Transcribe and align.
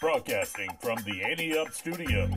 Broadcasting 0.00 0.68
from 0.82 0.98
the 1.06 1.22
Ante 1.22 1.56
Up 1.56 1.72
Studio. 1.72 2.28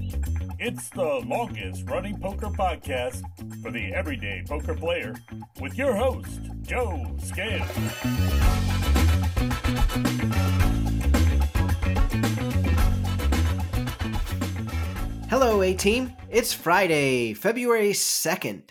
It's 0.59 0.89
the 0.89 1.21
longest 1.25 1.89
running 1.89 2.17
poker 2.17 2.47
podcast 2.47 3.21
for 3.61 3.69
the 3.69 3.93
everyday 3.93 4.43
poker 4.47 4.73
player 4.73 5.13
with 5.59 5.77
your 5.77 5.93
host, 5.93 6.39
Joe 6.61 7.05
Scale. 7.21 7.65
Hello, 15.29 15.61
A 15.61 15.73
Team. 15.73 16.13
It's 16.29 16.53
Friday, 16.53 17.33
February 17.33 17.91
2nd. 17.91 18.61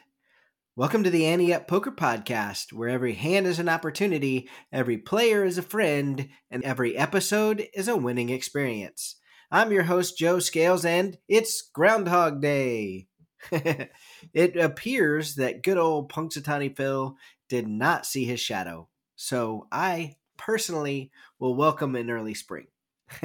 Welcome 0.78 1.02
to 1.02 1.10
the 1.10 1.26
Ante 1.26 1.52
Up 1.52 1.66
Poker 1.66 1.90
Podcast, 1.90 2.72
where 2.72 2.88
every 2.88 3.14
hand 3.14 3.48
is 3.48 3.58
an 3.58 3.68
opportunity, 3.68 4.48
every 4.72 4.96
player 4.96 5.44
is 5.44 5.58
a 5.58 5.62
friend, 5.62 6.28
and 6.52 6.62
every 6.62 6.96
episode 6.96 7.66
is 7.74 7.88
a 7.88 7.96
winning 7.96 8.30
experience. 8.30 9.16
I'm 9.50 9.72
your 9.72 9.82
host, 9.82 10.16
Joe 10.16 10.38
Scales, 10.38 10.84
and 10.84 11.18
it's 11.26 11.62
Groundhog 11.62 12.40
Day. 12.40 13.08
it 13.50 14.56
appears 14.56 15.34
that 15.34 15.64
good 15.64 15.78
old 15.78 16.12
Punxsutawney 16.12 16.76
Phil 16.76 17.16
did 17.48 17.66
not 17.66 18.06
see 18.06 18.24
his 18.24 18.38
shadow, 18.38 18.88
so 19.16 19.66
I 19.72 20.14
personally 20.36 21.10
will 21.40 21.56
welcome 21.56 21.96
an 21.96 22.08
early 22.08 22.34
spring. 22.34 22.68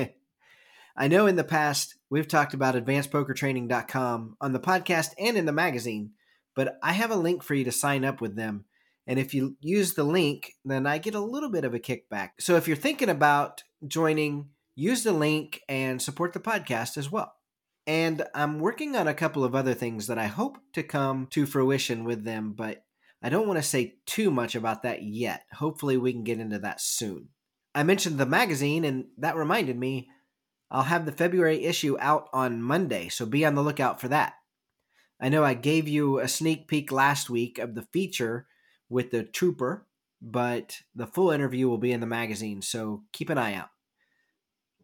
I 0.97 1.07
know 1.07 1.27
in 1.27 1.35
the 1.35 1.43
past 1.43 1.97
we've 2.09 2.27
talked 2.27 2.55
about 2.55 2.73
advancedpokertraining.com 2.73 4.37
on 4.41 4.53
the 4.53 4.59
podcast 4.59 5.11
and 5.19 5.37
in 5.37 5.45
the 5.45 5.51
magazine, 5.51 6.13
but 6.55 6.77
I 6.83 6.93
have 6.93 7.11
a 7.11 7.15
link 7.15 7.43
for 7.43 7.53
you 7.53 7.63
to 7.65 7.71
sign 7.71 8.05
up 8.05 8.21
with 8.21 8.35
them. 8.35 8.65
And 9.05 9.19
if 9.19 9.33
you 9.33 9.57
use 9.59 9.93
the 9.93 10.03
link, 10.03 10.53
then 10.63 10.87
I 10.87 10.97
get 10.97 11.15
a 11.15 11.19
little 11.19 11.49
bit 11.49 11.65
of 11.65 11.73
a 11.73 11.79
kickback. 11.79 12.29
So 12.39 12.55
if 12.55 12.67
you're 12.67 12.77
thinking 12.77 13.09
about 13.09 13.63
joining, 13.85 14.49
use 14.75 15.03
the 15.03 15.11
link 15.11 15.61
and 15.67 16.01
support 16.01 16.33
the 16.33 16.39
podcast 16.39 16.97
as 16.97 17.11
well. 17.11 17.33
And 17.85 18.23
I'm 18.33 18.59
working 18.59 18.95
on 18.95 19.07
a 19.07 19.13
couple 19.13 19.43
of 19.43 19.55
other 19.55 19.73
things 19.73 20.07
that 20.07 20.17
I 20.17 20.27
hope 20.27 20.57
to 20.73 20.83
come 20.83 21.27
to 21.31 21.45
fruition 21.45 22.05
with 22.05 22.23
them, 22.23 22.53
but 22.53 22.85
I 23.21 23.29
don't 23.29 23.47
want 23.47 23.57
to 23.57 23.63
say 23.63 23.95
too 24.05 24.31
much 24.31 24.55
about 24.55 24.83
that 24.83 25.03
yet. 25.03 25.43
Hopefully, 25.53 25.97
we 25.97 26.13
can 26.13 26.23
get 26.23 26.39
into 26.39 26.59
that 26.59 26.79
soon. 26.79 27.29
I 27.75 27.83
mentioned 27.83 28.17
the 28.17 28.25
magazine, 28.25 28.85
and 28.85 29.05
that 29.17 29.35
reminded 29.35 29.77
me 29.77 30.09
I'll 30.69 30.83
have 30.83 31.05
the 31.05 31.11
February 31.11 31.65
issue 31.65 31.97
out 31.99 32.29
on 32.33 32.61
Monday, 32.61 33.07
so 33.09 33.25
be 33.25 33.45
on 33.45 33.55
the 33.55 33.61
lookout 33.61 34.01
for 34.01 34.07
that. 34.07 34.33
I 35.19 35.29
know 35.29 35.43
I 35.43 35.53
gave 35.53 35.87
you 35.87 36.19
a 36.19 36.27
sneak 36.27 36.67
peek 36.67 36.91
last 36.91 37.29
week 37.29 37.57
of 37.59 37.75
the 37.75 37.87
feature 37.93 38.47
with 38.89 39.11
the 39.11 39.23
trooper, 39.23 39.87
but 40.21 40.79
the 40.95 41.07
full 41.07 41.31
interview 41.31 41.67
will 41.67 41.77
be 41.77 41.91
in 41.91 41.99
the 41.99 42.05
magazine, 42.05 42.61
so 42.61 43.03
keep 43.11 43.29
an 43.29 43.37
eye 43.37 43.55
out. 43.55 43.69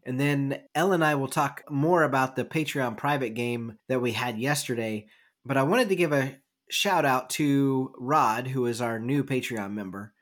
And 0.06 0.20
then 0.20 0.62
Elle 0.74 0.94
and 0.94 1.04
I 1.04 1.16
will 1.16 1.28
talk 1.28 1.64
more 1.70 2.04
about 2.04 2.36
the 2.36 2.46
Patreon 2.46 2.98
private 2.98 3.34
game 3.36 3.78
that 3.90 4.02
we 4.02 4.14
had 4.14 4.40
yesterday, 4.40 5.08
but 5.46 5.58
I 5.58 5.64
wanted 5.64 5.90
to 5.90 5.96
give 5.96 6.14
a 6.14 6.38
shout 6.70 7.06
out 7.06 7.30
to 7.32 7.94
Rod, 7.98 8.48
who 8.48 8.66
is 8.66 8.82
our 8.82 9.00
new 9.00 9.24
Patreon 9.24 9.72
member. 9.74 10.14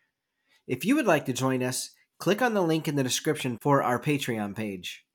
If 0.68 0.84
you 0.84 0.95
would 0.95 1.07
like 1.07 1.25
to 1.25 1.34
join 1.34 1.63
us, 1.63 1.91
click 2.19 2.41
on 2.41 2.53
the 2.53 2.62
link 2.62 2.88
in 2.88 2.95
the 2.95 3.03
description 3.03 3.57
for 3.62 3.84
our 3.84 4.01
Patreon 4.01 4.56
page. 4.56 5.06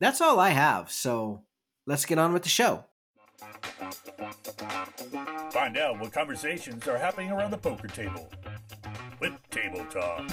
That's 0.00 0.20
all 0.20 0.40
I 0.40 0.50
have, 0.50 0.90
so 0.90 1.44
let's 1.86 2.06
get 2.06 2.18
on 2.18 2.32
with 2.32 2.42
the 2.44 2.48
show. 2.48 2.84
Find 5.50 5.76
out 5.76 5.98
what 6.00 6.12
conversations 6.12 6.86
are 6.88 6.98
happening 6.98 7.30
around 7.30 7.50
the 7.50 7.58
poker 7.58 7.88
table 7.88 8.30
with 9.20 9.32
Table 9.50 9.84
Talk. 9.90 10.30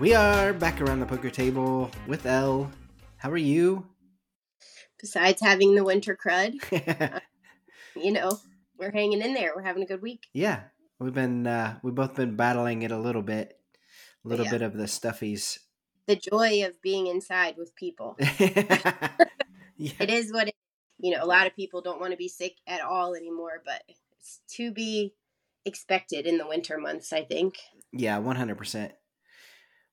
We 0.00 0.14
are 0.14 0.52
back 0.52 0.80
around 0.80 1.00
the 1.00 1.06
poker 1.06 1.30
table 1.30 1.90
with 2.06 2.24
Elle. 2.24 2.70
How 3.16 3.30
are 3.32 3.36
you? 3.36 3.84
Besides 5.00 5.40
having 5.42 5.74
the 5.74 5.82
winter 5.82 6.16
crud, 6.16 6.54
you 7.96 8.12
know, 8.12 8.38
we're 8.78 8.92
hanging 8.92 9.20
in 9.22 9.34
there. 9.34 9.52
We're 9.56 9.62
having 9.62 9.82
a 9.82 9.86
good 9.86 10.00
week. 10.02 10.28
yeah, 10.32 10.62
we've 11.00 11.14
been 11.14 11.46
uh, 11.48 11.78
we've 11.82 11.94
both 11.96 12.14
been 12.14 12.36
battling 12.36 12.82
it 12.82 12.92
a 12.92 12.98
little 12.98 13.22
bit, 13.22 13.58
a 14.24 14.28
little 14.28 14.44
Yeah. 14.46 14.52
bit 14.52 14.62
of 14.62 14.74
the 14.74 14.84
stuffies. 14.84 15.58
The 16.08 16.16
joy 16.16 16.66
of 16.66 16.82
being 16.82 17.06
inside 17.06 17.56
with 17.56 17.76
people. 17.76 18.16
yeah, 18.20 19.92
It 20.00 20.10
is 20.10 20.32
what 20.32 20.48
it 20.48 20.54
you 20.98 21.12
know, 21.12 21.22
a 21.22 21.26
lot 21.26 21.46
of 21.46 21.54
people 21.54 21.80
don't 21.80 22.00
want 22.00 22.10
to 22.10 22.16
be 22.16 22.28
sick 22.28 22.56
at 22.66 22.80
all 22.80 23.14
anymore, 23.14 23.62
but 23.64 23.82
it's 24.18 24.40
to 24.56 24.72
be 24.72 25.14
expected 25.64 26.26
in 26.26 26.38
the 26.38 26.46
winter 26.46 26.76
months, 26.78 27.12
I 27.12 27.22
think. 27.22 27.58
yeah, 27.92 28.18
one 28.18 28.36
hundred 28.36 28.58
percent. 28.58 28.92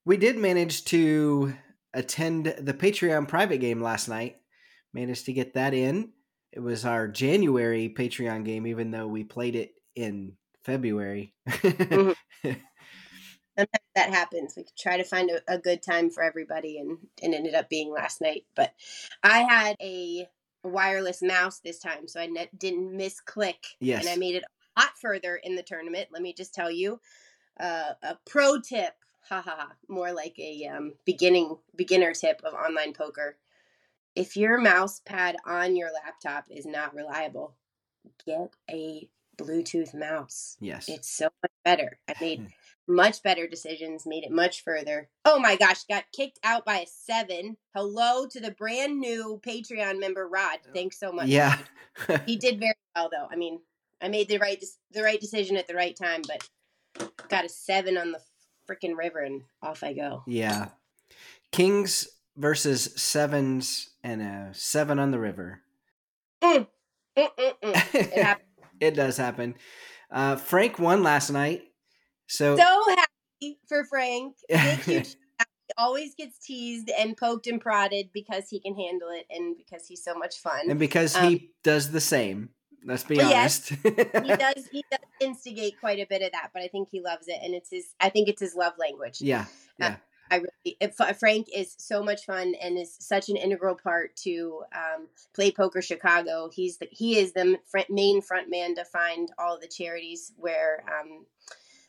We 0.03 0.17
did 0.17 0.37
manage 0.37 0.85
to 0.85 1.53
attend 1.93 2.45
the 2.59 2.73
Patreon 2.73 3.27
private 3.27 3.57
game 3.59 3.81
last 3.81 4.07
night. 4.07 4.37
Managed 4.93 5.25
to 5.25 5.33
get 5.33 5.53
that 5.53 5.73
in. 5.73 6.11
It 6.51 6.59
was 6.59 6.85
our 6.85 7.07
January 7.07 7.93
Patreon 7.95 8.45
game, 8.45 8.65
even 8.65 8.91
though 8.91 9.07
we 9.07 9.23
played 9.23 9.55
it 9.55 9.73
in 9.95 10.33
February. 10.63 11.33
Mm-hmm. 11.47 12.49
Sometimes 13.57 13.85
that 13.95 14.09
happens. 14.09 14.53
We 14.55 14.65
try 14.77 14.97
to 14.97 15.03
find 15.03 15.29
a, 15.29 15.53
a 15.53 15.57
good 15.57 15.81
time 15.81 16.09
for 16.09 16.23
everybody 16.23 16.77
and 16.77 16.97
it 17.21 17.33
ended 17.33 17.55
up 17.55 17.69
being 17.69 17.91
last 17.91 18.21
night. 18.21 18.45
But 18.55 18.73
I 19.23 19.39
had 19.39 19.75
a 19.81 20.27
wireless 20.63 21.21
mouse 21.21 21.59
this 21.59 21.79
time, 21.79 22.07
so 22.07 22.19
I 22.19 22.25
ne- 22.25 22.49
didn't 22.57 22.95
miss 22.95 23.19
click. 23.21 23.65
Yes. 23.79 24.01
And 24.01 24.09
I 24.09 24.17
made 24.17 24.35
it 24.35 24.43
a 24.43 24.81
lot 24.81 24.97
further 24.99 25.35
in 25.35 25.55
the 25.55 25.63
tournament. 25.63 26.09
Let 26.11 26.21
me 26.21 26.33
just 26.33 26.53
tell 26.53 26.71
you. 26.71 26.99
Uh, 27.57 27.93
a 28.03 28.17
pro 28.25 28.59
tip, 28.59 28.95
ha 29.29 29.41
ha 29.41 29.55
ha, 29.57 29.71
more 29.87 30.11
like 30.11 30.37
a 30.37 30.67
um, 30.67 30.93
beginning 31.05 31.55
beginner 31.75 32.13
tip 32.13 32.41
of 32.43 32.53
online 32.53 32.91
poker. 32.93 33.37
If 34.15 34.35
your 34.35 34.59
mouse 34.59 35.01
pad 35.05 35.37
on 35.45 35.75
your 35.75 35.89
laptop 35.93 36.45
is 36.49 36.65
not 36.65 36.93
reliable, 36.93 37.55
get 38.25 38.53
a 38.69 39.09
Bluetooth 39.37 39.93
mouse. 39.93 40.57
yes. 40.59 40.89
It's 40.89 41.09
so 41.09 41.29
much 41.43 41.51
better. 41.63 41.99
I 42.07 42.13
made 42.19 42.47
much 42.87 43.23
better 43.23 43.47
decisions, 43.47 44.05
made 44.05 44.23
it 44.23 44.31
much 44.31 44.63
further. 44.63 45.09
Oh 45.23 45.39
my 45.39 45.55
gosh, 45.55 45.83
got 45.85 46.05
kicked 46.15 46.39
out 46.43 46.65
by 46.65 46.79
a 46.79 46.87
seven. 46.87 47.57
Hello 47.73 48.27
to 48.27 48.39
the 48.39 48.51
brand 48.51 48.99
new 48.99 49.41
Patreon 49.45 49.99
member 49.99 50.27
Rod. 50.27 50.59
Thanks 50.73 50.99
so 50.99 51.11
much. 51.11 51.27
yeah. 51.27 51.57
He 52.25 52.35
did 52.37 52.59
very 52.59 52.75
well 52.95 53.09
though. 53.11 53.27
I 53.31 53.35
mean, 53.35 53.59
I 54.01 54.07
made 54.09 54.27
the 54.27 54.37
right 54.37 54.63
the 54.91 55.03
right 55.03 55.19
decision 55.19 55.57
at 55.57 55.67
the 55.67 55.75
right 55.75 55.95
time, 55.95 56.21
but 56.27 57.09
got 57.29 57.45
a 57.45 57.49
seven 57.49 57.97
on 57.97 58.11
the 58.11 58.19
freaking 58.69 58.97
river 58.97 59.19
and 59.19 59.43
off 59.61 59.83
I 59.83 59.93
go. 59.93 60.23
Yeah. 60.27 60.69
Kings 61.51 62.07
versus 62.35 62.91
sevens 62.95 63.89
and 64.03 64.21
a 64.21 64.49
seven 64.53 64.99
on 64.99 65.11
the 65.11 65.19
river. 65.19 65.61
Mm, 66.43 66.67
mm, 67.17 67.29
mm, 67.37 67.53
mm. 67.63 67.93
It. 67.93 68.37
It 68.77 68.91
does 68.93 69.15
happen. 69.15 69.55
Uh, 70.11 70.35
Frank 70.35 70.79
won 70.79 71.01
last 71.01 71.31
night. 71.31 71.63
So, 72.27 72.55
so 72.57 72.83
happy 72.95 73.59
for 73.67 73.83
Frank. 73.85 74.35
Big, 74.49 74.59
huge 74.79 75.15
He 75.39 75.73
always 75.77 76.15
gets 76.15 76.37
teased 76.39 76.89
and 76.89 77.17
poked 77.17 77.47
and 77.47 77.59
prodded 77.59 78.09
because 78.13 78.49
he 78.49 78.59
can 78.59 78.75
handle 78.75 79.09
it 79.09 79.25
and 79.29 79.57
because 79.57 79.87
he's 79.87 80.03
so 80.03 80.15
much 80.15 80.37
fun. 80.39 80.69
and 80.69 80.79
because 80.79 81.15
um, 81.15 81.29
he 81.29 81.51
does 81.63 81.91
the 81.91 82.01
same. 82.01 82.49
Let's 82.85 83.03
be 83.03 83.15
Yes. 83.15 83.71
honest. 83.71 83.83
he 83.83 84.35
does 84.35 84.67
he 84.71 84.85
does 84.91 84.99
instigate 85.19 85.79
quite 85.79 85.99
a 85.99 86.05
bit 86.07 86.21
of 86.21 86.31
that, 86.33 86.51
but 86.53 86.61
I 86.61 86.67
think 86.67 86.89
he 86.91 87.01
loves 87.01 87.27
it, 87.27 87.39
and 87.41 87.55
it's 87.55 87.71
his. 87.71 87.95
I 87.99 88.09
think 88.09 88.29
it's 88.29 88.41
his 88.41 88.53
love 88.55 88.73
language. 88.77 89.21
yeah. 89.21 89.45
Yeah. 89.79 89.95
I 90.31 90.37
really 90.37 90.77
uh, 90.81 91.13
Frank 91.13 91.47
is 91.55 91.75
so 91.77 92.01
much 92.03 92.25
fun 92.25 92.55
and 92.61 92.77
is 92.77 92.95
such 92.99 93.29
an 93.29 93.37
integral 93.37 93.75
part 93.75 94.15
to 94.17 94.63
um, 94.75 95.07
Play 95.35 95.51
Poker 95.51 95.81
Chicago. 95.81 96.49
He's 96.51 96.77
the, 96.77 96.87
he 96.91 97.17
is 97.19 97.33
the 97.33 97.59
front, 97.67 97.89
main 97.89 98.21
front 98.21 98.49
man 98.49 98.75
to 98.75 98.85
find 98.85 99.29
all 99.37 99.59
the 99.59 99.67
charities 99.67 100.31
where 100.37 100.83
um, 100.87 101.25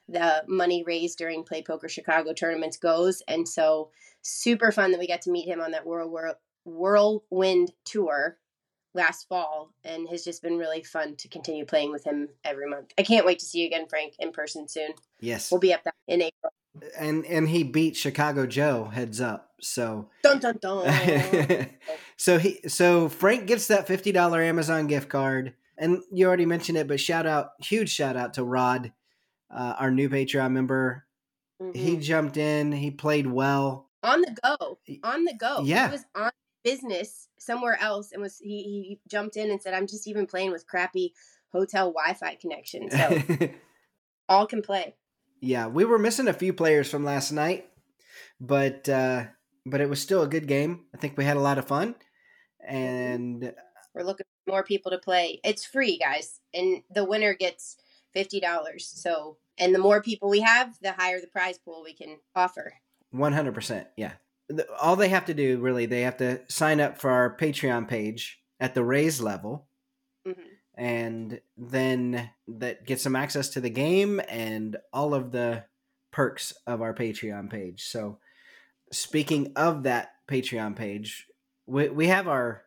the 0.09 0.45
money 0.47 0.85
raised 0.87 1.19
during 1.19 1.43
Play 1.45 1.63
Poker 1.63 1.89
Chicago 1.89 2.33
tournaments 2.33 2.77
goes, 2.77 3.23
and 3.29 3.49
so 3.49 3.91
super 4.23 4.73
fun 4.73 4.93
that 4.93 5.01
we 5.01 5.07
got 5.07 5.23
to 5.23 5.31
meet 5.31 5.49
him 5.49 5.61
on 5.61 5.73
that 5.73 5.87
World 5.87 6.11
World 6.11 6.37
Whirlwind 6.65 7.73
tour 7.85 8.39
last 8.95 9.29
fall, 9.29 9.73
and 9.85 10.09
has 10.09 10.25
just 10.25 10.43
been 10.43 10.57
really 10.59 10.83
fun 10.83 11.17
to 11.17 11.29
continue 11.29 11.65
playing 11.65 11.93
with 11.93 12.05
him 12.05 12.29
every 12.45 12.69
month. 12.69 12.93
I 12.99 13.03
can't 13.03 13.27
wait 13.27 13.39
to 13.41 13.45
see 13.45 13.61
you 13.61 13.67
again, 13.67 13.87
Frank, 13.89 14.15
in 14.19 14.33
person 14.33 14.67
soon. 14.69 14.91
Yes. 15.21 15.51
We'll 15.51 15.61
be 15.61 15.73
up 15.75 15.85
there 15.85 15.93
in 16.09 16.23
April. 16.23 16.53
and 16.99 17.25
and 17.27 17.49
he 17.49 17.63
beat 17.63 17.97
Chicago 17.97 18.47
Joe 18.47 18.85
heads 18.87 19.21
up. 19.21 19.53
So 19.61 20.09
Dun 20.23 20.39
dun 20.39 20.59
dun. 20.61 21.69
so 22.17 22.39
he 22.39 22.61
so 22.69 23.09
Frank 23.09 23.47
gets 23.47 23.69
that 23.69 23.87
fifty 23.87 24.13
dollar 24.13 24.43
Amazon 24.43 24.87
gift 24.87 25.09
card, 25.09 25.55
and 25.79 26.03
you 26.13 26.27
already 26.27 26.47
mentioned 26.47 26.79
it, 26.79 26.89
but 26.89 27.01
shout 27.01 27.27
out, 27.27 27.51
huge 27.61 27.91
shout 27.91 28.17
out 28.17 28.35
to 28.35 28.45
Rod, 28.45 28.93
uh, 29.51 29.75
our 29.79 29.91
new 29.91 30.09
Patreon 30.09 30.53
member. 30.53 31.05
He 31.73 31.97
Mhm. 31.97 32.03
jumped 32.03 32.37
in, 32.37 32.73
he 32.73 32.91
played 32.91 33.27
well. 33.27 33.89
on 34.03 34.21
the 34.21 34.37
go, 34.43 34.79
on 35.03 35.25
the 35.25 35.35
go. 35.35 35.63
Yeah. 35.65 35.87
he 35.89 35.93
was 35.93 36.05
on 36.15 36.31
business 36.63 37.29
somewhere 37.39 37.77
else, 37.81 38.13
and 38.13 38.21
was 38.23 38.39
he, 38.39 38.63
he 38.63 39.01
jumped 39.09 39.37
in 39.37 39.51
and 39.51 39.61
said, 39.61 39.73
"I'm 39.75 39.87
just 39.87 40.07
even 40.07 40.27
playing 40.27 40.53
with 40.53 40.67
crappy 40.67 41.13
hotel 41.53 41.93
Wi-Fi 41.93 42.35
connection, 42.37 42.91
so 42.91 43.19
all 44.29 44.47
can 44.47 44.63
play." 44.63 44.95
yeah, 45.41 45.67
we 45.67 45.85
were 45.85 45.99
missing 45.99 46.29
a 46.29 46.33
few 46.33 46.53
players 46.53 46.91
from 46.91 47.05
last 47.05 47.33
night, 47.33 47.69
but 48.41 48.89
uh, 48.89 49.25
but 49.65 49.81
it 49.81 49.89
was 49.89 50.01
still 50.01 50.23
a 50.23 50.29
good 50.29 50.47
game. 50.47 50.85
I 50.95 50.99
think 50.99 51.17
we 51.17 51.25
had 51.25 51.37
a 51.37 51.41
lot 51.41 51.59
of 51.59 51.67
fun, 51.67 51.95
and 52.67 53.55
We're 53.95 54.03
looking 54.05 54.27
for 54.47 54.53
more 54.53 54.63
people 54.65 54.91
to 54.93 54.99
play. 54.99 55.41
It's 55.43 55.65
free, 55.65 55.99
guys, 55.99 56.41
and 56.55 56.83
the 56.95 57.05
winner 57.05 57.35
gets 57.35 57.77
fifty 58.17 58.41
dollars. 58.41 58.87
So, 58.87 59.37
and 59.59 59.75
the 59.75 59.79
more 59.79 60.03
people 60.03 60.31
we 60.31 60.41
have, 60.41 60.77
the 60.81 60.93
higher 60.93 61.21
the 61.21 61.27
prize 61.27 61.59
pool 61.59 61.83
we 61.85 61.93
can 61.93 62.17
offer. 62.35 62.73
One 63.11 63.35
hundred 63.35 63.55
percent, 63.55 63.89
yeah. 63.97 64.13
All 64.81 64.97
they 64.97 65.09
have 65.09 65.27
to 65.27 65.35
do, 65.35 65.59
really, 65.59 65.87
they 65.87 66.03
have 66.03 66.17
to 66.19 66.41
sign 66.49 66.81
up 66.81 66.99
for 66.99 67.11
our 67.11 67.37
Patreon 67.37 67.89
page 67.89 68.41
at 68.59 68.75
the 68.75 68.85
raise 68.85 69.21
level, 69.21 69.67
hmm 70.25 70.33
and 70.79 71.41
then 71.57 72.31
that 72.47 72.85
gets 72.85 73.03
them 73.03 73.17
access 73.17 73.49
to 73.49 73.63
the 73.63 73.71
game 73.71 74.21
and 74.29 74.77
all 74.93 75.15
of 75.15 75.33
the 75.33 75.65
perks 76.13 76.53
of 76.67 76.83
our 76.83 76.93
Patreon 76.93 77.51
page. 77.51 77.83
So, 77.85 78.19
speaking 78.93 79.53
of 79.57 79.85
that 79.85 80.11
Patreon 80.29 80.77
page, 80.77 81.27
we 81.67 81.89
we 81.89 82.07
have 82.09 82.29
our 82.29 82.65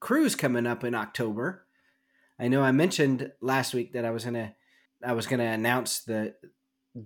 cruise 0.00 0.34
coming 0.34 0.66
up 0.66 0.82
in 0.82 0.94
October. 0.94 1.66
I 2.38 2.48
know 2.48 2.62
I 2.62 2.72
mentioned 2.72 3.32
last 3.40 3.74
week 3.74 3.92
that 3.92 4.04
I 4.04 4.10
was 4.10 4.24
gonna 4.24 4.54
I 5.04 5.12
was 5.12 5.26
gonna 5.26 5.44
announce 5.44 6.00
the 6.00 6.34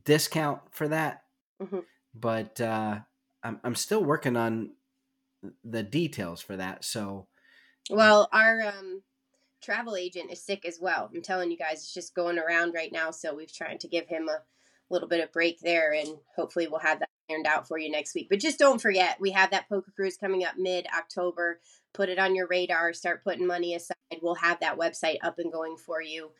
discount 0.04 0.60
for 0.72 0.88
that, 0.88 1.25
Mhm. 1.60 1.84
but 2.14 2.60
uh, 2.60 3.00
I'm 3.43 3.60
I'm 3.64 3.75
still 3.75 4.04
working 4.04 4.37
on 4.37 4.75
the 5.64 5.82
details 5.82 6.40
for 6.40 6.56
that. 6.56 6.84
So 6.84 7.28
Well, 7.90 8.28
our 8.32 8.62
um, 8.62 9.02
travel 9.62 9.94
agent 9.96 10.31
is 10.32 10.43
sick 10.43 10.64
as 10.64 10.81
well. 10.81 11.10
I'm 11.14 11.22
telling 11.22 11.50
you 11.50 11.56
guys, 11.56 11.78
it's 11.78 11.94
just 11.94 12.14
going 12.14 12.38
around 12.38 12.75
right 12.75 12.90
now. 12.93 13.10
So 13.12 13.34
we've 13.34 13.52
tried 13.52 13.81
to 13.81 13.88
give 13.88 14.08
him 14.08 14.28
a 14.28 14.42
little 14.90 15.08
bit 15.08 15.22
of 15.22 15.32
break 15.32 15.60
there, 15.60 15.92
and 15.92 16.19
hopefully 16.34 16.66
we'll 16.66 16.81
have 16.81 16.99
that 17.00 17.08
ironed 17.31 17.46
out 17.46 17.66
for 17.69 17.78
you 17.78 17.90
next 17.90 18.14
week. 18.14 18.28
But 18.28 18.40
just 18.40 18.58
don't 18.58 18.81
forget, 18.81 19.20
we 19.20 19.31
have 19.32 19.50
that 19.50 19.69
poker 19.69 19.92
cruise 19.94 20.16
coming 20.16 20.44
up 20.44 20.56
mid 20.58 20.87
October. 20.96 21.60
Put 21.92 22.08
it 22.08 22.19
on 22.19 22.34
your 22.34 22.46
radar. 22.49 22.92
Start 22.92 23.25
putting 23.25 23.46
money 23.46 23.75
aside. 23.75 23.96
We'll 24.20 24.34
have 24.37 24.60
that 24.60 24.78
website 24.78 25.19
up 25.22 25.38
and 25.38 25.52
going 25.52 25.76
for 25.76 26.00
you 26.02 26.31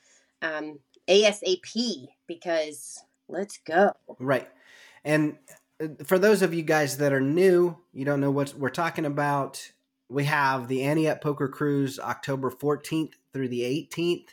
um, 0.43 0.79
ASAP 1.09 2.09
because 2.27 3.03
let's 3.29 3.59
go. 3.59 3.93
Right. 4.19 4.49
And 5.05 5.37
uh, 5.83 5.89
for 6.05 6.19
those 6.19 6.43
of 6.43 6.55
you 6.55 6.63
guys 6.63 6.99
that 6.99 7.13
are 7.13 7.21
new, 7.21 7.77
you 7.93 8.05
don't 8.05 8.21
know 8.21 8.31
what 8.31 8.55
we're 8.55 8.71
talking 8.71 9.05
about, 9.05 9.73
we 10.09 10.25
have 10.25 10.69
the 10.69 11.09
Up 11.09 11.21
Poker 11.21 11.49
Cruise 11.49 11.99
October 11.99 12.51
14th 12.51 13.15
through 13.33 13.49
the 13.49 13.63
18th, 13.63 14.29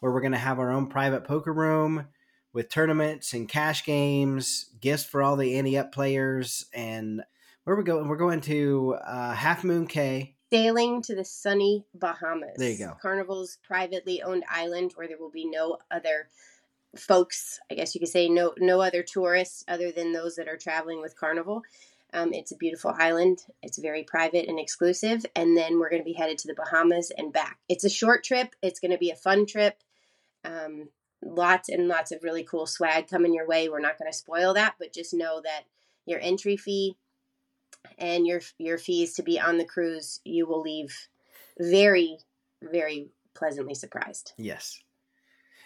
where 0.00 0.12
we're 0.12 0.20
going 0.20 0.32
to 0.32 0.38
have 0.38 0.58
our 0.58 0.70
own 0.70 0.86
private 0.86 1.24
poker 1.24 1.52
room 1.52 2.08
with 2.52 2.68
tournaments 2.68 3.32
and 3.32 3.48
cash 3.48 3.84
games, 3.84 4.70
gifts 4.80 5.04
for 5.04 5.22
all 5.22 5.36
the 5.36 5.78
Up 5.78 5.92
players. 5.92 6.66
And 6.72 7.22
where 7.64 7.76
we 7.76 7.84
going? 7.84 8.08
We're 8.08 8.16
going 8.16 8.40
to 8.42 8.96
uh, 9.04 9.32
Half 9.32 9.64
Moon 9.64 9.86
Cay. 9.86 10.36
Sailing 10.52 11.00
to 11.02 11.14
the 11.14 11.24
sunny 11.24 11.86
Bahamas. 11.94 12.58
There 12.58 12.70
you 12.70 12.78
go. 12.78 12.96
Carnival's 13.00 13.58
privately 13.66 14.22
owned 14.22 14.44
island 14.50 14.92
where 14.94 15.08
there 15.08 15.18
will 15.18 15.30
be 15.30 15.46
no 15.46 15.78
other 15.90 16.28
folks. 16.94 17.58
I 17.70 17.74
guess 17.74 17.94
you 17.94 18.00
could 18.00 18.08
say 18.10 18.28
no 18.28 18.52
no 18.58 18.82
other 18.82 19.02
tourists 19.02 19.64
other 19.66 19.90
than 19.90 20.12
those 20.12 20.36
that 20.36 20.48
are 20.48 20.58
traveling 20.58 21.00
with 21.00 21.18
Carnival. 21.18 21.62
Um, 22.12 22.34
it's 22.34 22.52
a 22.52 22.56
beautiful 22.56 22.94
island. 22.98 23.38
It's 23.62 23.78
very 23.78 24.02
private 24.02 24.46
and 24.46 24.58
exclusive. 24.58 25.24
And 25.34 25.56
then 25.56 25.78
we're 25.78 25.88
going 25.88 26.02
to 26.02 26.04
be 26.04 26.12
headed 26.12 26.36
to 26.38 26.48
the 26.48 26.54
Bahamas 26.54 27.10
and 27.16 27.32
back. 27.32 27.58
It's 27.70 27.84
a 27.84 27.88
short 27.88 28.22
trip. 28.22 28.54
It's 28.60 28.80
going 28.80 28.90
to 28.90 28.98
be 28.98 29.10
a 29.10 29.16
fun 29.16 29.46
trip. 29.46 29.82
Um, 30.44 30.90
lots 31.24 31.70
and 31.70 31.88
lots 31.88 32.12
of 32.12 32.22
really 32.22 32.44
cool 32.44 32.66
swag 32.66 33.08
coming 33.08 33.32
your 33.32 33.46
way. 33.46 33.68
We're 33.68 33.80
not 33.80 33.98
going 33.98 34.12
to 34.12 34.18
spoil 34.18 34.52
that, 34.54 34.74
but 34.78 34.92
just 34.92 35.14
know 35.14 35.40
that 35.42 35.62
your 36.04 36.20
entry 36.20 36.58
fee 36.58 36.96
and 37.98 38.26
your 38.26 38.40
your 38.58 38.78
fees 38.78 39.14
to 39.14 39.22
be 39.22 39.38
on 39.38 39.58
the 39.58 39.64
cruise, 39.64 40.20
you 40.24 40.46
will 40.46 40.60
leave 40.60 41.08
very 41.58 42.18
very 42.62 43.10
pleasantly 43.34 43.74
surprised. 43.74 44.32
Yes. 44.36 44.80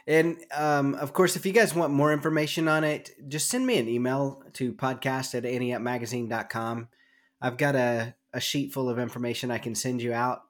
And 0.07 0.39
um, 0.55 0.95
of 0.95 1.13
course, 1.13 1.35
if 1.35 1.45
you 1.45 1.53
guys 1.53 1.75
want 1.75 1.93
more 1.93 2.13
information 2.13 2.69
on 2.69 2.85
it, 2.85 3.11
just 3.29 3.49
send 3.49 3.67
me 3.67 3.79
an 3.79 3.89
email 3.89 4.43
to 4.55 4.73
podcast 4.73 5.35
at 5.35 5.43
anteupmagazine.com. 5.43 6.89
I've 7.41 7.57
got 7.57 7.75
a, 7.75 8.15
a 8.33 8.41
sheet 8.41 8.73
full 8.73 8.89
of 8.89 8.99
information 8.99 9.51
I 9.51 9.59
can 9.59 9.75
send 9.75 10.01
you 10.01 10.13
out 10.13 10.43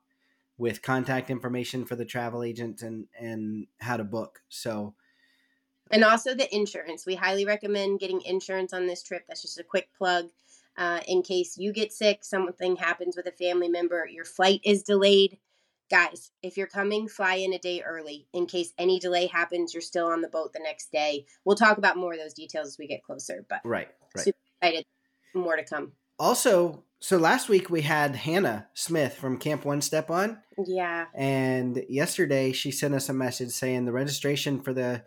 with 0.59 0.83
contact 0.83 1.31
information 1.31 1.85
for 1.85 1.97
the 1.97 2.05
travel 2.05 2.43
agent 2.43 2.83
and, 2.83 3.07
and 3.19 3.67
how 3.81 3.97
to 3.97 4.05
book. 4.05 4.41
So, 4.49 4.95
And 5.91 6.05
also 6.05 6.35
the 6.35 6.55
insurance. 6.55 7.07
We 7.07 7.15
highly 7.15 7.47
recommend 7.47 8.01
getting 8.01 8.23
insurance 8.23 8.73
on 8.73 8.87
this 8.87 9.03
trip. 9.03 9.25
That's 9.27 9.43
just 9.43 9.59
a 9.59 9.65
quick 9.65 9.89
plug. 9.97 10.27
Uh, 10.77 11.01
in 11.09 11.23
case 11.23 11.57
you 11.57 11.73
get 11.73 11.93
sick, 11.93 12.25
something 12.25 12.77
happens 12.77 13.17
with 13.17 13.27
a 13.27 13.33
family 13.33 13.69
member, 13.69 14.07
your 14.07 14.25
flight 14.25 14.61
is 14.65 14.83
delayed. 14.83 15.39
Guys, 15.91 16.33
if 16.43 16.57
you're 16.57 16.67
coming, 16.67 17.09
fly 17.09 17.37
in 17.37 17.53
a 17.53 17.59
day 17.59 17.83
early. 17.83 18.27
In 18.33 18.47
case 18.47 18.73
any 18.77 18.99
delay 18.99 19.27
happens, 19.27 19.73
you're 19.73 19.81
still 19.81 20.07
on 20.07 20.21
the 20.21 20.29
boat 20.29 20.53
the 20.53 20.61
next 20.63 20.91
day. 20.93 21.27
We'll 21.45 21.57
talk 21.57 21.79
about 21.79 21.97
more 21.97 22.13
of 22.13 22.19
those 22.19 22.35
details 22.35 22.69
as 22.69 22.79
we 22.79 22.89
get 22.89 23.05
closer, 23.05 23.47
but 23.49 23.61
right, 23.65 23.89
right. 24.17 24.25
super 24.25 24.39
excited. 24.61 24.85
More 25.35 25.57
to 25.57 25.65
come. 25.65 25.93
Also, 26.19 26.83
so 26.99 27.19
last 27.19 27.49
week 27.49 27.71
we 27.71 27.83
had 27.83 28.17
Hannah 28.17 28.69
Smith 28.75 29.15
from 29.15 29.39
Camp 29.39 29.65
One 29.65 29.81
Step 29.81 30.11
on. 30.11 30.41
Yeah. 30.67 31.07
And 31.15 31.85
yesterday 31.89 32.53
she 32.53 32.71
sent 32.71 32.95
us 32.95 33.09
a 33.09 33.13
message 33.13 33.51
saying 33.51 33.85
the 33.85 33.93
registration 33.93 34.61
for 34.61 34.73
the 34.73 35.05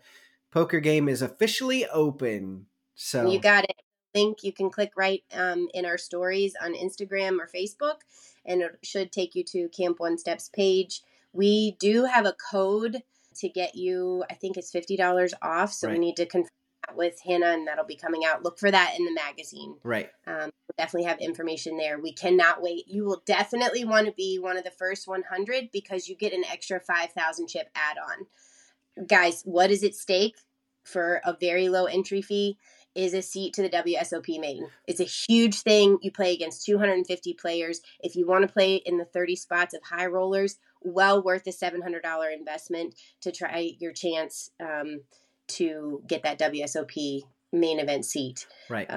poker 0.50 0.80
game 0.80 1.08
is 1.08 1.20
officially 1.20 1.86
open. 1.88 2.66
So 2.94 3.30
You 3.30 3.40
got 3.40 3.64
it. 3.64 3.76
Link 4.14 4.42
you 4.42 4.52
can 4.52 4.70
click 4.70 4.92
right 4.96 5.22
um, 5.34 5.68
in 5.74 5.84
our 5.84 5.98
stories 5.98 6.54
on 6.62 6.74
Instagram 6.74 7.38
or 7.38 7.48
Facebook, 7.48 8.00
and 8.44 8.62
it 8.62 8.78
should 8.82 9.12
take 9.12 9.34
you 9.34 9.44
to 9.44 9.68
Camp 9.68 10.00
One 10.00 10.18
Steps 10.18 10.48
page. 10.48 11.02
We 11.32 11.76
do 11.78 12.04
have 12.04 12.26
a 12.26 12.34
code 12.50 13.02
to 13.36 13.48
get 13.48 13.74
you, 13.74 14.24
I 14.30 14.34
think 14.34 14.56
it's 14.56 14.72
$50 14.72 15.32
off. 15.42 15.72
So 15.72 15.88
we 15.88 15.98
need 15.98 16.16
to 16.16 16.26
confirm 16.26 16.50
that 16.86 16.96
with 16.96 17.20
Hannah, 17.24 17.52
and 17.52 17.66
that'll 17.66 17.84
be 17.84 17.96
coming 17.96 18.24
out. 18.24 18.42
Look 18.42 18.58
for 18.58 18.70
that 18.70 18.94
in 18.98 19.04
the 19.04 19.12
magazine. 19.12 19.76
right. 19.82 20.10
Um, 20.26 20.50
we'll 20.66 20.74
definitely 20.78 21.08
have 21.08 21.20
information 21.20 21.76
there. 21.76 21.98
We 21.98 22.12
cannot 22.12 22.62
wait. 22.62 22.88
You 22.88 23.04
will 23.04 23.22
definitely 23.26 23.84
want 23.84 24.06
to 24.06 24.12
be 24.12 24.38
one 24.38 24.56
of 24.56 24.64
the 24.64 24.70
first 24.70 25.06
100 25.06 25.70
because 25.72 26.08
you 26.08 26.16
get 26.16 26.32
an 26.32 26.44
extra 26.50 26.80
5,000 26.80 27.48
chip 27.48 27.68
add 27.74 27.96
on. 27.98 29.06
Guys, 29.06 29.42
what 29.44 29.70
is 29.70 29.84
at 29.84 29.94
stake 29.94 30.36
for 30.84 31.20
a 31.24 31.36
very 31.38 31.68
low 31.68 31.84
entry 31.84 32.22
fee 32.22 32.58
is 32.94 33.14
a 33.14 33.22
seat 33.22 33.54
to 33.54 33.62
the 33.62 33.70
WSOP 33.70 34.40
main. 34.40 34.66
It's 34.86 35.00
a 35.00 35.04
huge 35.04 35.60
thing. 35.62 35.98
You 36.02 36.10
play 36.10 36.34
against 36.34 36.66
250 36.66 37.34
players. 37.34 37.80
If 38.00 38.16
you 38.16 38.26
want 38.26 38.46
to 38.46 38.52
play 38.52 38.76
in 38.76 38.98
the 38.98 39.04
30 39.04 39.36
spots 39.36 39.74
of 39.74 39.80
high 39.84 40.06
rollers, 40.06 40.58
well 40.82 41.22
worth 41.22 41.44
the 41.44 41.52
$700 41.52 42.34
investment 42.36 42.94
to 43.20 43.30
try 43.30 43.72
your 43.78 43.92
chance 43.92 44.50
um, 44.60 45.02
to 45.48 46.02
get 46.06 46.22
that 46.22 46.38
WSOP 46.38 47.22
main 47.52 47.80
event 47.80 48.04
seat 48.04 48.46
Right. 48.68 48.88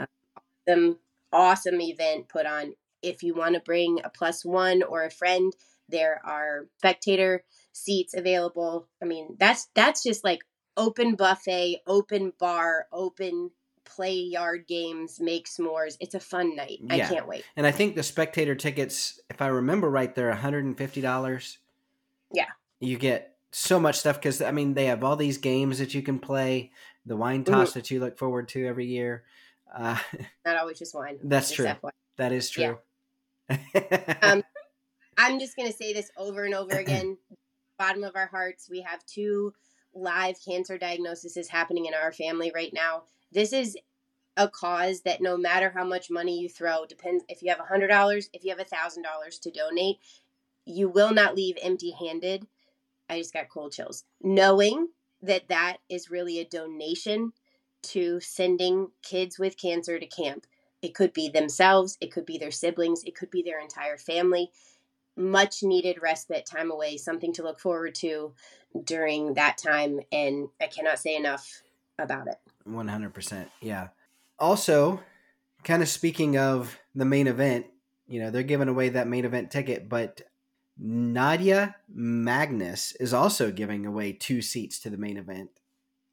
awesome, 0.67 0.99
awesome 1.31 1.81
event 1.81 2.29
put 2.29 2.45
on. 2.45 2.73
If 3.01 3.21
you 3.23 3.33
want 3.33 3.55
to 3.55 3.61
bring 3.61 3.99
a 4.03 4.09
plus 4.09 4.45
one 4.45 4.81
or 4.83 5.03
a 5.03 5.11
friend, 5.11 5.53
There 5.89 6.21
are 6.25 6.67
spectator 6.77 7.43
seats 7.73 8.13
available. 8.15 8.87
I 9.01 9.05
mean, 9.05 9.35
that's 9.37 9.67
that's 9.75 10.01
just 10.01 10.23
like 10.23 10.39
open 10.77 11.15
buffet, 11.15 11.81
open 11.85 12.31
bar, 12.39 12.87
open 12.91 13.51
play 13.85 14.13
yard 14.13 14.65
games, 14.67 15.19
make 15.19 15.47
s'mores. 15.47 15.97
It's 15.99 16.15
a 16.15 16.19
fun 16.19 16.55
night. 16.55 16.79
I 16.89 16.95
Yeah. 16.97 17.09
can't 17.09 17.27
wait. 17.27 17.43
And 17.55 17.65
I 17.67 17.71
think 17.71 17.95
the 17.95 18.03
spectator 18.03 18.55
tickets, 18.55 19.19
if 19.29 19.41
I 19.41 19.47
remember 19.47 19.89
right, 19.89 20.13
they're 20.13 20.29
$150. 20.31 21.57
Yeah. 22.31 22.47
You 22.79 22.97
get 22.97 23.37
so 23.51 23.79
much 23.79 23.97
stuff 23.99 24.15
because, 24.17 24.41
I 24.41 24.51
mean, 24.51 24.73
they 24.73 24.85
have 24.85 25.03
all 25.03 25.15
these 25.15 25.37
games 25.37 25.79
that 25.79 25.93
you 25.93 26.01
can 26.01 26.19
play, 26.19 26.71
the 27.05 27.15
wine 27.15 27.43
toss 27.43 27.73
that 27.73 27.91
you 27.91 27.99
look 27.99 28.17
forward 28.17 28.47
to 28.49 28.65
every 28.65 28.85
year. 28.85 29.23
Uh, 29.73 29.97
Not 30.45 30.57
always 30.57 30.79
just 30.79 30.95
wine. 30.95 31.19
That's 31.23 31.51
true. 31.51 31.71
That 32.17 32.31
is 32.31 32.49
true. 32.49 32.79
Um, 34.21 34.41
I'm 35.17 35.37
just 35.39 35.55
going 35.55 35.69
to 35.69 35.77
say 35.77 35.93
this 35.93 36.09
over 36.17 36.43
and 36.45 36.55
over 36.55 36.75
again. 36.77 37.17
Bottom 37.77 38.03
of 38.03 38.15
our 38.15 38.27
hearts, 38.27 38.69
we 38.69 38.81
have 38.81 39.05
two 39.05 39.53
live 39.93 40.35
cancer 40.43 40.77
diagnoses 40.77 41.47
happening 41.49 41.85
in 41.85 41.93
our 41.93 42.11
family 42.11 42.51
right 42.55 42.73
now. 42.73 43.03
This 43.33 43.51
is 43.51 43.77
a 44.37 44.47
cause 44.47 45.01
that 45.01 45.21
no 45.21 45.37
matter 45.37 45.71
how 45.75 45.83
much 45.83 46.09
money 46.09 46.39
you 46.39 46.49
throw, 46.49 46.85
depends 46.85 47.23
if 47.27 47.41
you 47.41 47.49
have 47.49 47.59
$100, 47.59 48.29
if 48.33 48.43
you 48.43 48.55
have 48.55 48.65
$1,000 48.65 49.41
to 49.41 49.51
donate, 49.51 49.97
you 50.65 50.89
will 50.89 51.13
not 51.13 51.35
leave 51.35 51.57
empty 51.61 51.91
handed. 51.91 52.47
I 53.09 53.19
just 53.19 53.33
got 53.33 53.49
cold 53.49 53.73
chills. 53.73 54.03
Knowing 54.21 54.89
that 55.21 55.47
that 55.49 55.77
is 55.89 56.11
really 56.11 56.39
a 56.39 56.45
donation 56.45 57.33
to 57.83 58.19
sending 58.19 58.89
kids 59.01 59.37
with 59.39 59.57
cancer 59.57 59.99
to 59.99 60.05
camp. 60.05 60.45
It 60.81 60.93
could 60.93 61.13
be 61.13 61.29
themselves, 61.29 61.97
it 62.01 62.11
could 62.11 62.25
be 62.25 62.37
their 62.37 62.51
siblings, 62.51 63.03
it 63.03 63.15
could 63.15 63.29
be 63.29 63.41
their 63.41 63.59
entire 63.59 63.97
family. 63.97 64.51
Much 65.15 65.63
needed 65.63 66.01
respite, 66.01 66.45
time 66.45 66.71
away, 66.71 66.97
something 66.97 67.33
to 67.33 67.43
look 67.43 67.59
forward 67.59 67.95
to 67.95 68.33
during 68.83 69.35
that 69.35 69.57
time. 69.57 69.99
And 70.11 70.49
I 70.61 70.67
cannot 70.67 70.99
say 70.99 71.15
enough 71.15 71.61
about 71.99 72.27
it. 72.27 72.37
100%. 72.67 73.45
Yeah. 73.61 73.89
Also, 74.39 75.01
kind 75.63 75.81
of 75.81 75.89
speaking 75.89 76.37
of 76.37 76.77
the 76.95 77.05
main 77.05 77.27
event, 77.27 77.67
you 78.07 78.19
know, 78.19 78.29
they're 78.29 78.43
giving 78.43 78.67
away 78.67 78.89
that 78.89 79.07
main 79.07 79.25
event 79.25 79.51
ticket, 79.51 79.87
but 79.87 80.21
Nadya 80.81 81.75
Magnus 81.93 82.93
is 82.99 83.13
also 83.13 83.51
giving 83.51 83.85
away 83.85 84.11
two 84.13 84.41
seats 84.41 84.79
to 84.79 84.89
the 84.89 84.97
main 84.97 85.17
event. 85.17 85.49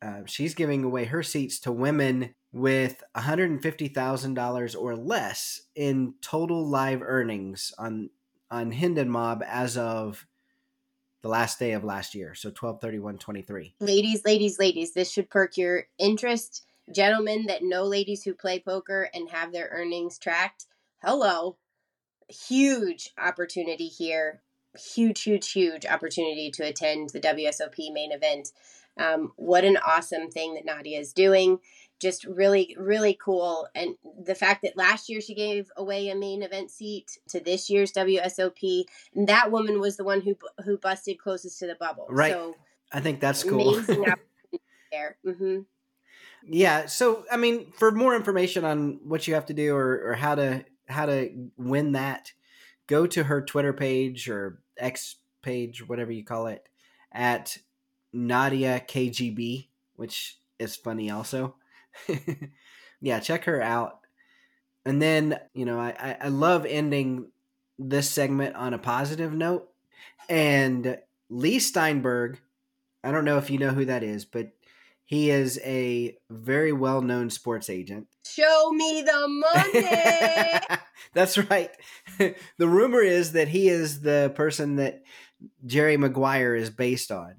Uh, 0.03 0.23
she's 0.27 0.55
giving 0.55 0.85
away 0.85 1.05
her 1.07 1.23
seats 1.23 1.59
to 1.61 1.73
women 1.73 2.35
with 2.53 3.03
$150,000 3.17 4.81
or 4.81 4.97
less 4.97 5.63
in 5.75 6.15
total 6.21 6.67
live 6.67 7.03
earnings 7.03 7.73
on 7.79 8.11
on 8.51 8.73
Hendon 8.73 9.09
Mob 9.09 9.45
as 9.47 9.77
of 9.77 10.27
the 11.23 11.29
last 11.29 11.59
day 11.59 11.73
of 11.73 11.85
last 11.85 12.15
year, 12.15 12.35
so 12.35 12.51
12/31/23. 12.51 13.75
Ladies, 13.81 14.25
ladies, 14.25 14.59
ladies, 14.59 14.93
this 14.95 15.11
should 15.11 15.31
perk 15.31 15.57
your 15.57 15.89
interest. 15.99 16.65
Gentlemen 16.93 17.47
that 17.47 17.63
know 17.63 17.85
ladies 17.85 18.25
who 18.25 18.35
play 18.35 18.59
poker 18.59 19.11
and 19.15 19.31
have 19.31 19.53
their 19.53 19.69
earnings 19.71 20.19
tracked, 20.19 20.67
hello. 21.03 21.57
Huge 22.29 23.11
opportunity 23.19 23.87
here. 23.87 24.43
Huge, 24.77 25.23
huge, 25.23 25.51
huge 25.53 25.85
opportunity 25.85 26.51
to 26.53 26.65
attend 26.65 27.11
the 27.11 27.21
WSOP 27.21 27.93
main 27.93 28.13
event. 28.13 28.53
Um, 28.97 29.33
what 29.37 29.65
an 29.65 29.77
awesome 29.79 30.31
thing 30.31 30.55
that 30.55 30.67
Nadya 30.67 30.99
is 30.99 31.13
doing. 31.13 31.59
Just 32.01 32.25
really, 32.25 32.75
really 32.79 33.19
cool. 33.23 33.69
And 33.75 33.97
the 34.25 34.35
fact 34.35 34.63
that 34.63 34.77
last 34.77 35.09
year 35.09 35.21
she 35.21 35.35
gave 35.35 35.71
away 35.77 36.09
a 36.09 36.17
main 36.17 36.43
event 36.43 36.71
seat 36.71 37.19
to 37.29 37.41
this 37.41 37.69
year's 37.69 37.93
WSOP, 37.93 38.85
and 39.15 39.29
that 39.29 39.53
woman 39.53 39.81
was 39.81 39.97
the 39.97 40.05
one 40.05 40.23
who 40.23 40.37
who 40.65 40.79
busted 40.79 41.19
closest 41.19 41.59
to 41.61 41.67
the 41.67 41.75
bubble. 41.75 42.07
Right. 42.09 42.33
So 42.33 42.57
I 42.93 43.01
think 43.01 43.21
that's 43.21 43.45
cool. 43.45 43.83
there. 44.91 45.17
hmm 45.25 45.61
Yeah. 46.45 46.87
So, 46.87 47.25
I 47.31 47.37
mean, 47.37 47.73
for 47.73 47.91
more 47.93 48.17
information 48.17 48.65
on 48.65 49.01
what 49.05 49.27
you 49.29 49.35
have 49.35 49.47
to 49.47 49.55
do 49.55 49.75
or, 49.75 50.11
or 50.11 50.15
how 50.15 50.35
to 50.35 50.65
how 50.89 51.07
to 51.07 51.31
win 51.57 51.93
that, 51.93 52.33
go 52.87 53.07
to 53.07 53.25
her 53.25 53.41
Twitter 53.41 53.73
page 53.73 54.29
or 54.29 54.61
X 54.77 55.17
page, 55.43 55.87
whatever 55.89 56.11
you 56.11 56.25
call 56.25 56.49
it, 56.49 56.69
at 57.13 57.59
Nadya 58.15 58.87
KGB, 58.87 59.69
which 59.95 60.39
is 60.59 60.77
funny 60.77 61.11
also. 61.11 61.55
yeah, 63.01 63.21
check 63.21 63.45
her 63.45 63.63
out. 63.63 64.01
And 64.85 65.01
then, 65.01 65.39
you 65.55 65.65
know, 65.65 65.79
I, 65.79 66.17
I, 66.21 66.29
love 66.29 66.65
ending 66.65 67.31
this 67.79 68.09
segment 68.09 68.57
on 68.57 68.73
a 68.73 68.79
positive 68.79 69.35
note. 69.35 69.69
And 70.29 70.99
Leigh 71.29 71.59
Steinberg, 71.59 72.41
I 73.05 73.13
don't 73.13 73.25
know 73.25 73.37
if 73.37 73.51
you 73.51 73.59
know 73.59 73.71
who 73.71 73.85
that 73.85 74.03
is, 74.03 74.25
but 74.25 74.53
he 75.05 75.31
is 75.31 75.61
a 75.65 76.17
very 76.31 76.73
well 76.73 77.03
known 77.03 77.31
sports 77.31 77.69
agent. 77.69 78.07
Show 78.25 78.71
me 78.73 79.03
the 79.03 79.29
money. 79.29 80.81
That's 81.15 81.37
right. 81.37 81.71
the 82.19 82.69
rumor 82.69 83.01
is 83.01 83.33
that 83.33 83.49
he 83.49 83.69
is 83.69 84.03
the 84.03 84.33
person 84.37 84.77
that 84.77 85.03
Jerry 85.67 85.97
Maguire 85.97 86.55
is 86.55 86.71
based 86.71 87.11
on. 87.11 87.35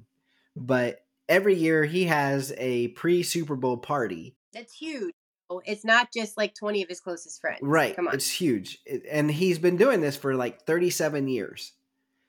But 0.54 1.06
every 1.30 1.56
year 1.56 1.86
he 1.86 2.06
has 2.06 2.54
a 2.58 2.90
pre 2.90 3.24
Super 3.24 3.56
Bowl 3.56 3.78
party. 3.78 4.36
That's 4.54 4.74
huge. 4.74 5.14
Oh, 5.50 5.62
It's 5.66 5.84
not 5.84 6.14
just 6.14 6.38
like 6.38 6.56
20 6.56 6.82
of 6.84 6.90
his 6.90 7.02
closest 7.02 7.42
friends. 7.42 7.60
Right. 7.62 7.96
Come 7.96 8.08
on. 8.08 8.14
It's 8.14 8.30
huge. 8.30 8.80
And 9.10 9.30
he's 9.30 9.60
been 9.60 9.76
doing 9.78 10.00
this 10.00 10.16
for 10.16 10.34
like 10.36 10.62
37 10.62 11.28
years. 11.28 11.74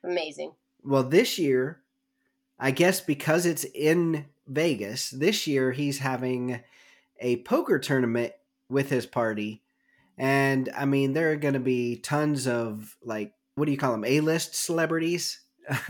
Amazing. 0.02 0.52
Well, 0.82 1.04
this 1.04 1.38
year, 1.38 1.82
I 2.58 2.72
guess 2.72 3.00
because 3.00 3.46
it's 3.46 3.64
in 3.64 4.26
Vegas, 4.48 5.10
this 5.10 5.46
year 5.46 5.70
he's 5.70 5.98
having 5.98 6.60
a 7.20 7.36
poker 7.42 7.78
tournament 7.78 8.32
with 8.68 8.90
his 8.90 9.06
party. 9.06 9.62
And 10.18 10.68
I 10.76 10.84
mean, 10.84 11.12
there 11.12 11.30
are 11.30 11.36
going 11.36 11.54
to 11.54 11.60
be 11.60 11.96
tons 11.96 12.48
of 12.48 12.96
like, 13.04 13.32
what 13.54 13.66
do 13.66 13.72
you 13.72 13.78
call 13.78 13.92
them? 13.92 14.04
A 14.04 14.20
list 14.20 14.54
celebrities. 14.56 15.40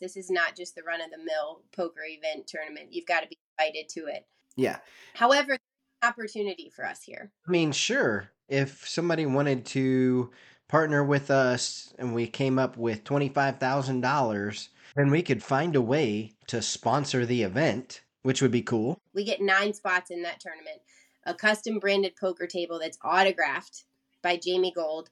This 0.00 0.16
is 0.16 0.30
not 0.30 0.56
just 0.56 0.74
the 0.74 0.82
run 0.82 1.00
of 1.00 1.10
the 1.10 1.18
mill 1.18 1.62
poker 1.74 2.02
event 2.04 2.46
tournament. 2.46 2.88
You've 2.90 3.06
got 3.06 3.22
to 3.22 3.28
be 3.28 3.38
invited 3.58 3.88
to 3.90 4.00
it. 4.06 4.26
Yeah. 4.56 4.78
However, 5.14 5.58
opportunity 6.02 6.70
for 6.74 6.84
us 6.84 7.02
here. 7.02 7.32
I 7.46 7.50
mean, 7.50 7.72
sure. 7.72 8.30
If 8.48 8.88
somebody 8.88 9.26
wanted 9.26 9.64
to 9.66 10.30
partner 10.68 11.04
with 11.04 11.30
us 11.30 11.94
and 11.98 12.14
we 12.14 12.26
came 12.26 12.58
up 12.58 12.76
with 12.76 13.04
$25,000, 13.04 14.68
then 14.96 15.10
we 15.10 15.22
could 15.22 15.42
find 15.42 15.76
a 15.76 15.80
way 15.80 16.32
to 16.48 16.62
sponsor 16.62 17.24
the 17.24 17.42
event, 17.42 18.02
which 18.22 18.42
would 18.42 18.50
be 18.50 18.62
cool. 18.62 18.98
We 19.14 19.24
get 19.24 19.40
nine 19.40 19.72
spots 19.72 20.10
in 20.10 20.22
that 20.22 20.40
tournament. 20.40 20.80
A 21.24 21.34
custom 21.34 21.78
branded 21.78 22.14
poker 22.20 22.46
table 22.46 22.78
that's 22.78 22.98
autographed 23.02 23.84
by 24.22 24.36
Jamie 24.36 24.72
Gold 24.74 25.10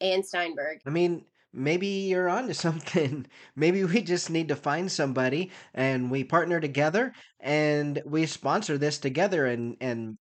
and 0.00 0.24
Steinberg. 0.24 0.80
I 0.86 0.90
mean, 0.90 1.24
maybe 1.54 1.86
you're 1.86 2.28
onto 2.28 2.52
something. 2.66 3.26
Maybe 3.56 3.84
we 3.84 4.02
just 4.02 4.30
need 4.30 4.48
to 4.48 4.56
find 4.56 4.90
somebody 4.90 5.50
and 5.72 6.10
we 6.10 6.24
partner 6.24 6.60
together 6.60 7.12
and 7.40 8.02
we 8.04 8.26
sponsor 8.26 8.76
this 8.76 8.98
together 8.98 9.46
and 9.46 9.76
and 9.80 10.18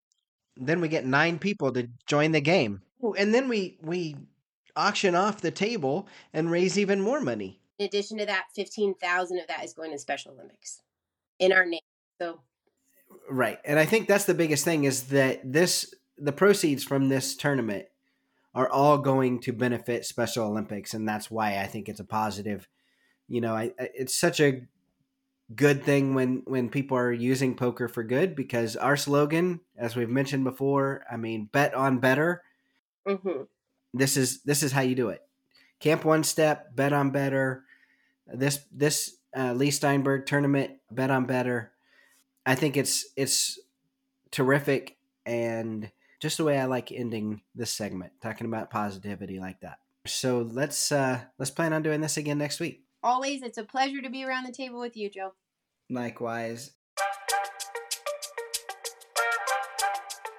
then 0.55 0.81
we 0.81 0.87
get 0.87 1.05
nine 1.05 1.39
people 1.39 1.71
to 1.73 1.89
join 2.05 2.31
the 2.31 2.41
game. 2.41 2.81
And 3.17 3.33
then 3.33 3.49
we 3.49 3.79
we 3.81 4.15
auction 4.75 5.15
off 5.15 5.41
the 5.41 5.51
table 5.51 6.07
and 6.33 6.49
raise 6.49 6.79
even 6.79 7.01
more 7.01 7.19
money. 7.19 7.59
In 7.79 7.87
addition 7.87 8.17
to 8.19 8.25
that, 8.27 8.45
15,000 8.55 9.39
of 9.39 9.47
that 9.47 9.63
is 9.63 9.73
going 9.73 9.91
to 9.91 9.99
Special 9.99 10.33
Olympics 10.33 10.81
in 11.39 11.51
our 11.51 11.65
name. 11.65 11.81
So 12.21 12.39
Right. 13.29 13.59
And 13.65 13.79
I 13.79 13.85
think 13.85 14.07
that's 14.07 14.25
the 14.25 14.33
biggest 14.33 14.65
thing 14.65 14.83
is 14.83 15.05
that 15.05 15.41
this 15.43 15.93
the 16.17 16.31
proceeds 16.31 16.83
from 16.83 17.09
this 17.09 17.35
tournament 17.35 17.85
are 18.53 18.69
all 18.69 18.97
going 18.99 19.39
to 19.41 19.53
benefit 19.53 20.05
Special 20.05 20.47
Olympics 20.47 20.93
and 20.93 21.07
that's 21.07 21.31
why 21.31 21.59
I 21.59 21.67
think 21.67 21.89
it's 21.89 21.99
a 21.99 22.05
positive. 22.05 22.67
You 23.27 23.41
know, 23.41 23.55
I 23.55 23.73
I- 23.79 23.91
it's 23.95 24.15
such 24.15 24.39
a 24.41 24.67
good 25.55 25.83
thing 25.83 26.13
when 26.15 26.43
when 26.45 26.69
people 26.69 26.97
are 26.97 27.11
using 27.11 27.55
poker 27.55 27.87
for 27.87 28.03
good 28.03 28.35
because 28.35 28.75
our 28.75 28.97
slogan 28.97 29.61
as 29.77 29.95
we've 29.95 30.09
mentioned 30.09 30.43
before, 30.43 31.05
I 31.11 31.17
mean, 31.17 31.45
bet 31.51 31.73
on 31.73 31.99
better. 31.99 32.43
mhm. 33.05 33.47
This 33.93 34.17
is 34.17 34.41
this 34.43 34.63
is 34.63 34.71
how 34.71 34.81
you 34.81 34.95
do 34.95 35.09
it. 35.09 35.21
Camp 35.79 36.05
one 36.05 36.23
step, 36.23 36.75
bet 36.75 36.93
on 36.93 37.11
better. 37.11 37.65
This 38.27 38.65
this 38.71 39.17
uh, 39.35 39.53
Leigh 39.53 39.71
Steinberg 39.71 40.25
tournament, 40.25 40.79
bet 40.91 41.11
on 41.11 41.25
better. 41.25 41.73
I 42.45 42.55
think 42.55 42.77
it's 42.77 43.07
it's 43.17 43.59
terrific 44.31 44.97
and 45.25 45.91
just 46.23 46.37
the 46.37 46.45
way 46.45 46.57
I 46.57 46.63
like 46.63 46.89
ending 46.89 47.41
this 47.53 47.73
segment, 47.73 48.13
talking 48.21 48.47
about 48.47 48.71
positivity 48.71 49.41
like 49.41 49.59
that. 49.59 49.79
So 50.07 50.47
let's 50.53 50.89
uh 50.89 51.19
let's 51.37 51.51
plan 51.51 51.73
on 51.73 51.83
doing 51.83 51.99
this 51.99 52.15
again 52.15 52.37
next 52.37 52.61
week. 52.61 52.85
always, 53.03 53.43
it's 53.43 53.57
a 53.57 53.63
pleasure 53.65 54.01
to 54.01 54.09
be 54.09 54.23
around 54.23 54.45
the 54.45 54.53
table 54.53 54.79
with 54.79 54.95
you, 54.95 55.09
Joe. 55.09 55.33
Likewise. 55.89 56.71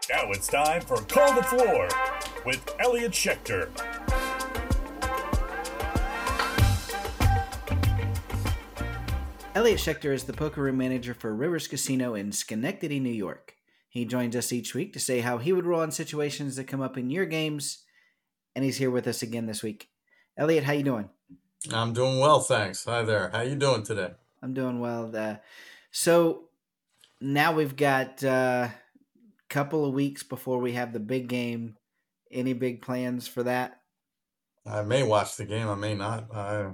Now 0.08 0.30
it's 0.30 0.46
time 0.46 0.80
for 0.80 0.96
Call 1.02 1.34
the 1.34 1.42
Floor 1.42 1.88
with 2.46 2.74
Elliott 2.78 3.12
Schechter. 3.12 3.68
Elliott 9.54 9.78
Schechter 9.78 10.14
is 10.14 10.24
the 10.24 10.32
poker 10.32 10.62
room 10.62 10.78
manager 10.78 11.12
for 11.12 11.34
Rivers 11.34 11.68
Casino 11.68 12.14
in 12.14 12.32
Schenectady, 12.32 13.00
New 13.00 13.10
York. 13.10 13.53
He 13.94 14.04
joins 14.04 14.34
us 14.34 14.52
each 14.52 14.74
week 14.74 14.92
to 14.94 15.00
say 15.00 15.20
how 15.20 15.38
he 15.38 15.52
would 15.52 15.66
roll 15.66 15.82
in 15.82 15.92
situations 15.92 16.56
that 16.56 16.64
come 16.66 16.80
up 16.80 16.98
in 16.98 17.10
your 17.10 17.26
games, 17.26 17.84
and 18.56 18.64
he's 18.64 18.76
here 18.76 18.90
with 18.90 19.06
us 19.06 19.22
again 19.22 19.46
this 19.46 19.62
week. 19.62 19.88
Elliott, 20.36 20.64
how 20.64 20.72
you 20.72 20.82
doing? 20.82 21.08
I'm 21.72 21.92
doing 21.92 22.18
well, 22.18 22.40
thanks. 22.40 22.84
Hi 22.86 23.02
there. 23.02 23.30
How 23.32 23.42
you 23.42 23.54
doing 23.54 23.84
today? 23.84 24.10
I'm 24.42 24.52
doing 24.52 24.80
well. 24.80 25.14
Uh, 25.14 25.36
so 25.92 26.48
now 27.20 27.52
we've 27.52 27.76
got 27.76 28.20
a 28.24 28.30
uh, 28.30 28.70
couple 29.48 29.84
of 29.84 29.94
weeks 29.94 30.24
before 30.24 30.58
we 30.58 30.72
have 30.72 30.92
the 30.92 30.98
big 30.98 31.28
game. 31.28 31.76
Any 32.32 32.52
big 32.52 32.82
plans 32.82 33.28
for 33.28 33.44
that? 33.44 33.80
I 34.66 34.82
may 34.82 35.04
watch 35.04 35.36
the 35.36 35.44
game. 35.44 35.68
I 35.68 35.76
may 35.76 35.94
not. 35.94 36.34
I, 36.34 36.72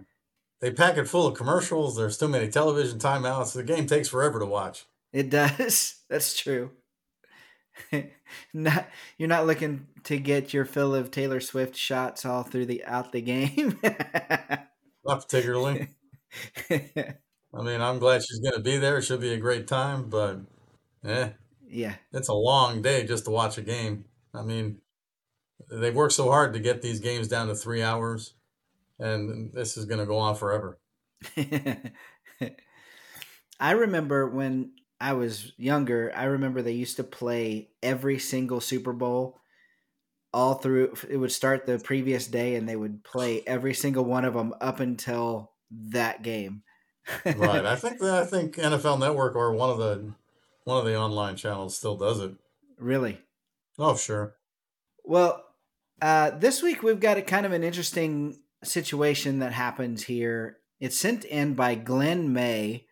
they 0.61 0.71
pack 0.71 0.97
it 0.97 1.07
full 1.07 1.27
of 1.27 1.37
commercials. 1.37 1.97
There's 1.97 2.17
too 2.17 2.29
many 2.29 2.49
television 2.49 2.99
timeouts. 2.99 3.53
The 3.53 3.63
game 3.63 3.87
takes 3.87 4.09
forever 4.09 4.39
to 4.39 4.47
watch. 4.47 4.87
It 5.13 5.29
does. 5.31 5.97
That's 6.09 6.35
true. 6.35 6.71
not 8.55 8.89
you're 9.19 9.29
not 9.29 9.47
looking 9.47 9.87
to 10.05 10.19
get 10.19 10.53
your 10.53 10.65
fill 10.65 10.95
of 10.95 11.11
Taylor 11.11 11.41
Swift 11.41 11.77
shots 11.77 12.25
all 12.25 12.43
through 12.43 12.67
the 12.67 12.85
out 12.85 13.13
the 13.13 13.21
game. 13.21 13.79
not 15.05 15.23
particularly. 15.23 15.89
I 16.71 17.63
mean, 17.63 17.81
I'm 17.81 17.99
glad 17.99 18.23
she's 18.23 18.39
going 18.39 18.55
to 18.55 18.61
be 18.61 18.77
there. 18.77 18.99
It 18.99 19.03
should 19.03 19.21
be 19.21 19.33
a 19.33 19.39
great 19.39 19.67
time, 19.67 20.09
but 20.09 20.39
eh, 21.05 21.31
yeah, 21.69 21.95
it's 22.13 22.29
a 22.29 22.35
long 22.35 22.83
day 22.83 23.05
just 23.05 23.25
to 23.25 23.31
watch 23.31 23.59
a 23.59 23.63
game. 23.63 24.05
I 24.33 24.43
mean, 24.43 24.81
they 25.71 25.91
work 25.91 26.13
so 26.13 26.31
hard 26.31 26.53
to 26.53 26.61
get 26.61 26.83
these 26.83 27.01
games 27.01 27.27
down 27.29 27.49
to 27.49 27.55
three 27.55 27.83
hours, 27.83 28.35
and 28.99 29.53
this 29.53 29.77
is 29.77 29.85
going 29.87 30.01
to 30.01 30.07
go 30.07 30.19
on 30.19 30.37
forever. 30.37 30.79
I 33.61 33.73
remember 33.73 34.29
when 34.29 34.73
I 35.01 35.15
was 35.15 35.53
younger, 35.57 36.13
I 36.15 36.25
remember 36.25 36.61
they 36.61 36.73
used 36.73 36.97
to 36.97 37.05
play 37.05 37.71
every 37.83 38.19
single 38.19 38.61
Super 38.61 38.93
Bowl 38.93 39.41
all 40.33 40.55
through. 40.55 40.95
It 41.09 41.17
would 41.17 41.33
start 41.33 41.67
the 41.67 41.79
previous 41.79 42.27
day, 42.27 42.55
and 42.55 42.69
they 42.69 42.77
would 42.77 43.03
play 43.03 43.43
every 43.47 43.75
single 43.75 44.05
one 44.05 44.25
of 44.25 44.35
them 44.35 44.55
up 44.61 44.81
until 44.81 45.53
that 45.71 46.23
game. 46.23 46.63
right. 47.25 47.65
I 47.65 47.77
think 47.77 47.99
that 48.01 48.23
I 48.23 48.25
think 48.27 48.57
NFL 48.57 49.01
Network 49.01 49.35
or 49.37 49.55
one 49.55 49.71
of 49.71 49.79
the 49.79 50.13
one 50.65 50.79
of 50.79 50.85
the 50.85 50.97
online 50.97 51.37
channels 51.37 51.77
still 51.77 51.97
does 51.97 52.21
it. 52.21 52.33
Really? 52.79 53.19
Oh, 53.79 53.97
sure. 53.97 54.37
Well, 55.05 55.45
uh, 56.03 56.31
this 56.31 56.63
week 56.63 56.83
we've 56.83 57.01
got 57.01 57.17
a 57.17 57.23
kind 57.23 57.47
of 57.47 57.53
an 57.53 57.65
interesting 57.65 58.41
situation 58.63 59.39
that 59.39 59.53
happens 59.53 60.05
here. 60.05 60.59
It's 60.79 60.97
sent 60.97 61.25
in 61.25 61.55
by 61.55 61.75
Glenn 61.75 62.33
May 62.33 62.87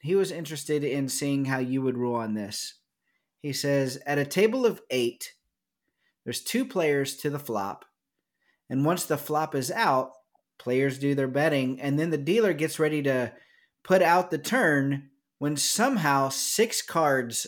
he 0.00 0.14
was 0.14 0.30
interested 0.30 0.84
in 0.84 1.08
seeing 1.08 1.46
how 1.46 1.58
you 1.58 1.82
would 1.82 1.98
rule 1.98 2.14
on 2.14 2.34
this. 2.34 2.74
He 3.40 3.52
says, 3.52 4.00
at 4.06 4.18
a 4.18 4.24
table 4.24 4.66
of 4.66 4.80
eight, 4.90 5.34
there's 6.24 6.42
two 6.42 6.64
players 6.64 7.16
to 7.18 7.30
the 7.30 7.38
flop. 7.38 7.84
And 8.68 8.84
once 8.84 9.04
the 9.04 9.16
flop 9.16 9.54
is 9.54 9.70
out, 9.70 10.12
players 10.58 10.98
do 10.98 11.14
their 11.14 11.28
betting, 11.28 11.80
and 11.80 11.98
then 11.98 12.10
the 12.10 12.18
dealer 12.18 12.52
gets 12.52 12.78
ready 12.78 13.02
to 13.02 13.32
put 13.82 14.02
out 14.02 14.30
the 14.30 14.38
turn 14.38 15.10
when 15.38 15.56
somehow 15.56 16.28
six 16.28 16.82
cards 16.82 17.46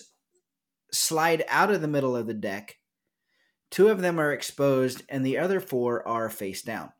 slide 0.92 1.45
out 1.49 1.71
of 1.71 1.80
the 1.80 1.88
middle 1.88 2.16
of 2.16 2.26
the 2.26 2.35
deck. 2.35 2.78
Two 3.71 3.88
of 3.88 4.00
them 4.00 4.19
are 4.19 4.33
exposed, 4.33 5.02
and 5.09 5.25
the 5.25 5.38
other 5.38 5.61
four 5.61 6.07
are 6.07 6.30
face 6.30 6.62
down. 6.62 6.92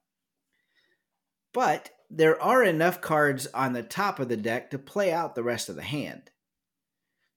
But 1.53 1.91
there 2.11 2.41
are 2.43 2.65
enough 2.65 3.01
cards 3.01 3.47
on 3.55 3.73
the 3.73 3.83
top 3.83 4.19
of 4.19 4.29
the 4.29 4.37
deck 4.37 4.71
to 4.71 4.79
play 4.79 5.13
out 5.13 5.35
the 5.35 5.45
rest 5.45 5.69
of 5.69 5.77
the 5.77 5.83
hand. 5.83 6.31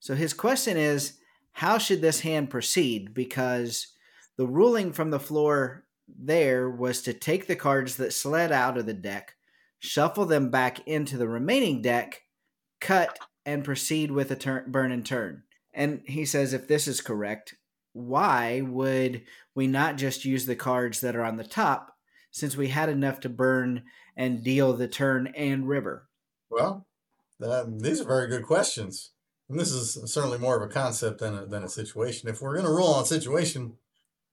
So 0.00 0.14
his 0.14 0.34
question 0.34 0.76
is 0.76 1.18
how 1.52 1.78
should 1.78 2.02
this 2.02 2.20
hand 2.20 2.50
proceed? 2.50 3.14
Because 3.14 3.86
the 4.36 4.46
ruling 4.46 4.92
from 4.92 5.10
the 5.10 5.20
floor 5.20 5.84
there 6.08 6.68
was 6.68 7.00
to 7.02 7.12
take 7.12 7.46
the 7.46 7.56
cards 7.56 7.96
that 7.96 8.12
slid 8.12 8.50
out 8.50 8.76
of 8.76 8.86
the 8.86 8.92
deck, 8.92 9.34
shuffle 9.78 10.26
them 10.26 10.50
back 10.50 10.86
into 10.86 11.16
the 11.16 11.28
remaining 11.28 11.80
deck, 11.80 12.22
cut, 12.80 13.18
and 13.46 13.64
proceed 13.64 14.10
with 14.10 14.30
a 14.32 14.36
turn, 14.36 14.70
burn 14.70 14.90
and 14.90 15.06
turn. 15.06 15.44
And 15.72 16.02
he 16.06 16.24
says 16.24 16.52
if 16.52 16.66
this 16.66 16.88
is 16.88 17.00
correct, 17.00 17.54
why 17.92 18.60
would 18.60 19.22
we 19.54 19.68
not 19.68 19.96
just 19.96 20.24
use 20.24 20.46
the 20.46 20.56
cards 20.56 21.00
that 21.00 21.14
are 21.14 21.24
on 21.24 21.36
the 21.36 21.44
top 21.44 21.96
since 22.32 22.56
we 22.56 22.68
had 22.68 22.88
enough 22.88 23.20
to 23.20 23.28
burn 23.28 23.84
and 24.16 24.44
deal 24.44 24.72
the 24.72 24.88
turn 24.88 25.28
and 25.36 25.68
river? 25.68 26.08
Well, 26.50 26.86
uh, 27.42 27.64
these 27.68 28.00
are 28.00 28.06
very 28.06 28.28
good 28.28 28.44
questions. 28.44 29.12
And 29.48 29.60
this 29.60 29.72
is 29.72 29.98
certainly 30.12 30.38
more 30.38 30.56
of 30.56 30.68
a 30.68 30.72
concept 30.72 31.20
than 31.20 31.34
a, 31.34 31.46
than 31.46 31.64
a 31.64 31.68
situation. 31.68 32.28
If 32.28 32.40
we're 32.40 32.54
going 32.54 32.66
to 32.66 32.72
rule 32.72 32.94
on 32.94 33.04
situation, 33.04 33.74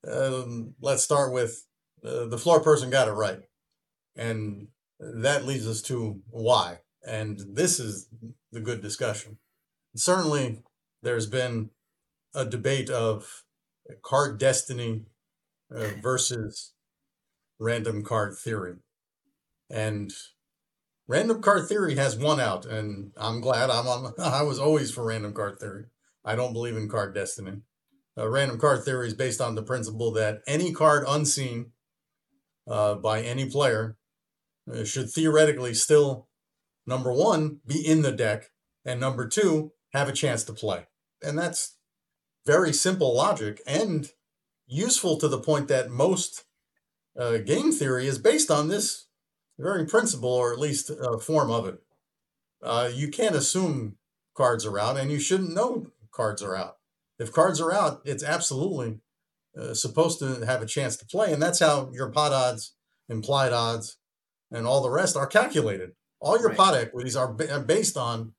um, 0.09 0.75
let's 0.79 1.03
start 1.03 1.33
with 1.33 1.65
uh, 2.03 2.25
the 2.25 2.37
floor 2.37 2.61
person 2.61 2.89
got 2.89 3.07
it 3.07 3.13
right. 3.13 3.41
And 4.15 4.67
that 4.99 5.45
leads 5.45 5.67
us 5.67 5.81
to 5.83 6.21
why. 6.29 6.79
And 7.05 7.39
this 7.55 7.79
is 7.79 8.07
the 8.51 8.61
good 8.61 8.81
discussion. 8.81 9.37
Certainly, 9.95 10.63
there's 11.01 11.27
been 11.27 11.71
a 12.33 12.45
debate 12.45 12.89
of 12.89 13.43
card 14.03 14.37
destiny 14.37 15.05
uh, 15.73 15.89
versus 16.01 16.73
random 17.59 18.03
card 18.03 18.37
theory. 18.37 18.75
And 19.71 20.11
random 21.07 21.41
card 21.41 21.67
theory 21.67 21.95
has 21.95 22.17
won 22.17 22.39
out, 22.39 22.65
and 22.65 23.11
I'm 23.17 23.41
glad 23.41 23.69
I'm 23.69 23.87
on. 23.87 24.13
I 24.19 24.43
was 24.43 24.59
always 24.59 24.91
for 24.91 25.05
random 25.05 25.33
card 25.33 25.59
theory. 25.59 25.85
I 26.25 26.35
don't 26.35 26.53
believe 26.53 26.75
in 26.75 26.89
card 26.89 27.15
destiny. 27.15 27.61
Uh, 28.17 28.27
random 28.27 28.59
card 28.59 28.83
theory 28.83 29.07
is 29.07 29.13
based 29.13 29.39
on 29.39 29.55
the 29.55 29.63
principle 29.63 30.11
that 30.11 30.41
any 30.45 30.73
card 30.73 31.05
unseen 31.07 31.71
uh, 32.67 32.95
by 32.95 33.21
any 33.21 33.49
player 33.49 33.97
uh, 34.71 34.83
should 34.83 35.09
theoretically 35.09 35.73
still, 35.73 36.27
number 36.85 37.11
one, 37.11 37.59
be 37.65 37.85
in 37.85 38.01
the 38.01 38.11
deck, 38.11 38.51
and 38.85 38.99
number 38.99 39.27
two, 39.27 39.71
have 39.93 40.09
a 40.09 40.13
chance 40.13 40.43
to 40.43 40.53
play. 40.53 40.87
And 41.23 41.39
that's 41.39 41.77
very 42.45 42.73
simple 42.73 43.15
logic 43.15 43.61
and 43.65 44.09
useful 44.67 45.17
to 45.17 45.27
the 45.27 45.39
point 45.39 45.67
that 45.69 45.89
most 45.89 46.43
uh, 47.17 47.37
game 47.37 47.71
theory 47.71 48.07
is 48.07 48.17
based 48.17 48.51
on 48.51 48.67
this 48.67 49.07
very 49.61 49.85
principle, 49.85 50.29
or 50.29 50.51
at 50.51 50.59
least 50.59 50.89
a 50.89 51.19
form 51.19 51.51
of 51.51 51.67
it. 51.67 51.81
Uh, 52.61 52.89
you 52.93 53.07
can't 53.07 53.35
assume 53.35 53.95
cards 54.35 54.65
are 54.65 54.79
out, 54.79 54.97
and 54.97 55.11
you 55.11 55.19
shouldn't 55.19 55.53
know 55.53 55.87
cards 56.11 56.41
are 56.41 56.55
out. 56.55 56.77
If 57.19 57.31
cards 57.31 57.61
are 57.61 57.71
out, 57.71 58.01
it's 58.05 58.23
absolutely 58.23 58.99
uh, 59.57 59.73
supposed 59.73 60.19
to 60.19 60.45
have 60.45 60.61
a 60.61 60.67
chance 60.67 60.97
to 60.97 61.05
play, 61.05 61.31
and 61.31 61.41
that's 61.41 61.59
how 61.59 61.91
your 61.93 62.09
pot 62.09 62.31
odds, 62.31 62.73
implied 63.09 63.53
odds, 63.53 63.97
and 64.51 64.65
all 64.65 64.81
the 64.81 64.89
rest 64.89 65.15
are 65.15 65.27
calculated. 65.27 65.91
All 66.19 66.39
your 66.39 66.49
right. 66.49 66.57
pot 66.57 66.75
equities 66.75 67.15
are, 67.15 67.31
ba- 67.31 67.53
are 67.53 67.59
based 67.59 67.97
on 67.97 68.33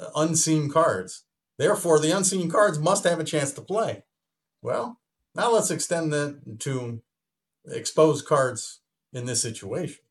uh, 0.00 0.06
unseen 0.16 0.70
cards. 0.70 1.24
Therefore, 1.56 1.98
the 1.98 2.16
unseen 2.16 2.50
cards 2.50 2.78
must 2.78 3.04
have 3.04 3.18
a 3.18 3.24
chance 3.24 3.52
to 3.52 3.60
play. 3.60 4.04
Well, 4.62 5.00
now 5.34 5.52
let's 5.52 5.70
extend 5.70 6.12
that 6.12 6.60
to 6.60 7.02
exposed 7.66 8.26
cards 8.26 8.80
in 9.12 9.26
this 9.26 9.42
situation 9.42 10.04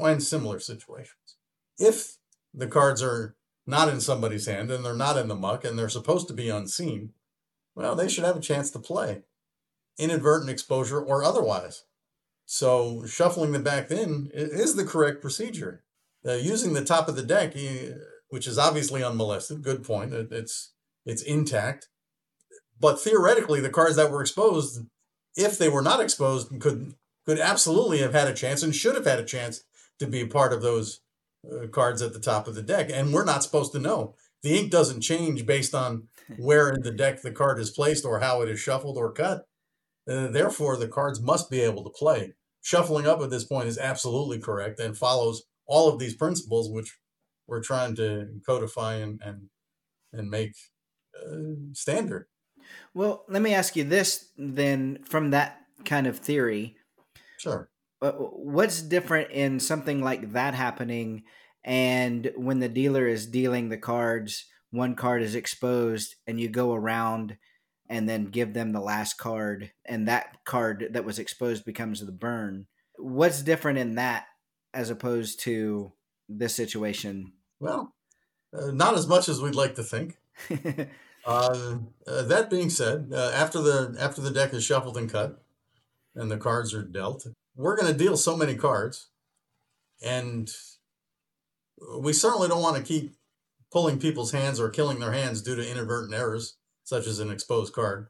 and 0.00 0.22
similar 0.22 0.58
situations. 0.58 1.36
If 1.78 2.18
the 2.52 2.66
cards 2.66 3.02
are 3.02 3.36
not 3.66 3.88
in 3.88 4.00
somebody's 4.00 4.46
hand 4.46 4.70
and 4.70 4.84
they're 4.84 4.94
not 4.94 5.16
in 5.16 5.28
the 5.28 5.34
muck 5.34 5.64
and 5.64 5.78
they're 5.78 5.88
supposed 5.88 6.28
to 6.28 6.34
be 6.34 6.48
unseen, 6.48 7.12
well, 7.74 7.94
they 7.94 8.08
should 8.08 8.24
have 8.24 8.36
a 8.36 8.40
chance 8.40 8.70
to 8.70 8.78
play, 8.78 9.22
inadvertent 9.98 10.50
exposure 10.50 11.00
or 11.00 11.24
otherwise. 11.24 11.84
So 12.46 13.04
shuffling 13.06 13.52
them 13.52 13.62
back 13.62 13.90
in 13.90 14.30
is 14.32 14.76
the 14.76 14.84
correct 14.84 15.20
procedure. 15.20 15.82
Uh, 16.26 16.34
using 16.34 16.72
the 16.72 16.84
top 16.84 17.08
of 17.08 17.16
the 17.16 17.22
deck, 17.22 17.54
which 18.28 18.46
is 18.46 18.58
obviously 18.58 19.02
unmolested, 19.02 19.62
good 19.62 19.82
point. 19.82 20.12
It's 20.12 20.72
it's 21.04 21.22
intact, 21.22 21.88
but 22.80 23.00
theoretically, 23.00 23.60
the 23.60 23.70
cards 23.70 23.96
that 23.96 24.10
were 24.10 24.22
exposed, 24.22 24.86
if 25.36 25.58
they 25.58 25.68
were 25.68 25.82
not 25.82 26.00
exposed, 26.00 26.60
could 26.60 26.94
could 27.26 27.38
absolutely 27.38 27.98
have 27.98 28.12
had 28.12 28.28
a 28.28 28.34
chance 28.34 28.62
and 28.62 28.74
should 28.74 28.94
have 28.94 29.06
had 29.06 29.18
a 29.18 29.24
chance 29.24 29.64
to 29.98 30.06
be 30.06 30.20
a 30.20 30.26
part 30.26 30.52
of 30.52 30.62
those 30.62 31.00
uh, 31.50 31.66
cards 31.68 32.02
at 32.02 32.12
the 32.12 32.20
top 32.20 32.46
of 32.48 32.54
the 32.54 32.62
deck. 32.62 32.90
And 32.92 33.12
we're 33.12 33.24
not 33.24 33.42
supposed 33.42 33.72
to 33.72 33.78
know. 33.78 34.14
The 34.42 34.58
ink 34.58 34.70
doesn't 34.70 35.00
change 35.00 35.46
based 35.46 35.74
on 35.74 36.08
where 36.38 36.68
in 36.70 36.82
the 36.82 36.90
deck 36.90 37.22
the 37.22 37.32
card 37.32 37.58
is 37.58 37.70
placed 37.70 38.04
or 38.04 38.20
how 38.20 38.42
it 38.42 38.48
is 38.48 38.60
shuffled 38.60 38.96
or 38.96 39.12
cut. 39.12 39.46
Uh, 40.08 40.28
therefore, 40.28 40.76
the 40.76 40.88
cards 40.88 41.20
must 41.20 41.50
be 41.50 41.60
able 41.60 41.82
to 41.84 41.90
play. 41.90 42.34
Shuffling 42.62 43.06
up 43.06 43.20
at 43.20 43.30
this 43.30 43.44
point 43.44 43.68
is 43.68 43.78
absolutely 43.78 44.38
correct 44.38 44.80
and 44.80 44.96
follows 44.96 45.44
all 45.66 45.88
of 45.88 45.98
these 45.98 46.14
principles, 46.14 46.70
which 46.70 46.98
we're 47.46 47.62
trying 47.62 47.94
to 47.96 48.28
codify 48.46 48.96
and 48.96 49.20
and, 49.22 49.48
and 50.12 50.30
make 50.30 50.52
uh, 51.18 51.72
standard. 51.72 52.26
Well, 52.92 53.24
let 53.28 53.42
me 53.42 53.54
ask 53.54 53.76
you 53.76 53.84
this 53.84 54.30
then 54.36 54.98
from 55.04 55.30
that 55.30 55.60
kind 55.84 56.06
of 56.06 56.18
theory. 56.18 56.76
Sure. 57.38 57.68
What's 58.12 58.82
different 58.82 59.30
in 59.30 59.60
something 59.60 60.02
like 60.02 60.32
that 60.32 60.54
happening 60.54 61.24
and 61.64 62.30
when 62.36 62.60
the 62.60 62.68
dealer 62.68 63.06
is 63.06 63.26
dealing 63.26 63.68
the 63.68 63.78
cards, 63.78 64.46
one 64.70 64.94
card 64.94 65.22
is 65.22 65.34
exposed, 65.34 66.16
and 66.26 66.38
you 66.38 66.48
go 66.48 66.74
around 66.74 67.38
and 67.88 68.08
then 68.08 68.26
give 68.26 68.52
them 68.52 68.72
the 68.72 68.80
last 68.80 69.14
card, 69.14 69.72
and 69.84 70.06
that 70.08 70.44
card 70.44 70.88
that 70.90 71.04
was 71.04 71.18
exposed 71.18 71.64
becomes 71.64 72.04
the 72.04 72.12
burn. 72.12 72.66
What's 72.96 73.42
different 73.42 73.78
in 73.78 73.94
that 73.94 74.26
as 74.74 74.90
opposed 74.90 75.40
to 75.40 75.92
this 76.28 76.54
situation? 76.54 77.32
Well, 77.60 77.94
uh, 78.52 78.70
not 78.72 78.94
as 78.94 79.06
much 79.06 79.28
as 79.28 79.40
we'd 79.40 79.54
like 79.54 79.74
to 79.76 79.82
think. 79.82 80.18
uh, 80.50 80.54
uh, 82.06 82.22
that 82.22 82.50
being 82.50 82.68
said, 82.68 83.10
uh, 83.12 83.32
after 83.34 83.60
the 83.60 83.96
after 83.98 84.20
the 84.20 84.30
deck 84.30 84.52
is 84.52 84.64
shuffled 84.64 84.98
and 84.98 85.10
cut, 85.10 85.42
and 86.14 86.30
the 86.30 86.36
cards 86.36 86.74
are 86.74 86.82
dealt, 86.82 87.26
we're 87.56 87.76
going 87.76 87.92
to 87.92 87.98
deal 87.98 88.16
so 88.16 88.36
many 88.36 88.54
cards, 88.54 89.10
and 90.04 90.50
we 91.98 92.12
certainly 92.12 92.48
don't 92.48 92.62
want 92.62 92.76
to 92.76 92.82
keep 92.82 93.14
pulling 93.72 93.98
people's 93.98 94.32
hands 94.32 94.60
or 94.60 94.70
killing 94.70 95.00
their 95.00 95.12
hands 95.12 95.42
due 95.42 95.56
to 95.56 95.70
inadvertent 95.70 96.14
errors, 96.14 96.56
such 96.84 97.06
as 97.06 97.18
an 97.18 97.30
exposed 97.30 97.72
card 97.72 98.08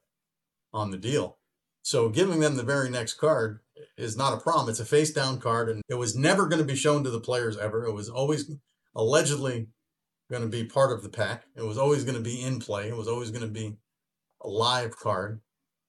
on 0.73 0.91
the 0.91 0.99
deal. 0.99 1.39
So 1.83 2.09
giving 2.09 2.41
them 2.41 2.57
the 2.57 2.63
very 2.63 2.89
next 2.91 3.15
card 3.15 3.61
is 3.97 4.17
not 4.17 4.33
a 4.33 4.41
problem. 4.41 4.69
It's 4.69 4.81
a 4.81 4.85
face 4.85 5.13
down 5.13 5.39
card, 5.39 5.69
and 5.69 5.83
it 5.89 5.95
was 5.95 6.17
never 6.17 6.47
going 6.47 6.61
to 6.61 6.67
be 6.67 6.77
shown 6.77 7.05
to 7.05 7.11
the 7.11 7.21
players 7.21 7.59
ever. 7.59 7.85
It 7.85 7.93
was 7.93 8.09
always 8.09 8.51
allegedly 8.95 9.69
going 10.31 10.43
to 10.43 10.49
be 10.49 10.65
part 10.65 10.93
of 10.93 11.03
the 11.03 11.09
pack. 11.09 11.45
It 11.57 11.63
was 11.63 11.79
always 11.79 12.05
going 12.05 12.17
to 12.17 12.23
be 12.23 12.43
in 12.43 12.59
play. 12.59 12.89
It 12.89 12.97
was 12.97 13.09
always 13.09 13.31
going 13.31 13.45
to 13.45 13.49
be 13.49 13.77
a 14.43 14.49
live 14.49 14.97
card. 14.97 15.41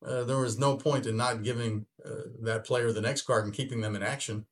Uh, 0.06 0.24
there 0.24 0.38
was 0.38 0.60
no 0.60 0.78
point 0.78 1.06
in 1.06 1.18
not 1.18 1.44
giving 1.44 1.86
uh, 2.06 2.30
that 2.42 2.66
player 2.66 2.92
the 2.92 3.02
next 3.02 3.24
card 3.24 3.46
and 3.46 3.54
keeping 3.54 3.82
them 3.82 3.96
in 3.96 4.04
action. 4.04 4.46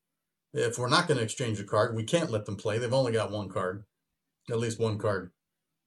If 0.54 0.78
we're 0.78 0.90
not 0.90 1.08
going 1.08 1.18
to 1.18 1.24
exchange 1.24 1.60
a 1.60 1.64
card, 1.64 1.96
we 1.96 2.04
can't 2.04 2.32
let 2.32 2.46
them 2.46 2.56
play. 2.56 2.78
They've 2.78 2.94
only 2.94 3.12
got 3.12 3.32
one 3.32 3.50
card, 3.50 3.84
at 4.50 4.60
least 4.60 4.80
one 4.80 4.98
card 4.98 5.32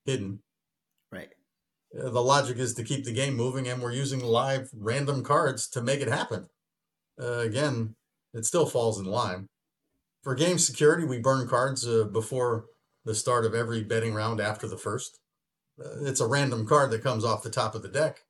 hidden. 0.04 0.40
Right. 1.10 1.30
Uh, 1.96 2.10
the 2.10 2.22
logic 2.22 2.58
is 2.58 2.74
to 2.74 2.84
keep 2.84 3.04
the 3.04 3.12
game 3.12 3.34
moving, 3.34 3.66
and 3.68 3.82
we're 3.82 3.92
using 3.92 4.20
live 4.20 4.70
random 4.72 5.22
cards 5.24 5.68
to 5.68 5.82
make 5.82 6.00
it 6.00 6.08
happen. 6.08 6.48
Uh, 7.20 7.38
again, 7.38 7.96
it 8.34 8.44
still 8.44 8.66
falls 8.66 8.98
in 8.98 9.06
line. 9.06 9.48
For 10.22 10.34
game 10.34 10.58
security, 10.58 11.04
we 11.04 11.20
burn 11.20 11.48
cards 11.48 11.86
uh, 11.86 12.04
before 12.04 12.66
the 13.04 13.14
start 13.14 13.44
of 13.44 13.54
every 13.54 13.82
betting 13.82 14.14
round 14.14 14.40
after 14.40 14.66
the 14.68 14.76
first. 14.76 15.20
Uh, 15.80 16.04
it's 16.04 16.20
a 16.20 16.26
random 16.26 16.66
card 16.66 16.90
that 16.90 17.02
comes 17.02 17.24
off 17.24 17.42
the 17.42 17.50
top 17.50 17.74
of 17.74 17.82
the 17.82 17.88
deck. 17.88 18.25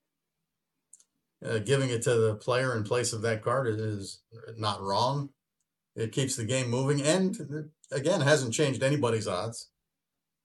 Uh, 1.44 1.58
giving 1.58 1.90
it 1.90 2.02
to 2.02 2.14
the 2.14 2.34
player 2.34 2.74
in 2.74 2.82
place 2.82 3.12
of 3.12 3.20
that 3.22 3.42
card 3.42 3.68
is 3.68 4.22
not 4.56 4.80
wrong. 4.80 5.28
It 5.94 6.12
keeps 6.12 6.34
the 6.34 6.44
game 6.44 6.70
moving 6.70 7.02
and, 7.02 7.70
again, 7.92 8.22
hasn't 8.22 8.54
changed 8.54 8.82
anybody's 8.82 9.28
odds 9.28 9.70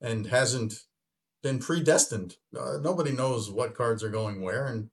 and 0.01 0.27
hasn't 0.27 0.83
been 1.41 1.59
predestined. 1.59 2.35
Uh, 2.57 2.77
nobody 2.81 3.11
knows 3.11 3.49
what 3.49 3.73
cards 3.73 4.03
are 4.03 4.09
going 4.09 4.41
where, 4.41 4.65
and 4.65 4.89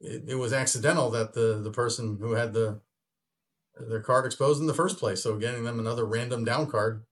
it, 0.00 0.24
it 0.28 0.34
was 0.34 0.52
accidental 0.52 1.10
that 1.10 1.32
the, 1.32 1.60
the 1.62 1.72
person 1.72 2.18
who 2.20 2.32
had 2.32 2.52
the 2.52 2.80
their 3.74 4.00
card 4.00 4.26
exposed 4.26 4.60
in 4.60 4.66
the 4.66 4.74
first 4.74 4.98
place. 4.98 5.22
So 5.22 5.38
getting 5.38 5.64
them 5.64 5.78
another 5.78 6.04
random 6.04 6.44
down 6.44 6.70
card, 6.70 7.04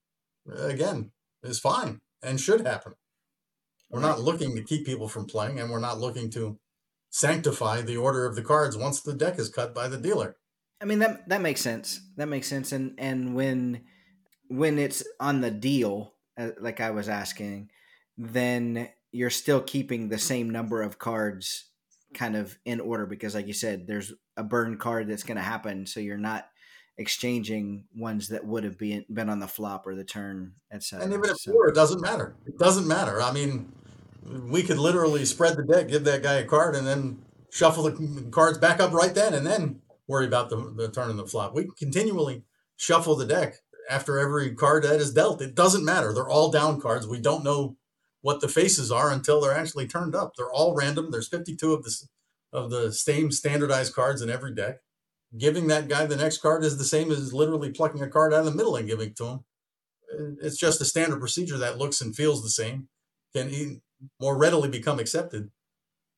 again, 0.55 1.13
is 1.43 1.59
fine 1.59 2.01
and 2.23 2.39
should 2.39 2.67
happen. 2.67 2.93
We're 3.89 4.01
not 4.01 4.21
looking 4.21 4.55
to 4.55 4.63
keep 4.63 4.85
people 4.85 5.09
from 5.09 5.25
playing, 5.25 5.59
and 5.59 5.71
we're 5.71 5.81
not 5.81 5.99
looking 5.99 6.31
to 6.33 6.59
sanctify 7.11 7.83
the 7.83 7.97
order 7.97 8.25
of 8.25 8.37
the 8.37 8.43
cards 8.43 8.77
once 8.77 9.01
the 9.01 9.13
deck 9.13 9.39
is 9.39 9.49
cut 9.49 9.75
by 9.75 9.89
the 9.89 9.99
dealer. 9.99 10.37
I 10.81 10.87
mean 10.87 11.01
that 11.01 11.29
that 11.29 11.43
makes 11.43 11.61
sense. 11.61 12.01
That 12.17 12.29
makes 12.29 12.49
sense. 12.49 12.73
And 12.73 12.95
and 12.99 13.35
when 13.35 13.83
when 14.49 14.79
it's 14.79 15.05
on 15.21 15.41
the 15.41 15.51
deal, 15.51 16.15
uh, 16.39 16.51
like 16.59 16.81
I 16.81 16.91
was 16.91 17.09
asking, 17.09 17.71
then 18.17 18.89
you're 19.13 19.31
still 19.31 19.61
keeping 19.61 20.09
the 20.09 20.19
same 20.19 20.51
number 20.51 20.83
of 20.83 20.99
cards 20.99 21.67
kind 22.15 22.37
of 22.37 22.59
in 22.65 22.81
order 22.81 23.07
because, 23.07 23.35
like 23.35 23.47
you 23.47 23.53
said, 23.53 23.87
there's 23.87 24.13
a 24.37 24.43
burn 24.43 24.79
card 24.79 25.09
that's 25.09 25.23
going 25.23 25.37
to 25.37 25.43
happen, 25.43 25.87
so 25.87 26.01
you're 26.01 26.17
not 26.17 26.49
exchanging 26.99 27.85
ones 27.97 28.29
that 28.29 28.45
would 28.45 28.65
have 28.65 28.77
been 28.77 29.05
been 29.13 29.31
on 29.31 29.39
the 29.39 29.49
flop 29.49 29.87
or 29.87 29.95
the 29.95 30.05
turn, 30.05 30.53
etc. 30.73 31.05
And 31.05 31.15
even 31.15 31.31
if 31.31 31.39
so, 31.39 31.53
it 31.69 31.75
doesn't 31.75 32.01
matter. 32.01 32.35
It 32.47 32.59
doesn't 32.59 32.87
matter. 32.87 33.21
I 33.23 33.33
mean, 33.33 33.73
we 34.23 34.63
could 34.63 34.79
literally 34.79 35.25
spread 35.25 35.57
the 35.57 35.63
deck, 35.63 35.89
give 35.89 36.05
that 36.05 36.23
guy 36.23 36.35
a 36.35 36.45
card, 36.45 36.75
and 36.75 36.87
then 36.87 37.23
shuffle 37.51 37.85
the 37.85 38.29
cards 38.31 38.59
back 38.59 38.81
up 38.81 38.93
right 38.93 39.15
then, 39.15 39.35
and 39.35 39.47
then 39.47 39.81
worry 40.07 40.27
about 40.27 40.51
the, 40.51 40.57
the 40.77 40.91
turn 40.91 41.11
and 41.11 41.19
the 41.19 41.27
flop. 41.27 41.55
We 41.55 41.69
continually 41.79 42.45
shuffle 42.77 43.17
the 43.17 43.27
deck 43.27 43.57
after 43.89 44.19
every 44.19 44.55
card 44.55 44.85
that 44.85 45.01
is 45.01 45.13
dealt. 45.13 45.43
It 45.43 45.55
doesn't 45.55 45.85
matter. 45.85 46.13
They're 46.13 46.29
all 46.29 46.51
down 46.51 46.81
cards. 46.81 47.07
We 47.07 47.21
don't 47.21 47.45
know 47.45 47.77
what 48.23 48.41
the 48.41 48.49
faces 48.49 48.93
are 48.93 49.11
until 49.11 49.41
they're 49.41 49.57
actually 49.57 49.87
turned 49.87 50.15
up. 50.15 50.33
They're 50.37 50.53
all 50.53 50.75
random. 50.75 51.11
There's 51.11 51.29
52 51.29 51.73
of 51.73 51.85
the 51.85 51.97
of 52.53 52.71
the 52.71 52.93
same 52.93 53.31
standardized 53.31 53.95
cards 53.95 54.23
in 54.23 54.29
every 54.29 54.53
deck. 54.53 54.79
Giving 55.39 55.69
that 55.69 55.87
guy 55.87 56.07
the 56.07 56.17
next 56.17 56.39
card 56.39 56.65
is 56.65 56.77
the 56.77 56.85
same 56.85 57.13
as 57.13 57.33
literally 57.33 57.71
plucking 57.71 58.03
a 58.03 58.09
card 58.09 58.35
out 58.35 58.41
of 58.41 58.47
the 58.47 58.51
middle 58.51 58.75
and 58.75 58.89
giving 58.89 59.11
it 59.11 59.17
to 59.19 59.27
him. 59.27 59.45
It's 60.43 60.57
just 60.57 60.81
a 60.81 60.85
standard 60.85 61.21
procedure 61.21 61.59
that 61.59 61.79
looks 61.79 62.01
and 62.01 62.17
feels 62.17 62.43
the 62.43 62.51
same. 62.51 62.89
Can 63.33 63.49
more 64.21 64.37
readily 64.37 64.69
become 64.69 64.99
accepted 64.99 65.51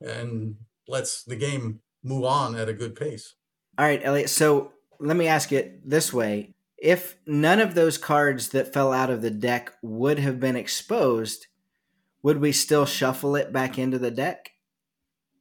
and 0.01 0.57
lets 0.89 1.23
the 1.23 1.37
game 1.37 1.81
move 2.03 2.25
on 2.25 2.55
at 2.55 2.69
a 2.69 2.73
good 2.73 2.95
pace. 2.95 3.35
All 3.79 3.87
right, 3.87 4.01
Elliott. 4.03 4.31
So 4.31 4.73
let 4.99 5.17
me 5.17 5.27
ask 5.27 5.53
it 5.53 5.89
this 5.89 6.13
way. 6.13 6.55
If 6.79 7.17
none 7.27 7.61
of 7.61 7.75
those 7.75 7.97
cards 7.97 8.49
that 8.51 8.73
fell 8.73 8.93
out 8.93 9.11
of 9.11 9.23
the 9.23 9.31
deck 9.31 9.73
would 9.83 10.19
have 10.19 10.41
been 10.41 10.57
exposed, 10.57 11.47
would 12.23 12.39
we 12.41 12.53
still 12.53 12.87
shuffle 12.87 13.37
it 13.37 13.53
back 13.53 13.79
into 13.79 13.99
the 13.99 14.11
deck? 14.11 14.53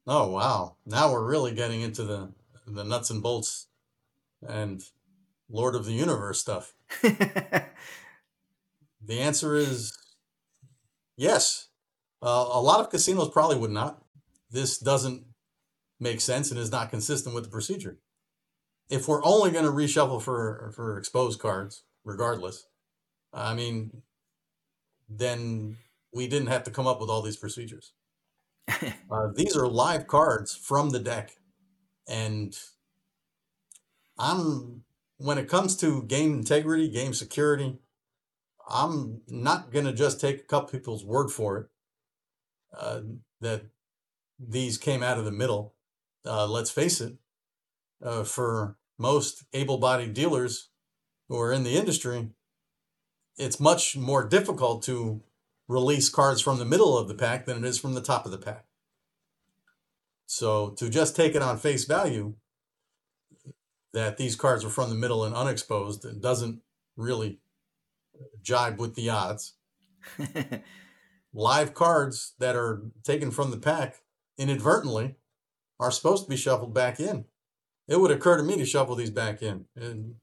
Oh 0.08 0.32
wow. 0.32 0.77
Now 0.86 1.12
we're 1.12 1.27
really 1.27 1.54
getting 1.54 1.82
into 1.82 2.04
the 2.04 2.32
the 2.67 2.84
nuts 2.84 3.10
and 3.10 3.21
bolts 3.21 3.67
and 4.47 4.82
Lord 5.49 5.75
of 5.75 5.86
the 5.86 5.93
Universe 5.93 6.39
stuff. 6.39 6.73
the 7.01 7.65
answer 9.10 9.56
is 9.56 9.97
yes. 11.17 11.67
Uh, 12.21 12.47
a 12.51 12.62
lot 12.62 12.79
of 12.79 12.89
casinos 12.89 13.29
probably 13.29 13.57
would 13.57 13.71
not. 13.71 14.03
This 14.51 14.77
doesn't 14.77 15.23
make 15.99 16.21
sense 16.21 16.51
and 16.51 16.60
is 16.60 16.71
not 16.71 16.91
consistent 16.91 17.34
with 17.34 17.45
the 17.45 17.49
procedure. 17.49 17.97
If 18.89 19.07
we're 19.07 19.23
only 19.23 19.51
going 19.51 19.65
to 19.65 19.71
reshuffle 19.71 20.21
for 20.21 20.71
for 20.75 20.97
exposed 20.97 21.39
cards, 21.39 21.84
regardless, 22.03 22.67
I 23.34 23.53
mean, 23.53 24.03
then 25.10 25.77
we 26.13 26.27
didn't 26.27 26.49
have 26.49 26.63
to 26.65 26.71
come 26.71 26.88
up 26.88 26.99
with 26.99 27.10
all 27.10 27.21
these 27.21 27.38
procedures. 27.38 27.93
uh, 28.67 29.27
these 29.36 29.55
are 29.55 29.67
live 29.67 30.07
cards 30.07 30.55
from 30.55 30.89
the 30.89 30.99
deck, 30.99 31.31
and 32.07 32.55
I'm 34.19 34.84
when 35.17 35.38
it 35.38 35.47
comes 35.47 35.75
to 35.77 36.03
game 36.03 36.34
integrity, 36.34 36.89
game 36.89 37.13
security, 37.13 37.79
I'm 38.69 39.21
not 39.27 39.71
going 39.71 39.86
to 39.86 39.93
just 39.93 40.19
take 40.19 40.39
a 40.39 40.43
couple 40.43 40.69
people's 40.69 41.05
word 41.05 41.29
for 41.29 41.57
it 41.57 41.70
uh, 42.77 43.01
that 43.39 43.63
these 44.39 44.77
came 44.77 45.03
out 45.03 45.17
of 45.17 45.25
the 45.25 45.31
middle. 45.31 45.75
Uh, 46.25 46.47
let's 46.47 46.71
face 46.71 47.01
it, 47.01 47.15
uh, 48.03 48.23
for 48.23 48.77
most 48.97 49.43
able 49.53 49.77
bodied 49.77 50.13
dealers 50.13 50.69
who 51.27 51.39
are 51.39 51.51
in 51.51 51.63
the 51.63 51.77
industry, 51.77 52.29
it's 53.38 53.60
much 53.60 53.97
more 53.97 54.27
difficult 54.27 54.84
to 54.84 55.21
release 55.67 56.10
cards 56.10 56.41
from 56.41 56.60
the 56.60 56.65
middle 56.65 56.97
of 56.97 57.07
the 57.07 57.15
pack 57.15 57.45
than 57.45 57.57
it 57.57 57.67
is 57.67 57.79
from 57.79 57.93
the 57.93 58.01
top 58.01 58.25
of 58.25 58.31
the 58.31 58.38
pack. 58.38 58.65
So 60.25 60.69
to 60.71 60.89
just 60.89 61.15
take 61.15 61.36
it 61.36 61.41
on 61.41 61.57
face 61.57 61.86
value 61.86 62.36
that 63.93 64.17
these 64.17 64.36
cards 64.36 64.63
are 64.63 64.69
from 64.69 64.89
the 64.89 64.95
middle 64.95 65.23
and 65.23 65.36
unexposed 65.36 66.05
doesn't 66.21 66.62
really 66.95 67.39
jibe 68.41 68.79
with 68.79 68.95
the 68.95 69.10
odds. 69.10 69.55
Live 71.34 71.74
cards 71.74 72.34
that 72.39 72.56
are 72.56 72.84
taken 73.04 73.32
from 73.32 73.52
the 73.52 73.58
pack 73.58 73.98
inadvertently 74.38 75.15
are 75.80 75.91
supposed 75.91 76.26
to 76.26 76.30
be 76.30 76.38
shuffled 76.38 76.74
back 76.74 77.00
in. 77.00 77.26
It 77.88 78.00
would 78.00 78.12
occur 78.12 78.38
to 78.38 78.44
me 78.44 78.58
to 78.58 78.65
shuffle 78.65 78.96
these 78.96 79.10
back 79.10 79.41
in. 79.41 79.65
And 79.76 80.15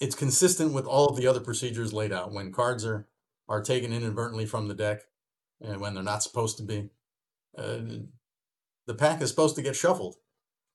it's 0.00 0.14
consistent 0.14 0.72
with 0.72 0.86
all 0.86 1.06
of 1.06 1.16
the 1.16 1.26
other 1.26 1.40
procedures 1.40 1.92
laid 1.92 2.12
out. 2.12 2.32
When 2.32 2.52
cards 2.52 2.84
are 2.84 3.08
are 3.48 3.62
taken 3.62 3.92
inadvertently 3.92 4.46
from 4.46 4.68
the 4.68 4.74
deck 4.74 5.02
and 5.60 5.80
when 5.80 5.94
they're 5.94 6.02
not 6.02 6.22
supposed 6.22 6.56
to 6.58 6.62
be. 6.62 6.90
Uh, 7.56 7.78
the 8.86 8.94
pack 8.94 9.22
is 9.22 9.30
supposed 9.30 9.56
to 9.56 9.62
get 9.62 9.76
shuffled. 9.76 10.16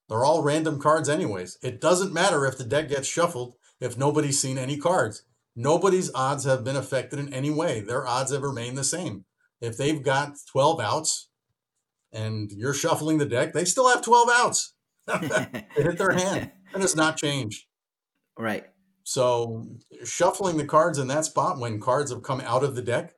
They're 0.08 0.26
all 0.26 0.42
random 0.42 0.80
cards, 0.80 1.10
anyways. 1.10 1.58
It 1.62 1.80
doesn't 1.80 2.14
matter 2.14 2.46
if 2.46 2.58
the 2.58 2.64
deck 2.64 2.90
gets 2.90 3.08
shuffled 3.08 3.56
if 3.80 3.98
nobody's 3.98 4.42
seen 4.42 4.58
any 4.58 4.78
cards. 4.78 5.24
Nobody's 5.56 6.14
odds 6.14 6.46
have 6.46 6.64
been 6.64 6.76
affected 6.76 7.20
in 7.20 7.34
any 7.34 7.52
way. 7.52 7.82
Their 7.82 8.08
odds 8.08 8.32
have 8.32 8.42
remained 8.42 8.78
the 8.78 8.84
same. 8.84 9.26
If 9.62 9.78
they've 9.78 10.02
got 10.02 10.38
12 10.52 10.80
outs 10.80 11.30
and 12.12 12.52
you're 12.52 12.74
shuffling 12.74 13.18
the 13.18 13.26
deck, 13.26 13.54
they 13.54 13.66
still 13.66 13.90
have 13.90 14.02
12 14.02 14.30
outs. 14.32 14.74
they 15.08 15.66
hit 15.76 15.98
their 15.98 16.12
hand 16.12 16.52
and 16.74 16.84
it's 16.84 16.96
not 16.96 17.18
changed. 17.18 17.66
Right. 18.38 18.66
So 19.04 19.66
shuffling 20.04 20.58
the 20.58 20.66
cards 20.66 20.98
in 20.98 21.08
that 21.08 21.26
spot 21.26 21.60
when 21.60 21.82
cards 21.82 22.12
have 22.12 22.24
come 22.24 22.42
out 22.42 22.64
of 22.64 22.76
the 22.76 22.82
deck, 22.82 23.14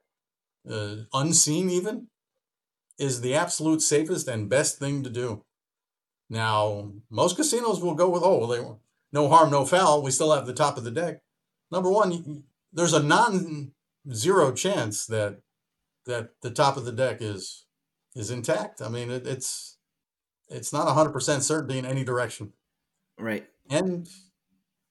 uh, 0.70 0.96
unseen 1.14 1.70
even, 1.70 2.08
is 2.98 3.22
the 3.22 3.36
absolute 3.36 3.82
safest 3.82 4.28
and 4.28 4.50
best 4.50 4.80
thing 4.80 5.04
to 5.04 5.10
do. 5.10 5.44
Now, 6.30 6.94
most 7.10 7.36
casinos 7.36 7.82
will 7.82 7.96
go 7.96 8.10
with, 8.10 8.24
oh, 8.24 8.38
well, 8.38 8.48
they, 8.48 8.62
no 9.12 9.28
harm, 9.28 9.52
no 9.52 9.66
foul. 9.66 10.02
We 10.02 10.12
still 10.12 10.34
have 10.34 10.46
the 10.46 10.54
top 10.54 10.78
of 10.78 10.86
the 10.86 10.92
deck. 10.92 11.22
Number 11.72 11.92
one, 11.92 12.44
there's 12.72 12.94
a 12.94 13.04
non-zero 13.04 14.54
chance 14.54 15.06
that 15.08 15.42
that 16.06 16.32
the 16.42 16.52
top 16.52 16.78
of 16.78 16.86
the 16.86 16.92
deck 16.92 17.18
is 17.22 17.66
is 18.16 18.32
intact. 18.32 18.82
I 18.82 18.90
mean, 18.90 19.10
it, 19.10 19.26
it's 19.26 19.78
it's 20.50 20.74
not 20.74 20.88
100% 20.88 21.42
certainty 21.42 21.78
in 21.78 21.86
any 21.86 22.04
direction. 22.04 22.52
Right. 23.18 23.48
And 23.70 24.08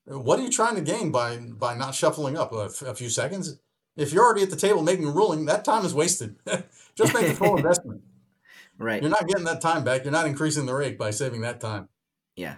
what 0.06 0.38
are 0.38 0.42
you 0.42 0.50
trying 0.50 0.76
to 0.76 0.80
gain 0.80 1.10
by 1.10 1.36
by 1.36 1.74
not 1.74 1.94
shuffling 1.94 2.38
up 2.38 2.52
a, 2.52 2.64
f- 2.64 2.82
a 2.82 2.94
few 2.94 3.10
seconds? 3.10 3.58
If 3.96 4.12
you're 4.12 4.24
already 4.24 4.42
at 4.42 4.50
the 4.50 4.56
table 4.56 4.82
making 4.82 5.06
a 5.06 5.10
ruling, 5.10 5.44
that 5.46 5.64
time 5.64 5.84
is 5.84 5.94
wasted. 5.94 6.36
Just 6.94 7.12
make 7.12 7.28
a 7.28 7.34
full 7.34 7.56
investment. 7.58 8.02
Right. 8.78 9.02
You're 9.02 9.10
not 9.10 9.26
getting 9.26 9.44
that 9.44 9.60
time 9.60 9.84
back. 9.84 10.04
You're 10.04 10.12
not 10.12 10.26
increasing 10.26 10.64
the 10.64 10.74
rate 10.74 10.98
by 10.98 11.10
saving 11.10 11.42
that 11.42 11.60
time. 11.60 11.88
Yeah. 12.34 12.56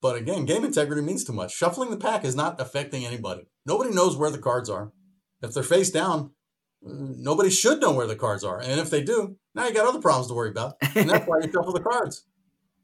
But 0.00 0.16
again, 0.16 0.44
game 0.44 0.64
integrity 0.64 1.02
means 1.02 1.24
too 1.24 1.32
much. 1.32 1.52
Shuffling 1.52 1.90
the 1.90 1.96
pack 1.96 2.24
is 2.24 2.36
not 2.36 2.60
affecting 2.60 3.04
anybody. 3.04 3.48
Nobody 3.64 3.90
knows 3.90 4.16
where 4.16 4.30
the 4.30 4.38
cards 4.38 4.70
are. 4.70 4.92
If 5.42 5.54
they're 5.54 5.64
face 5.64 5.90
down, 5.90 6.30
nobody 6.82 7.50
should 7.50 7.80
know 7.80 7.92
where 7.92 8.06
the 8.06 8.16
cards 8.16 8.44
are. 8.44 8.60
And 8.60 8.80
if 8.80 8.90
they 8.90 9.02
do, 9.02 9.36
now 9.54 9.66
you 9.66 9.74
got 9.74 9.86
other 9.86 10.00
problems 10.00 10.28
to 10.28 10.34
worry 10.34 10.50
about. 10.50 10.74
And 10.94 11.10
that's 11.10 11.26
why 11.26 11.38
you 11.42 11.50
shuffle 11.52 11.72
the 11.72 11.80
cards 11.80 12.24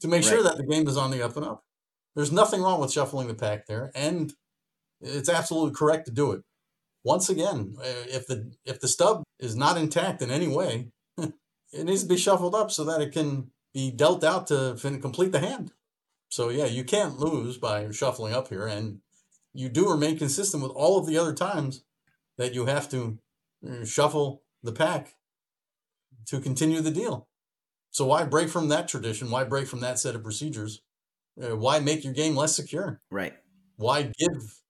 to 0.00 0.09
make 0.09 0.24
sure 0.24 0.42
that 0.42 0.57
the 0.57 0.64
game 0.64 0.87
is 0.88 0.96
on 0.96 1.11
the 1.11 1.22
up 1.22 1.37
and 1.37 1.46
up. 1.46 1.64
There's 2.14 2.33
nothing 2.33 2.61
wrong 2.61 2.81
with 2.81 2.92
shuffling 2.92 3.28
the 3.28 3.35
pack 3.35 3.66
there, 3.66 3.90
and 3.94 4.33
it's 5.00 5.28
absolutely 5.28 5.74
correct 5.74 6.07
to 6.07 6.12
do 6.12 6.33
it. 6.33 6.42
Once 7.05 7.28
again, 7.31 7.74
uh, 7.78 8.05
if 8.09 8.26
the 8.26 8.52
if 8.64 8.81
the 8.81 8.88
stub 8.88 9.22
is 9.38 9.57
not 9.57 9.78
intact 9.78 10.20
in 10.20 10.31
any 10.31 10.46
way, 10.46 10.90
it 11.18 11.85
needs 11.85 12.02
to 12.02 12.09
be 12.09 12.18
shuffled 12.18 12.55
up 12.55 12.70
so 12.70 12.85
that 12.85 13.00
it 13.00 13.12
can 13.12 13.50
be 13.72 13.90
dealt 13.90 14.22
out 14.22 14.46
to 14.48 14.76
fin- 14.76 15.00
complete 15.00 15.33
the 15.33 15.40
hand. 15.40 15.72
So 16.28 16.50
yeah, 16.50 16.66
you 16.66 16.85
can't 16.85 17.18
lose 17.18 17.57
by 17.57 17.90
shuffling 17.90 18.35
up 18.35 18.48
here, 18.48 18.66
and 18.66 19.00
you 19.55 19.68
do 19.68 19.90
remain 19.90 20.18
consistent 20.18 20.62
with 20.62 20.72
all 20.72 20.98
of 20.98 21.07
the 21.07 21.16
other 21.16 21.35
times 21.35 21.83
that 22.38 22.55
you 22.55 22.66
have 22.66 22.88
to 22.90 23.18
shuffle 23.85 24.42
the 24.62 24.72
pack 24.72 25.14
to 26.27 26.40
continue 26.40 26.81
the 26.81 26.90
deal. 26.90 27.29
So 27.90 28.07
why 28.07 28.25
break 28.25 28.48
from 28.48 28.68
that 28.68 28.88
tradition? 28.88 29.31
Why 29.31 29.44
break 29.44 29.66
from 29.66 29.81
that 29.81 29.98
set 29.98 30.14
of 30.14 30.22
procedures? 30.22 30.83
Uh, 31.40 31.57
why 31.57 31.79
make 31.79 32.05
your 32.05 32.12
game 32.12 32.37
less 32.37 32.57
secure? 32.57 33.01
Right. 33.11 33.35
Why 33.77 34.12
give 34.18 34.61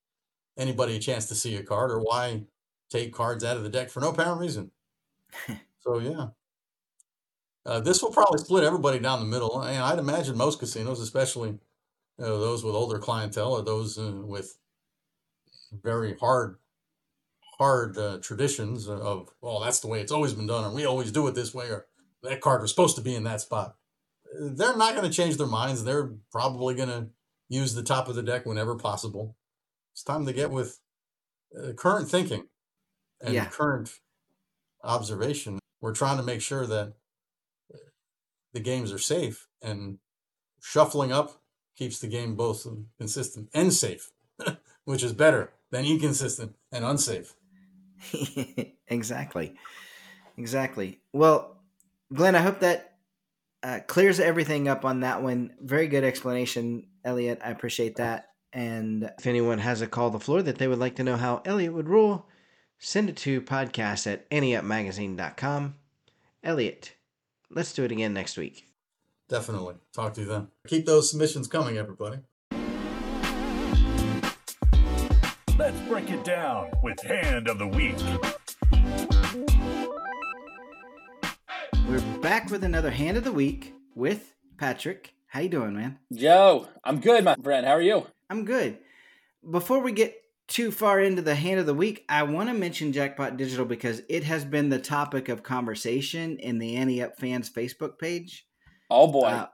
anybody 0.56 0.96
a 0.96 1.00
chance 1.00 1.26
to 1.26 1.34
see 1.34 1.56
a 1.56 1.62
card, 1.62 1.90
or 1.90 2.00
why 2.00 2.44
take 2.90 3.12
cards 3.12 3.44
out 3.44 3.56
of 3.56 3.62
the 3.62 3.68
deck 3.68 3.90
for 3.90 4.00
no 4.00 4.10
apparent 4.10 4.40
reason? 4.40 4.70
so 5.80 5.98
yeah, 5.98 6.28
uh, 7.64 7.80
this 7.80 8.02
will 8.02 8.10
probably 8.10 8.38
split 8.38 8.64
everybody 8.64 8.98
down 8.98 9.20
the 9.20 9.26
middle. 9.26 9.60
And 9.60 9.82
I'd 9.82 9.98
imagine 9.98 10.36
most 10.36 10.58
casinos, 10.58 11.00
especially 11.00 11.58
uh, 12.18 12.24
those 12.24 12.64
with 12.64 12.74
older 12.74 12.98
clientele 12.98 13.52
or 13.52 13.62
those 13.62 13.98
uh, 13.98 14.12
with 14.14 14.58
very 15.82 16.16
hard, 16.18 16.56
hard 17.62 17.96
uh, 17.96 18.18
traditions 18.20 18.88
of, 18.88 19.28
well, 19.40 19.60
that's 19.60 19.78
the 19.78 19.86
way 19.86 20.00
it's 20.00 20.10
always 20.10 20.32
been 20.34 20.48
done, 20.48 20.64
or 20.64 20.74
we 20.74 20.84
always 20.84 21.12
do 21.12 21.28
it 21.28 21.34
this 21.36 21.54
way, 21.54 21.66
or 21.66 21.86
that 22.24 22.40
card 22.40 22.60
was 22.60 22.70
supposed 22.72 22.96
to 22.96 23.02
be 23.02 23.14
in 23.14 23.22
that 23.22 23.40
spot. 23.40 23.76
They're 24.34 24.76
not 24.76 24.96
going 24.96 25.08
to 25.08 25.16
change 25.16 25.36
their 25.36 25.46
minds. 25.46 25.84
They're 25.84 26.10
probably 26.32 26.74
going 26.74 26.88
to 26.88 27.06
use 27.48 27.74
the 27.74 27.84
top 27.84 28.08
of 28.08 28.16
the 28.16 28.22
deck 28.22 28.46
whenever 28.46 28.74
possible. 28.74 29.36
It's 29.92 30.02
time 30.02 30.26
to 30.26 30.32
get 30.32 30.50
with 30.50 30.80
uh, 31.56 31.72
current 31.74 32.08
thinking 32.08 32.48
and 33.20 33.32
Yeah. 33.34 33.46
current 33.46 34.00
observation. 34.82 35.60
We're 35.80 35.94
trying 35.94 36.16
to 36.16 36.24
make 36.24 36.40
sure 36.40 36.66
that 36.66 36.94
uh, 37.72 37.78
the 38.52 38.60
games 38.60 38.90
are 38.92 38.98
safe 38.98 39.46
and 39.60 39.98
shuffling 40.60 41.12
up 41.12 41.40
keeps 41.76 42.00
the 42.00 42.08
game 42.08 42.34
both 42.34 42.66
consistent 42.98 43.50
and 43.54 43.72
safe, 43.72 44.10
which 44.84 45.04
is 45.04 45.12
better 45.12 45.52
than 45.70 45.84
inconsistent 45.84 46.56
and 46.72 46.84
unsafe. 46.84 47.34
exactly. 48.88 49.54
Exactly. 50.36 51.00
Well, 51.12 51.56
Glenn, 52.12 52.34
I 52.34 52.40
hope 52.40 52.60
that 52.60 52.94
uh, 53.62 53.80
clears 53.86 54.20
everything 54.20 54.68
up 54.68 54.84
on 54.84 55.00
that 55.00 55.22
one. 55.22 55.52
Very 55.60 55.86
good 55.86 56.04
explanation, 56.04 56.86
Elliott. 57.04 57.40
I 57.44 57.50
appreciate 57.50 57.96
that. 57.96 58.30
And 58.52 59.10
if 59.18 59.26
anyone 59.26 59.58
has 59.58 59.80
a 59.80 59.86
call 59.86 60.10
the 60.10 60.20
floor 60.20 60.42
that 60.42 60.58
they 60.58 60.68
would 60.68 60.78
like 60.78 60.96
to 60.96 61.04
know 61.04 61.16
how 61.16 61.42
Elliott 61.44 61.72
would 61.72 61.88
rule, 61.88 62.28
send 62.78 63.08
it 63.08 63.16
to 63.18 63.40
podcast 63.40 64.10
at 64.10 64.28
anteupmagazine.com. 64.30 65.76
Elliott, 66.44 66.94
let's 67.50 67.72
do 67.72 67.84
it 67.84 67.92
again 67.92 68.12
next 68.12 68.36
week. 68.36 68.66
Definitely. 69.28 69.76
Talk 69.94 70.14
to 70.14 70.22
you 70.22 70.26
then. 70.26 70.48
Keep 70.66 70.84
those 70.84 71.10
submissions 71.10 71.46
coming, 71.46 71.78
everybody. 71.78 72.18
Let's 75.72 75.88
break 75.88 76.10
it 76.10 76.22
down 76.22 76.70
with 76.82 77.00
Hand 77.00 77.48
of 77.48 77.58
the 77.58 77.66
Week. 77.66 77.96
We're 81.88 82.20
back 82.20 82.50
with 82.50 82.62
another 82.62 82.90
hand 82.90 83.16
of 83.16 83.24
the 83.24 83.32
week 83.32 83.72
with 83.94 84.34
Patrick. 84.58 85.14
How 85.28 85.40
you 85.40 85.48
doing, 85.48 85.74
man? 85.74 85.98
Joe, 86.12 86.68
I'm 86.84 87.00
good, 87.00 87.24
my 87.24 87.36
friend. 87.36 87.64
How 87.64 87.72
are 87.72 87.82
you? 87.82 88.06
I'm 88.28 88.44
good. 88.44 88.78
Before 89.48 89.80
we 89.80 89.92
get 89.92 90.14
too 90.46 90.70
far 90.72 91.00
into 91.00 91.22
the 91.22 91.34
hand 91.34 91.58
of 91.58 91.64
the 91.64 91.74
week, 91.74 92.04
I 92.06 92.24
want 92.24 92.50
to 92.50 92.54
mention 92.54 92.92
Jackpot 92.92 93.38
Digital 93.38 93.64
because 93.64 94.02
it 94.10 94.24
has 94.24 94.44
been 94.44 94.68
the 94.68 94.78
topic 94.78 95.30
of 95.30 95.42
conversation 95.42 96.38
in 96.38 96.58
the 96.58 96.76
Ante 96.76 97.02
Up 97.02 97.18
fans 97.18 97.48
Facebook 97.48 97.98
page. 97.98 98.46
Oh 98.90 99.10
boy. 99.10 99.44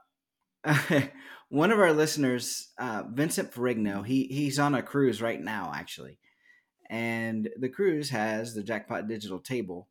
Uh, 0.65 0.83
one 1.49 1.71
of 1.71 1.79
our 1.79 1.93
listeners, 1.93 2.69
uh, 2.77 3.03
Vincent 3.11 3.51
Ferrigno, 3.51 4.05
he 4.05 4.25
he's 4.25 4.59
on 4.59 4.75
a 4.75 4.83
cruise 4.83 5.21
right 5.21 5.41
now, 5.41 5.71
actually, 5.75 6.19
and 6.89 7.49
the 7.57 7.69
cruise 7.69 8.11
has 8.11 8.53
the 8.53 8.63
Jackpot 8.63 9.07
Digital 9.07 9.39
table. 9.39 9.87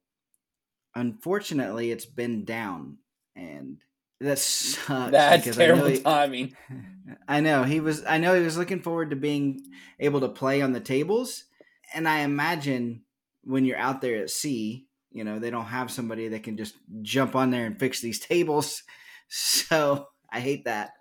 Unfortunately, 0.95 1.91
it's 1.91 2.07
been 2.07 2.45
down, 2.45 2.99
and 3.37 3.79
that 4.21 4.39
sucks. 4.39 5.11
That's 5.11 5.45
because 5.45 5.59
I 5.59 5.67
terrible 5.67 5.87
he- 5.87 6.01
timing. 6.01 6.57
I 7.27 7.41
know 7.41 7.65
he 7.65 7.81
was. 7.81 8.05
I 8.05 8.19
know 8.19 8.35
he 8.35 8.43
was 8.45 8.57
looking 8.57 8.81
forward 8.81 9.11
to 9.11 9.17
being 9.17 9.61
able 9.99 10.21
to 10.21 10.29
play 10.29 10.63
on 10.63 10.73
the 10.73 10.81
tables, 10.81 11.45
and 11.93 12.09
I 12.09 12.21
imagine 12.21 13.03
when 13.43 13.65
you're 13.65 13.79
out 13.79 14.01
there 14.01 14.23
at 14.23 14.31
sea, 14.31 14.87
you 15.11 15.25
know 15.25 15.41
they 15.41 15.51
don't 15.51 15.65
have 15.67 15.91
somebody 15.91 16.29
that 16.29 16.45
can 16.45 16.57
just 16.57 16.77
jump 17.03 17.35
on 17.35 17.51
there 17.51 17.67
and 17.67 17.79
fix 17.79 18.01
these 18.01 18.21
tables. 18.21 18.85
So 19.29 20.07
I 20.31 20.41
hate 20.41 20.65
that. 20.67 20.93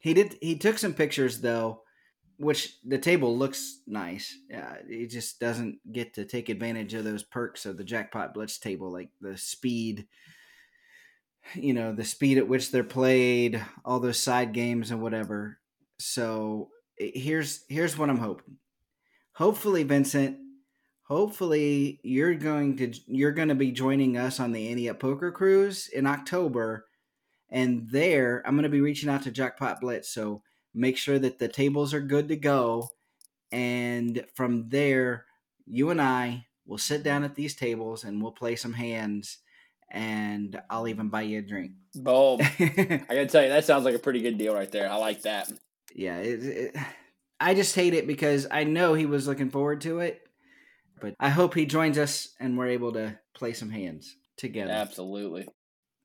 He 0.00 0.14
did. 0.14 0.36
He 0.40 0.56
took 0.56 0.78
some 0.78 0.94
pictures 0.94 1.40
though, 1.40 1.82
which 2.38 2.78
the 2.84 2.98
table 2.98 3.36
looks 3.36 3.80
nice. 3.86 4.34
Uh, 4.54 4.76
he 4.88 5.06
just 5.06 5.38
doesn't 5.40 5.78
get 5.92 6.14
to 6.14 6.24
take 6.24 6.48
advantage 6.48 6.94
of 6.94 7.04
those 7.04 7.22
perks 7.22 7.66
of 7.66 7.76
the 7.76 7.84
jackpot 7.84 8.34
blitz 8.34 8.58
table, 8.58 8.92
like 8.92 9.10
the 9.20 9.36
speed 9.36 10.06
you 11.54 11.72
know 11.72 11.92
the 11.92 12.04
speed 12.04 12.36
at 12.36 12.46
which 12.46 12.70
they're 12.70 12.84
played 12.84 13.64
all 13.84 13.98
those 13.98 14.18
side 14.18 14.52
games 14.52 14.90
and 14.90 15.00
whatever 15.00 15.58
so 15.98 16.68
here's 16.98 17.64
here's 17.68 17.96
what 17.96 18.10
i'm 18.10 18.18
hoping 18.18 18.58
hopefully 19.32 19.82
vincent 19.82 20.36
hopefully 21.10 21.98
you're 22.04 22.36
going 22.36 22.76
to 22.76 22.94
you're 23.08 23.32
going 23.32 23.48
to 23.48 23.54
be 23.56 23.72
joining 23.72 24.16
us 24.16 24.38
on 24.38 24.52
the 24.52 24.88
Up 24.88 25.00
Poker 25.00 25.32
Cruise 25.32 25.88
in 25.88 26.06
October, 26.06 26.86
and 27.50 27.88
there 27.90 28.42
I'm 28.46 28.54
going 28.54 28.64
to 28.64 28.68
be 28.68 28.80
reaching 28.80 29.08
out 29.08 29.22
to 29.22 29.30
Jackpot 29.30 29.80
Blitz. 29.80 30.08
So 30.08 30.42
make 30.74 30.96
sure 30.96 31.18
that 31.18 31.38
the 31.38 31.48
tables 31.48 31.92
are 31.94 32.00
good 32.00 32.28
to 32.28 32.36
go, 32.36 32.88
and 33.52 34.24
from 34.34 34.68
there, 34.68 35.26
you 35.66 35.90
and 35.90 36.00
I 36.00 36.46
will 36.66 36.78
sit 36.78 37.02
down 37.02 37.24
at 37.24 37.34
these 37.34 37.56
tables 37.56 38.04
and 38.04 38.22
we'll 38.22 38.32
play 38.32 38.56
some 38.56 38.72
hands, 38.72 39.38
and 39.90 40.60
I'll 40.70 40.88
even 40.88 41.08
buy 41.08 41.22
you 41.22 41.40
a 41.40 41.42
drink. 41.42 41.72
Boom. 41.94 42.40
I 42.60 43.04
gotta 43.08 43.26
tell 43.26 43.42
you, 43.42 43.48
that 43.48 43.64
sounds 43.64 43.84
like 43.84 43.94
a 43.94 44.00
pretty 44.00 44.20
good 44.20 44.38
deal 44.38 44.54
right 44.54 44.70
there. 44.70 44.90
I 44.90 44.96
like 44.96 45.22
that. 45.22 45.50
yeah, 45.94 46.18
it, 46.18 46.44
it, 46.44 46.76
I 47.40 47.54
just 47.54 47.74
hate 47.74 47.94
it 47.94 48.06
because 48.06 48.46
I 48.50 48.64
know 48.64 48.94
he 48.94 49.06
was 49.06 49.26
looking 49.26 49.50
forward 49.50 49.80
to 49.82 50.00
it, 50.00 50.20
but 51.00 51.14
I 51.18 51.30
hope 51.30 51.54
he 51.54 51.66
joins 51.66 51.98
us 51.98 52.28
and 52.38 52.56
we're 52.56 52.68
able 52.68 52.92
to 52.92 53.18
play 53.34 53.54
some 53.54 53.70
hands 53.70 54.14
together. 54.36 54.72
Absolutely. 54.72 55.48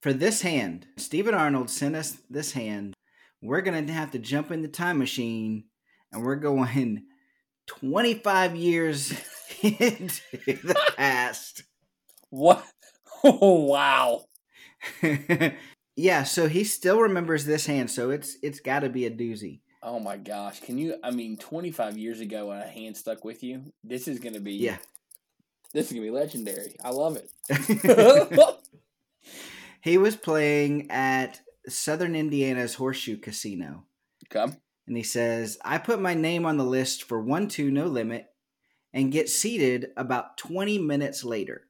For 0.06 0.14
this 0.14 0.44
hand, 0.44 0.86
Stephen 0.98 1.34
Arnold 1.34 1.72
sent 1.72 1.96
us 1.96 2.20
this 2.30 2.52
hand. 2.52 2.94
We're 3.42 3.62
going 3.62 3.88
to 3.88 3.92
have 3.92 4.12
to 4.12 4.20
jump 4.20 4.52
in 4.52 4.62
the 4.62 4.68
time 4.68 5.00
machine 5.00 5.64
and 6.12 6.24
we're 6.24 6.36
going 6.36 7.06
25 7.66 8.56
years 8.56 9.14
into 9.64 10.22
the 10.46 10.80
past. 10.96 11.64
What? 12.30 12.64
Oh, 13.24 13.64
wow. 13.64 14.26
yeah, 15.96 16.24
so 16.24 16.48
he 16.48 16.64
still 16.64 17.00
remembers 17.00 17.46
this 17.46 17.66
hand, 17.66 17.90
so 17.90 18.12
it's 18.12 18.38
it's 18.44 18.60
got 18.60 18.82
to 18.82 18.90
be 18.90 19.08
a 19.08 19.10
doozy. 19.10 19.62
Oh 19.82 20.00
my 20.00 20.18
gosh! 20.18 20.60
Can 20.60 20.78
you? 20.78 20.98
I 21.04 21.10
mean, 21.10 21.38
twenty 21.38 21.72
five 21.72 21.98
years 21.98 22.20
ago, 22.20 22.50
when 22.50 22.60
a 22.60 22.68
hand 22.68 22.96
stuck 22.96 23.26
with 23.26 23.42
you, 23.42 23.74
this 23.84 24.08
is 24.08 24.20
gonna 24.20 24.42
be 24.42 24.54
Yeah. 24.54 24.78
This 25.74 25.88
is 25.88 25.94
gonna 25.94 26.06
be 26.06 26.12
legendary. 26.12 26.76
I 26.84 26.92
love 26.92 27.18
it. 27.18 27.32
He 29.86 30.00
was 30.00 30.16
playing 30.16 30.90
at 30.90 31.42
Southern 31.68 32.16
Indiana's 32.16 32.74
Horseshoe 32.74 33.18
Casino. 33.18 33.86
okay. 34.36 34.52
And 34.88 34.98
he 34.98 35.04
says, 35.04 35.60
I 35.64 35.78
put 35.78 36.02
my 36.02 36.16
name 36.16 36.44
on 36.44 36.58
the 36.58 36.64
list 36.64 37.04
for 37.04 37.22
1 37.22 37.48
2 37.48 37.70
no 37.70 37.86
limit 37.86 38.26
and 38.94 39.12
get 39.12 39.30
seated 39.30 39.90
about 39.96 40.40
20 40.40 40.80
minutes 40.80 41.24
later. 41.24 41.68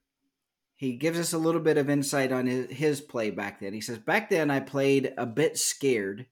He 0.76 0.96
gives 0.96 1.20
us 1.20 1.34
a 1.34 1.38
little 1.38 1.60
bit 1.60 1.78
of 1.78 1.90
insight 1.90 2.32
on 2.32 2.48
his, 2.48 2.72
his 2.72 3.02
play 3.02 3.32
back 3.32 3.60
then. 3.60 3.74
He 3.74 3.82
says, 3.82 3.98
Back 3.98 4.30
then 4.30 4.50
I 4.50 4.62
played 4.62 5.14
a 5.18 5.26
bit 5.26 5.58
scared, 5.58 6.26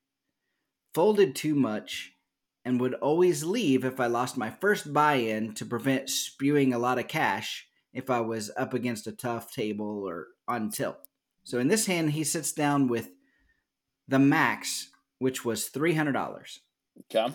folded 0.94 1.36
too 1.36 1.54
much, 1.56 2.14
and 2.64 2.80
would 2.80 2.94
always 2.96 3.44
leave 3.44 3.84
if 3.84 4.00
I 4.00 4.08
lost 4.08 4.38
my 4.38 4.50
first 4.50 4.94
buy 4.94 5.16
in 5.16 5.54
to 5.56 5.66
prevent 5.66 6.10
spewing 6.10 6.74
a 6.74 6.80
lot 6.80 6.98
of 6.98 7.10
cash 7.10 7.68
if 7.94 8.10
I 8.10 8.22
was 8.22 8.52
up 8.56 8.74
against 8.74 9.08
a 9.08 9.12
tough 9.12 9.52
table 9.52 10.08
or 10.08 10.28
on 10.48 10.70
tilt. 10.70 10.98
So 11.44 11.60
in 11.60 11.68
this 11.68 11.86
hand, 11.88 12.12
he 12.12 12.24
sits 12.24 12.52
down 12.54 12.88
with 12.88 13.10
the 14.08 14.20
max, 14.20 14.90
which 15.20 15.44
was 15.46 15.70
$300. 15.70 16.60
Okay. 17.14 17.34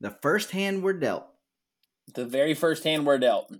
The 0.00 0.10
first 0.22 0.52
hand 0.52 0.82
we're 0.82 0.92
dealt, 0.94 1.26
The 2.14 2.24
very 2.24 2.54
first 2.54 2.84
hand 2.84 3.04
we're 3.06 3.18
dealt. 3.18 3.52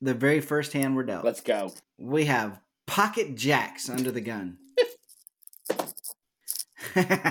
the 0.00 0.14
very 0.14 0.40
first 0.40 0.72
hand 0.72 0.96
we're 0.96 1.04
dealt, 1.04 1.24
Let's 1.24 1.40
go. 1.40 1.72
we 1.98 2.24
have 2.26 2.60
pocket 2.86 3.34
jacks 3.36 3.88
under 3.90 4.10
the 4.10 4.20
gun. 4.20 4.58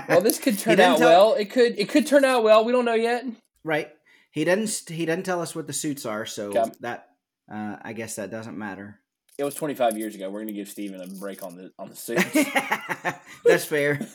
Well, 0.08 0.20
this 0.20 0.38
could 0.38 0.58
turn 0.58 0.78
out 0.78 0.98
tell- 0.98 1.08
well. 1.08 1.34
It 1.34 1.50
could. 1.50 1.76
It 1.78 1.88
could 1.88 2.06
turn 2.06 2.24
out 2.24 2.44
well. 2.44 2.64
We 2.64 2.70
don't 2.72 2.84
know 2.84 2.94
yet. 2.94 3.24
right? 3.64 3.90
He 4.30 4.44
doesn't. 4.44 4.94
He 4.94 5.04
doesn't 5.06 5.24
tell 5.24 5.40
us 5.40 5.54
what 5.56 5.66
the 5.66 5.72
suits 5.72 6.06
are, 6.06 6.24
so 6.26 6.50
Okay. 6.50 6.70
that 6.80 7.08
uh, 7.52 7.76
I 7.82 7.92
guess 7.92 8.14
that 8.16 8.30
doesn't 8.30 8.56
matter. 8.56 9.00
It 9.38 9.44
was 9.44 9.54
25 9.54 9.98
years 9.98 10.14
ago. 10.14 10.30
We're 10.30 10.40
gonna 10.40 10.52
give 10.52 10.68
Steven 10.68 11.00
a 11.00 11.06
break 11.06 11.42
on 11.42 11.56
the 11.56 11.70
on 11.78 11.90
the 11.90 11.96
suits. 11.96 12.24
That's 13.44 13.66
fair. 13.66 14.00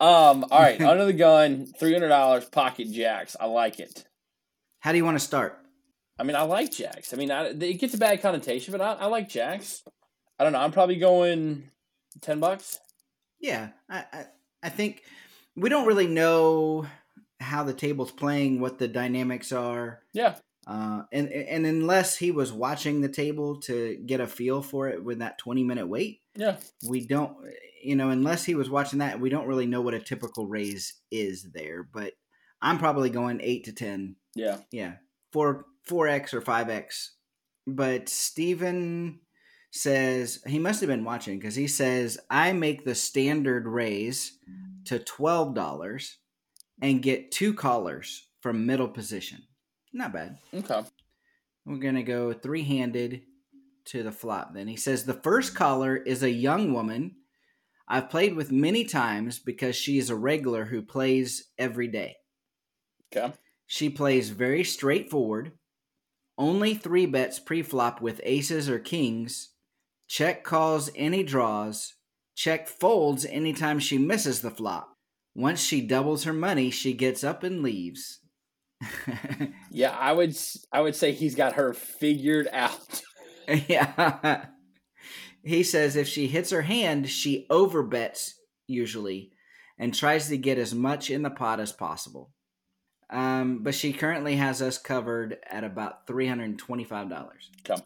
um. 0.00 0.44
All 0.50 0.60
right. 0.60 0.80
Under 0.80 1.04
the 1.04 1.12
gun, 1.12 1.66
three 1.66 1.92
hundred 1.92 2.08
dollars. 2.08 2.46
Pocket 2.46 2.90
jacks. 2.90 3.36
I 3.38 3.46
like 3.46 3.80
it. 3.80 4.04
How 4.80 4.92
do 4.92 4.98
you 4.98 5.04
want 5.04 5.18
to 5.18 5.24
start? 5.24 5.58
I 6.18 6.22
mean, 6.24 6.36
I 6.36 6.42
like 6.42 6.72
jacks. 6.72 7.12
I 7.12 7.16
mean, 7.16 7.30
I, 7.30 7.48
it 7.48 7.78
gets 7.80 7.94
a 7.94 7.98
bad 7.98 8.22
connotation, 8.22 8.72
but 8.72 8.80
I, 8.80 9.04
I 9.04 9.06
like 9.06 9.28
jacks. 9.28 9.82
I 10.38 10.44
don't 10.44 10.54
know. 10.54 10.60
I'm 10.60 10.72
probably 10.72 10.96
going 10.96 11.70
ten 12.22 12.40
bucks. 12.40 12.78
Yeah, 13.40 13.70
I, 13.90 14.04
I 14.12 14.24
I 14.62 14.68
think 14.70 15.02
we 15.54 15.68
don't 15.68 15.86
really 15.86 16.06
know 16.06 16.86
how 17.40 17.64
the 17.64 17.74
table's 17.74 18.12
playing, 18.12 18.60
what 18.60 18.78
the 18.78 18.88
dynamics 18.88 19.52
are. 19.52 20.00
Yeah. 20.14 20.36
Uh, 20.66 21.02
and 21.12 21.28
and 21.28 21.66
unless 21.66 22.16
he 22.16 22.30
was 22.30 22.52
watching 22.52 23.00
the 23.00 23.08
table 23.08 23.56
to 23.60 23.96
get 24.06 24.20
a 24.20 24.26
feel 24.26 24.62
for 24.62 24.88
it 24.88 25.02
with 25.02 25.18
that 25.18 25.36
20 25.38 25.64
minute 25.64 25.88
wait, 25.88 26.20
Yeah. 26.36 26.56
we 26.88 27.04
don't 27.06 27.36
you 27.82 27.96
know 27.96 28.10
unless 28.10 28.44
he 28.44 28.54
was 28.54 28.70
watching 28.70 29.00
that 29.00 29.18
we 29.18 29.28
don't 29.28 29.48
really 29.48 29.66
know 29.66 29.80
what 29.80 29.94
a 29.94 29.98
typical 29.98 30.46
raise 30.46 30.94
is 31.10 31.50
there 31.52 31.82
but 31.82 32.12
i'm 32.60 32.78
probably 32.78 33.10
going 33.10 33.40
8 33.42 33.64
to 33.64 33.72
10 33.72 34.14
Yeah. 34.36 34.58
yeah 34.70 34.92
4 35.32 35.64
4x 35.90 36.32
or 36.32 36.40
5x 36.40 37.08
but 37.66 38.08
steven 38.08 39.18
says 39.72 40.40
he 40.46 40.60
must 40.60 40.80
have 40.80 40.88
been 40.88 41.02
watching 41.04 41.40
because 41.40 41.56
he 41.56 41.66
says 41.66 42.18
i 42.30 42.52
make 42.52 42.84
the 42.84 42.94
standard 42.94 43.66
raise 43.66 44.38
to 44.84 45.00
$12 45.00 46.12
and 46.80 47.02
get 47.02 47.32
two 47.32 47.52
callers 47.52 48.28
from 48.40 48.64
middle 48.66 48.88
position 48.88 49.42
not 49.92 50.12
bad 50.12 50.38
Okay. 50.54 50.82
we're 51.66 51.76
going 51.76 51.94
to 51.94 52.02
go 52.02 52.32
three 52.32 52.62
handed 52.64 53.22
to 53.84 54.02
the 54.02 54.12
flop 54.12 54.54
then. 54.54 54.68
He 54.68 54.76
says 54.76 55.04
the 55.04 55.12
first 55.14 55.54
caller 55.54 55.96
is 55.96 56.22
a 56.22 56.30
young 56.30 56.72
woman 56.72 57.16
I've 57.88 58.08
played 58.08 58.34
with 58.36 58.50
many 58.50 58.84
times 58.84 59.38
because 59.38 59.76
she 59.76 59.98
is 59.98 60.08
a 60.08 60.16
regular 60.16 60.64
who 60.64 60.80
plays 60.82 61.50
every 61.58 61.88
day. 61.88 62.16
Okay. 63.14 63.34
She 63.66 63.90
plays 63.90 64.30
very 64.30 64.64
straightforward, 64.64 65.52
only 66.38 66.74
three 66.74 67.06
bets 67.06 67.38
pre 67.38 67.62
flop 67.62 68.00
with 68.00 68.20
aces 68.24 68.70
or 68.70 68.78
kings, 68.78 69.50
check 70.08 70.42
calls 70.42 70.90
any 70.96 71.22
draws, 71.22 71.94
check 72.34 72.66
folds 72.66 73.26
anytime 73.26 73.78
she 73.78 73.98
misses 73.98 74.40
the 74.40 74.50
flop. 74.50 74.96
Once 75.34 75.60
she 75.62 75.80
doubles 75.82 76.24
her 76.24 76.32
money, 76.32 76.70
she 76.70 76.92
gets 76.94 77.22
up 77.22 77.42
and 77.42 77.62
leaves. 77.62 78.20
Yeah, 79.70 79.96
I 79.98 80.12
would. 80.12 80.36
I 80.70 80.80
would 80.80 80.94
say 80.94 81.12
he's 81.12 81.34
got 81.34 81.54
her 81.54 81.72
figured 81.72 82.48
out. 82.52 83.02
yeah. 83.68 84.46
He 85.44 85.64
says 85.64 85.96
if 85.96 86.06
she 86.06 86.28
hits 86.28 86.50
her 86.50 86.62
hand, 86.62 87.08
she 87.10 87.46
overbets 87.50 88.34
usually 88.68 89.32
and 89.76 89.92
tries 89.92 90.28
to 90.28 90.36
get 90.36 90.56
as 90.56 90.72
much 90.72 91.10
in 91.10 91.22
the 91.22 91.30
pot 91.30 91.58
as 91.58 91.72
possible. 91.72 92.30
Um, 93.10 93.64
but 93.64 93.74
she 93.74 93.92
currently 93.92 94.36
has 94.36 94.62
us 94.62 94.78
covered 94.78 95.38
at 95.50 95.64
about 95.64 96.06
$325. 96.06 97.28
Okay. 97.68 97.82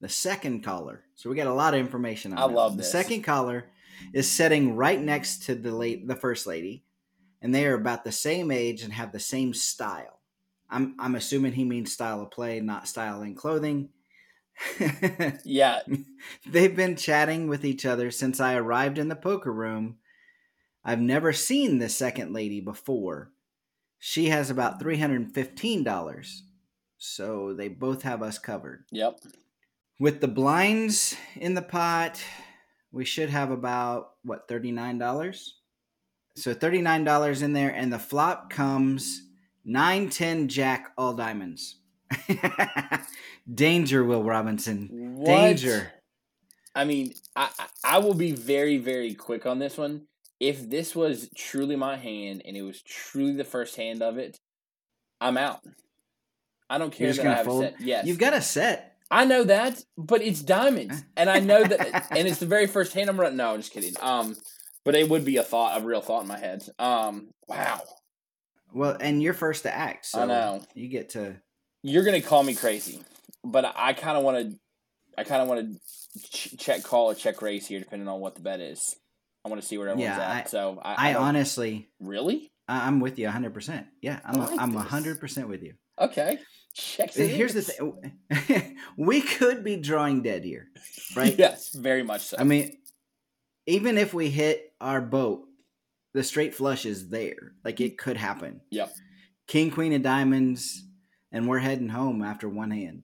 The 0.00 0.08
second 0.08 0.64
caller. 0.64 1.04
So 1.14 1.28
we 1.28 1.36
got 1.36 1.46
a 1.46 1.52
lot 1.52 1.74
of 1.74 1.80
information 1.80 2.32
on 2.32 2.38
I 2.38 2.44
love 2.44 2.72
one. 2.72 2.78
this. 2.78 2.86
The 2.90 3.02
second 3.02 3.22
caller 3.22 3.66
is 4.14 4.30
sitting 4.30 4.76
right 4.76 5.00
next 5.00 5.42
to 5.44 5.54
the 5.54 5.72
late 5.72 6.08
the 6.08 6.16
first 6.16 6.46
lady, 6.46 6.84
and 7.42 7.54
they 7.54 7.66
are 7.66 7.74
about 7.74 8.04
the 8.04 8.12
same 8.12 8.50
age 8.50 8.82
and 8.82 8.92
have 8.92 9.12
the 9.12 9.20
same 9.20 9.54
style. 9.54 10.20
I'm 10.68 10.94
I'm 10.98 11.14
assuming 11.14 11.52
he 11.52 11.64
means 11.64 11.92
style 11.92 12.20
of 12.20 12.30
play, 12.30 12.60
not 12.60 12.88
style 12.88 13.22
in 13.22 13.34
clothing. 13.34 13.90
Yeah. 15.44 15.80
They've 16.46 16.74
been 16.74 16.96
chatting 16.96 17.48
with 17.48 17.64
each 17.64 17.86
other 17.86 18.10
since 18.10 18.40
I 18.40 18.54
arrived 18.54 18.98
in 18.98 19.08
the 19.08 19.16
poker 19.16 19.52
room. 19.52 19.96
I've 20.84 21.00
never 21.00 21.32
seen 21.32 21.78
this 21.78 21.96
second 21.96 22.32
lady 22.32 22.60
before. 22.60 23.32
She 23.98 24.26
has 24.26 24.50
about 24.50 24.80
$315. 24.80 26.40
So 26.98 27.54
they 27.54 27.68
both 27.68 28.02
have 28.02 28.22
us 28.22 28.38
covered. 28.38 28.84
Yep. 28.90 29.20
With 29.98 30.20
the 30.20 30.28
blinds 30.28 31.16
in 31.36 31.54
the 31.54 31.62
pot, 31.62 32.22
we 32.92 33.04
should 33.04 33.28
have 33.28 33.50
about 33.50 34.12
what 34.22 34.48
$39. 34.48 35.50
So 36.36 36.54
$39 36.54 37.42
in 37.42 37.52
there 37.52 37.70
and 37.70 37.92
the 37.92 37.98
flop 37.98 38.50
comes 38.50 39.22
9 39.64 40.08
10 40.08 40.48
jack 40.48 40.92
all 40.96 41.12
diamonds. 41.12 41.76
Danger 43.54 44.04
Will 44.04 44.22
Robinson. 44.22 45.16
What? 45.16 45.26
Danger. 45.26 45.92
I 46.74 46.84
mean, 46.84 47.14
I 47.34 47.50
I- 47.84 47.98
will 47.98 48.14
be 48.14 48.32
very 48.32 48.78
very 48.78 49.14
quick 49.14 49.44
on 49.46 49.58
this 49.58 49.76
one. 49.76 50.02
If 50.38 50.70
this 50.70 50.96
was 50.96 51.28
truly 51.36 51.76
my 51.76 51.96
hand 51.96 52.42
and 52.44 52.56
it 52.56 52.62
was 52.62 52.80
truly 52.82 53.32
the 53.32 53.44
first 53.44 53.76
hand 53.76 54.02
of 54.02 54.16
it, 54.18 54.38
I'm 55.20 55.36
out. 55.36 55.60
I 56.70 56.78
don't 56.78 56.92
care 56.92 57.12
that 57.12 57.26
I 57.26 57.34
have 57.34 57.46
fold. 57.46 57.64
a 57.64 57.70
set. 57.72 57.80
Yes, 57.80 58.06
You've 58.06 58.18
got 58.18 58.32
a 58.32 58.40
set. 58.40 58.96
I 59.10 59.24
know 59.24 59.42
that, 59.44 59.82
but 59.98 60.22
it's 60.22 60.40
diamonds, 60.40 61.02
and 61.16 61.28
I 61.28 61.40
know 61.40 61.64
that, 61.64 62.06
and 62.16 62.28
it's 62.28 62.38
the 62.38 62.46
very 62.46 62.68
first 62.68 62.94
hand 62.94 63.10
I'm 63.10 63.20
running. 63.20 63.36
No, 63.36 63.52
I'm 63.52 63.60
just 63.60 63.72
kidding. 63.72 63.92
Um, 64.00 64.36
but 64.84 64.94
it 64.94 65.08
would 65.08 65.24
be 65.24 65.36
a 65.36 65.42
thought, 65.42 65.80
a 65.80 65.84
real 65.84 66.00
thought 66.00 66.22
in 66.22 66.28
my 66.28 66.38
head. 66.38 66.62
Um, 66.78 67.28
wow, 67.48 67.80
Well, 68.72 68.96
and 69.00 69.22
you're 69.22 69.34
first 69.34 69.62
to 69.64 69.74
act, 69.74 70.06
so 70.06 70.22
I 70.22 70.26
know. 70.26 70.62
you 70.74 70.88
get 70.88 71.10
to. 71.10 71.36
you're 71.82 72.04
gonna 72.04 72.20
call 72.22 72.42
me 72.42 72.54
crazy, 72.54 73.02
but 73.44 73.72
I 73.76 73.92
kind 73.92 74.16
of 74.16 74.22
want 74.24 74.50
to, 74.50 74.58
I 75.18 75.24
kind 75.24 75.42
of 75.42 75.48
want 75.48 75.72
to 75.72 76.20
ch- 76.30 76.56
check 76.58 76.82
call 76.82 77.10
or 77.10 77.14
check 77.14 77.42
raise 77.42 77.66
here, 77.66 77.78
depending 77.80 78.08
on 78.08 78.20
what 78.20 78.34
the 78.34 78.40
bet 78.42 78.60
is. 78.60 78.94
I 79.44 79.48
want 79.48 79.60
to 79.62 79.66
see 79.66 79.78
where 79.78 79.88
everyone's 79.88 80.16
Yeah, 80.18 80.22
at. 80.30 80.46
I- 80.46 80.48
so 80.48 80.80
I, 80.82 81.10
I, 81.10 81.12
don't- 81.14 81.22
honestly, 81.22 81.88
really 82.00 82.50
I- 82.68 82.86
I'm 82.86 83.00
with 83.00 83.18
you 83.18 83.24
100. 83.26 83.52
percent 83.54 83.86
Yeah, 84.02 84.20
I'm 84.24 84.40
I 84.40 84.44
like 84.46 84.60
I'm 84.60 84.70
this. 84.70 84.76
100 84.76 85.20
percent 85.20 85.48
with 85.48 85.62
you. 85.62 85.74
okay. 85.98 86.38
Check. 86.72 87.12
Here's 87.14 87.52
the 87.54 87.62
thing: 87.62 88.76
we 88.96 89.22
could 89.22 89.64
be 89.64 89.74
drawing 89.76 90.22
dead 90.22 90.44
here, 90.44 90.68
right? 91.16 91.36
Yes, 91.36 91.74
very 91.74 92.04
much 92.04 92.20
so. 92.26 92.36
I 92.38 92.44
mean, 92.44 92.78
even 93.66 93.98
if 93.98 94.12
we 94.14 94.30
hit 94.30 94.72
our 94.80 95.00
boat, 95.00 95.44
the 96.14 96.22
straight 96.24 96.54
flush 96.54 96.86
is 96.86 97.08
there. 97.08 97.52
Like 97.64 97.80
it 97.80 97.98
could 97.98 98.16
happen. 98.16 98.60
Yep. 98.70 98.92
King, 99.46 99.70
queen 99.70 99.92
of 99.92 100.02
diamonds, 100.02 100.84
and 101.32 101.48
we're 101.48 101.58
heading 101.58 101.88
home 101.88 102.22
after 102.22 102.48
one 102.48 102.70
hand. 102.70 103.02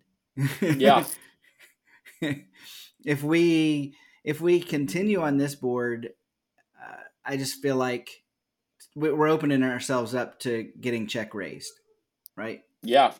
Yeah. 0.61 1.05
if 3.05 3.23
we 3.23 3.95
if 4.25 4.41
we 4.41 4.61
continue 4.61 5.21
on 5.23 5.37
this 5.39 5.55
board, 5.55 6.11
uh, 6.83 6.97
I 7.25 7.37
just 7.37 7.63
feel 7.63 7.77
like 7.77 8.09
we- 8.95 9.13
we're 9.13 9.29
opening 9.29 9.63
ourselves 9.63 10.15
up 10.15 10.41
to 10.41 10.71
getting 10.81 11.07
check 11.07 11.35
raised, 11.35 11.73
right? 12.37 12.63
yeah, 12.83 13.13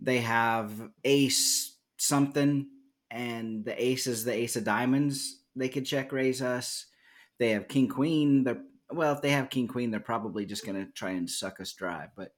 They 0.00 0.18
have 0.18 0.72
ace 1.04 1.76
something, 1.98 2.66
and 3.10 3.64
the 3.64 3.82
ace 3.82 4.06
is 4.06 4.24
the 4.24 4.32
ace 4.32 4.56
of 4.56 4.64
diamonds. 4.64 5.39
They 5.56 5.68
could 5.68 5.86
check 5.86 6.12
raise 6.12 6.42
us. 6.42 6.86
They 7.38 7.50
have 7.50 7.68
king 7.68 7.88
queen. 7.88 8.44
They're 8.44 8.62
well, 8.92 9.14
if 9.14 9.22
they 9.22 9.30
have 9.30 9.50
king 9.50 9.68
queen, 9.68 9.90
they're 9.90 10.00
probably 10.00 10.44
just 10.46 10.66
gonna 10.66 10.86
try 10.94 11.10
and 11.10 11.28
suck 11.30 11.60
us 11.60 11.72
dry. 11.72 12.08
But 12.16 12.32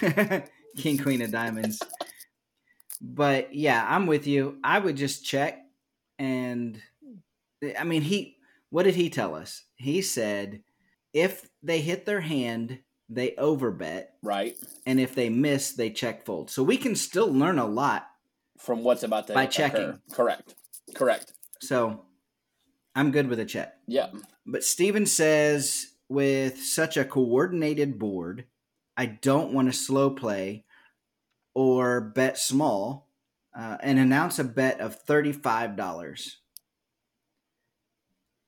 king 0.76 0.98
queen 0.98 1.22
of 1.22 1.30
diamonds. 1.32 1.82
But 3.00 3.54
yeah, 3.54 3.84
I'm 3.88 4.06
with 4.06 4.26
you. 4.26 4.58
I 4.62 4.78
would 4.78 4.96
just 4.96 5.24
check, 5.24 5.58
and 6.18 6.80
I 7.78 7.84
mean, 7.84 8.02
he. 8.02 8.36
What 8.70 8.84
did 8.84 8.94
he 8.94 9.10
tell 9.10 9.34
us? 9.34 9.64
He 9.76 10.00
said 10.02 10.62
if 11.12 11.48
they 11.62 11.80
hit 11.80 12.06
their 12.06 12.20
hand, 12.22 12.78
they 13.10 13.32
overbet, 13.32 14.06
Right. 14.22 14.56
and 14.86 14.98
if 14.98 15.14
they 15.14 15.28
miss, 15.28 15.72
they 15.72 15.90
check 15.90 16.24
fold. 16.24 16.50
So 16.50 16.62
we 16.62 16.78
can 16.78 16.94
still 16.96 17.30
learn 17.30 17.58
a 17.58 17.66
lot. 17.66 18.06
From 18.58 18.84
what's 18.84 19.02
about 19.02 19.26
to 19.26 19.34
By 19.34 19.42
occur. 19.42 19.50
checking. 19.50 19.98
Correct. 20.12 20.54
Correct. 20.94 21.32
So 21.60 22.04
I'm 22.94 23.10
good 23.10 23.28
with 23.28 23.40
a 23.40 23.44
check. 23.44 23.74
Yeah. 23.86 24.08
But 24.46 24.64
Steven 24.64 25.06
says, 25.06 25.92
with 26.08 26.62
such 26.62 26.96
a 26.96 27.04
coordinated 27.04 27.98
board, 27.98 28.44
I 28.96 29.06
don't 29.06 29.52
want 29.52 29.68
to 29.68 29.78
slow 29.78 30.10
play 30.10 30.64
or 31.54 32.00
bet 32.00 32.38
small 32.38 33.08
uh, 33.56 33.78
and 33.82 33.98
announce 33.98 34.38
a 34.38 34.44
bet 34.44 34.80
of 34.80 35.04
$35. 35.06 36.34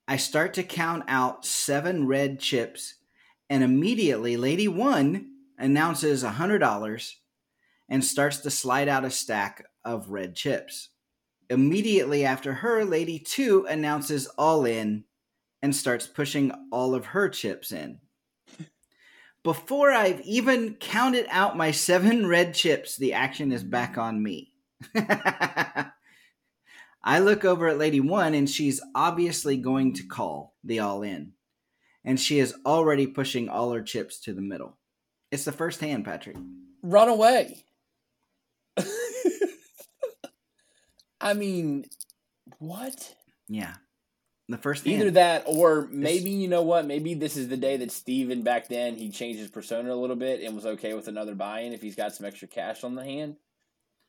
I 0.06 0.16
start 0.18 0.52
to 0.54 0.62
count 0.62 1.04
out 1.08 1.46
seven 1.46 2.06
red 2.06 2.38
chips, 2.38 2.96
and 3.48 3.64
immediately 3.64 4.36
Lady 4.36 4.68
One 4.68 5.30
announces 5.58 6.22
$100 6.22 7.12
and 7.88 8.04
starts 8.04 8.38
to 8.38 8.50
slide 8.50 8.88
out 8.88 9.04
a 9.04 9.10
stack 9.10 9.64
of 9.84 10.10
red 10.10 10.34
chips. 10.34 10.90
Immediately 11.50 12.24
after 12.24 12.54
her, 12.54 12.84
Lady 12.84 13.18
Two 13.18 13.66
announces 13.66 14.26
all 14.38 14.64
in 14.64 15.04
and 15.62 15.74
starts 15.74 16.06
pushing 16.06 16.52
all 16.70 16.94
of 16.94 17.06
her 17.06 17.28
chips 17.28 17.72
in. 17.72 18.00
Before 19.42 19.90
I've 19.92 20.22
even 20.22 20.74
counted 20.74 21.26
out 21.28 21.56
my 21.56 21.70
seven 21.70 22.26
red 22.28 22.54
chips, 22.54 22.96
the 22.96 23.12
action 23.12 23.52
is 23.52 23.62
back 23.62 23.98
on 23.98 24.22
me. 24.22 24.52
I 27.06 27.18
look 27.18 27.44
over 27.44 27.68
at 27.68 27.78
Lady 27.78 28.00
One 28.00 28.32
and 28.32 28.48
she's 28.48 28.80
obviously 28.94 29.58
going 29.58 29.92
to 29.94 30.06
call 30.06 30.54
the 30.64 30.80
all 30.80 31.02
in. 31.02 31.32
And 32.04 32.18
she 32.18 32.38
is 32.38 32.54
already 32.64 33.06
pushing 33.06 33.50
all 33.50 33.72
her 33.72 33.82
chips 33.82 34.20
to 34.20 34.32
the 34.32 34.40
middle. 34.40 34.78
It's 35.30 35.44
the 35.44 35.52
first 35.52 35.80
hand, 35.80 36.06
Patrick. 36.06 36.36
Run 36.82 37.08
away. 37.08 37.64
I 41.24 41.34
mean, 41.34 41.86
what? 42.58 43.14
Yeah. 43.48 43.74
The 44.48 44.58
first. 44.58 44.86
Either 44.86 45.10
that 45.12 45.44
or 45.46 45.88
maybe 45.90 46.30
you 46.30 46.48
know 46.48 46.62
what? 46.62 46.86
Maybe 46.86 47.14
this 47.14 47.36
is 47.38 47.48
the 47.48 47.56
day 47.56 47.78
that 47.78 47.90
Steven 47.90 48.42
back 48.42 48.68
then 48.68 48.94
he 48.94 49.10
changed 49.10 49.40
his 49.40 49.48
persona 49.50 49.92
a 49.92 49.96
little 49.96 50.16
bit 50.16 50.42
and 50.42 50.54
was 50.54 50.66
okay 50.66 50.92
with 50.92 51.08
another 51.08 51.34
buy-in 51.34 51.72
if 51.72 51.80
he's 51.80 51.96
got 51.96 52.14
some 52.14 52.26
extra 52.26 52.46
cash 52.46 52.84
on 52.84 52.94
the 52.94 53.02
hand. 53.04 53.36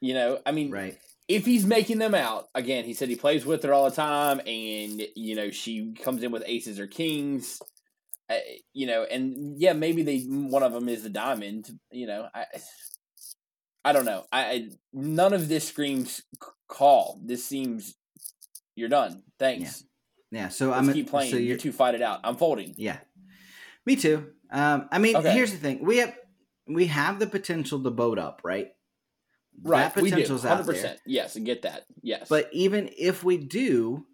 You 0.01 0.13
know, 0.13 0.39
I 0.45 0.51
mean, 0.51 0.71
Right. 0.71 0.99
if 1.29 1.45
he's 1.45 1.65
making 1.65 1.99
them 1.99 2.13
out 2.13 2.49
again, 2.53 2.83
he 2.83 2.93
said 2.93 3.07
he 3.07 3.15
plays 3.15 3.45
with 3.45 3.63
her 3.63 3.73
all 3.73 3.89
the 3.89 3.95
time, 3.95 4.39
and 4.41 5.07
you 5.15 5.35
know 5.35 5.51
she 5.51 5.93
comes 5.93 6.21
in 6.21 6.31
with 6.31 6.43
aces 6.45 6.81
or 6.81 6.87
kings. 6.87 7.61
Uh, 8.29 8.35
you 8.73 8.87
know, 8.87 9.03
and 9.03 9.57
yeah, 9.57 9.71
maybe 9.71 10.01
they 10.03 10.19
one 10.23 10.63
of 10.63 10.73
them 10.73 10.89
is 10.89 11.03
the 11.03 11.09
diamond. 11.09 11.79
You 11.91 12.07
know, 12.07 12.27
I 12.35 12.45
I 13.85 13.93
don't 13.93 14.05
know. 14.05 14.25
I, 14.33 14.41
I 14.41 14.69
none 14.91 15.31
of 15.31 15.47
this 15.47 15.67
screams 15.69 16.21
call. 16.67 17.19
This 17.23 17.43
seems 17.45 17.95
you're 18.75 18.89
done. 18.89 19.23
Thanks. 19.39 19.83
Yeah. 20.31 20.49
So 20.49 20.69
Let's 20.71 20.87
I'm 20.87 20.93
keep 20.93 21.09
playing. 21.09 21.31
So 21.31 21.37
you 21.37 21.47
you're, 21.49 21.57
two 21.57 21.71
fight 21.71 21.95
it 21.95 22.01
out. 22.01 22.19
I'm 22.23 22.35
folding. 22.35 22.73
Yeah, 22.77 22.97
me 23.85 23.95
too. 23.95 24.31
Um, 24.51 24.87
I 24.91 24.99
mean, 24.99 25.15
Okay. 25.15 25.31
here's 25.31 25.51
the 25.51 25.57
thing: 25.57 25.83
we 25.83 25.97
have 25.97 26.15
we 26.67 26.87
have 26.87 27.19
the 27.19 27.27
potential 27.27 27.81
to 27.83 27.91
boat 27.91 28.17
up, 28.19 28.41
right? 28.43 28.69
Right, 29.63 29.93
that 29.93 30.01
we 30.01 30.09
do. 30.09 30.15
potential's 30.15 30.43
out 30.45 30.57
Hundred 30.57 30.75
there. 30.77 30.97
Yes, 31.05 31.35
and 31.37 31.45
get 31.45 31.61
that. 31.61 31.85
Yes, 32.01 32.27
But 32.27 32.49
even 32.51 32.89
if 32.97 33.23
we 33.23 33.37
do, 33.37 34.05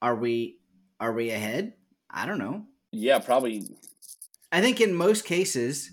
are 0.00 0.16
we 0.16 0.58
are 0.98 1.12
we 1.12 1.30
ahead? 1.30 1.74
I 2.10 2.26
don't 2.26 2.38
know. 2.38 2.64
yeah, 2.90 3.18
probably. 3.20 3.62
I 4.50 4.60
think 4.60 4.80
in 4.80 4.94
most 4.94 5.24
cases, 5.24 5.92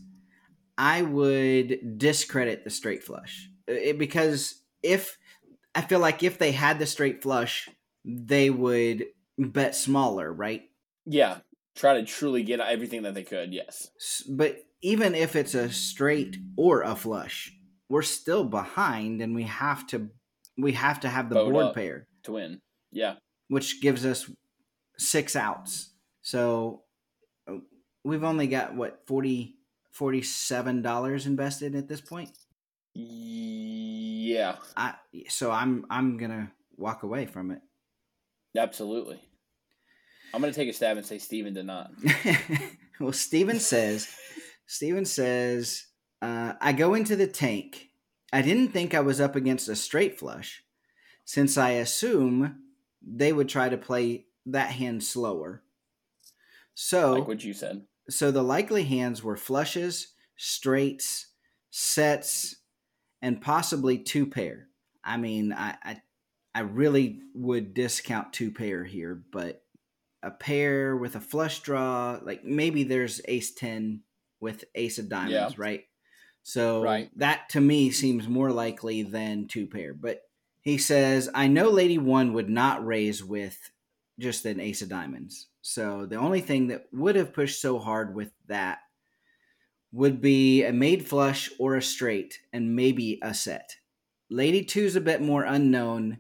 I 0.78 1.02
would 1.04 1.98
discredit 1.98 2.64
the 2.64 2.70
straight 2.72 3.04
flush 3.04 3.50
It- 3.68 3.98
because 4.00 4.62
if 4.84 5.18
I 5.80 5.82
feel 5.82 6.00
like 6.00 6.24
if 6.24 6.38
they 6.38 6.52
had 6.52 6.78
the 6.78 6.86
straight 6.86 7.24
flush, 7.24 7.70
they 8.04 8.50
would 8.50 9.06
bet 9.38 9.76
smaller, 9.76 10.30
right? 10.32 10.64
Yeah, 11.06 11.38
try 11.74 11.94
to 11.94 12.06
truly 12.06 12.44
get 12.44 12.60
everything 12.60 13.04
that 13.04 13.14
they 13.14 13.24
could. 13.24 13.54
Yes. 13.54 13.88
But 14.28 14.58
even 14.82 15.16
if 15.16 15.38
it's 15.38 15.54
a 15.56 15.70
straight 15.70 16.36
or 16.58 16.82
a 16.82 16.98
flush, 16.98 17.54
we're 17.88 18.02
still 18.02 18.44
behind, 18.44 19.22
and 19.22 19.34
we 19.34 19.44
have 19.44 19.88
to 19.88 20.10
we 20.58 20.74
have 20.74 21.00
to 21.00 21.08
have 21.08 21.30
the 21.30 21.36
Boat 21.36 21.54
board 21.54 21.74
pair, 21.74 22.08
to 22.24 22.34
win. 22.34 22.60
Yeah. 22.92 23.16
which 23.48 23.82
gives 23.82 24.06
us 24.06 24.30
six 24.98 25.38
outs. 25.38 25.94
So 26.24 26.84
uh, 27.50 27.60
we've 28.04 28.26
only 28.26 28.48
got 28.48 28.76
what 28.76 29.00
40 29.08 29.56
47 29.94 30.82
dollars 30.82 31.26
invested 31.26 31.74
at 31.74 31.88
this 31.88 32.02
point. 32.02 32.32
Yeah, 32.96 33.89
I 34.76 34.96
so 35.30 35.52
I'm 35.52 35.86
I'm 35.90 36.18
gonna 36.18 36.52
walk 36.78 37.04
away 37.04 37.26
from 37.26 37.52
it. 37.52 37.62
absolutely. 38.58 39.20
I'm 40.34 40.42
gonna 40.42 40.54
take 40.54 40.70
a 40.70 40.74
stab 40.74 40.98
and 40.98 41.06
say 41.06 41.18
Steven 41.18 41.54
did 41.54 41.66
not. 41.66 41.92
well, 43.00 43.14
Steven 43.14 43.60
says, 43.60 44.08
Steven 44.68 45.06
says, 45.06 45.86
uh, 46.22 46.54
I 46.62 46.74
go 46.74 46.94
into 46.94 47.16
the 47.16 47.28
tank. 47.28 47.88
I 48.32 48.42
didn't 48.44 48.70
think 48.70 48.94
I 48.94 49.00
was 49.00 49.20
up 49.20 49.36
against 49.36 49.70
a 49.70 49.76
straight 49.76 50.20
flush, 50.20 50.64
since 51.26 51.58
I 51.58 51.72
assume 51.72 52.60
they 53.02 53.34
would 53.34 53.50
try 53.50 53.70
to 53.70 53.78
play 53.78 54.26
that 54.46 54.72
hand 54.72 55.04
slower. 55.04 55.64
So, 56.76 57.14
Like 57.14 57.28
what 57.28 57.44
you 57.44 57.54
said. 57.54 57.86
so 58.10 58.30
the 58.32 58.44
likely 58.44 58.84
hands 58.84 59.24
were 59.24 59.36
flushes, 59.38 60.14
straights, 60.36 61.28
sets, 61.72 62.56
and 63.22 63.42
possibly 63.42 63.98
two 64.00 64.26
pair. 64.26 64.68
I 65.04 65.18
mean, 65.18 65.54
I, 65.54 65.76
I, 65.84 66.02
I 66.54 66.60
really 66.62 67.22
would 67.34 67.74
discount 67.74 68.34
two 68.34 68.52
pair 68.52 68.84
here, 68.84 69.22
but 69.32 69.64
a 70.22 70.32
pair 70.32 70.96
with 70.96 71.16
a 71.16 71.22
flush 71.22 71.62
draw, 71.62 72.20
like 72.22 72.44
maybe 72.44 72.84
there's 72.84 73.22
ace 73.26 73.54
10 73.54 74.04
with 74.40 74.64
ace 74.76 75.00
of 75.00 75.10
diamonds, 75.10 75.54
Yeah. 75.58 75.62
right? 75.64 75.84
So 76.44 76.82
Right. 76.82 77.10
that 77.18 77.50
to 77.50 77.62
me 77.62 77.92
seems 77.92 78.28
more 78.28 78.52
likely 78.52 79.04
than 79.04 79.48
two 79.48 79.68
pair. 79.68 79.94
But 79.94 80.22
he 80.62 80.78
says, 80.78 81.30
I 81.34 81.48
know 81.48 81.70
Lady 81.70 81.98
One 81.98 82.34
would 82.34 82.50
not 82.50 82.86
raise 82.86 83.24
with 83.24 83.58
just 84.20 84.46
an 84.46 84.60
ace 84.60 84.82
of 84.82 84.90
diamonds. 84.90 85.48
So 85.62 86.06
the 86.06 86.18
only 86.18 86.42
thing 86.42 86.68
that 86.68 86.88
would 86.92 87.16
have 87.16 87.34
pushed 87.34 87.62
so 87.62 87.80
hard 87.80 88.16
with 88.16 88.32
that 88.48 88.80
would 89.92 90.22
be 90.22 90.64
a 90.64 90.72
made 90.72 91.08
flush 91.08 91.50
or 91.60 91.76
a 91.76 91.82
straight 91.82 92.40
and 92.54 92.76
maybe 92.76 93.20
a 93.22 93.34
set. 93.34 93.76
Lady 94.30 94.64
Two's 94.64 94.96
a 94.96 95.02
bit 95.02 95.22
more 95.22 95.44
unknown, 95.44 96.20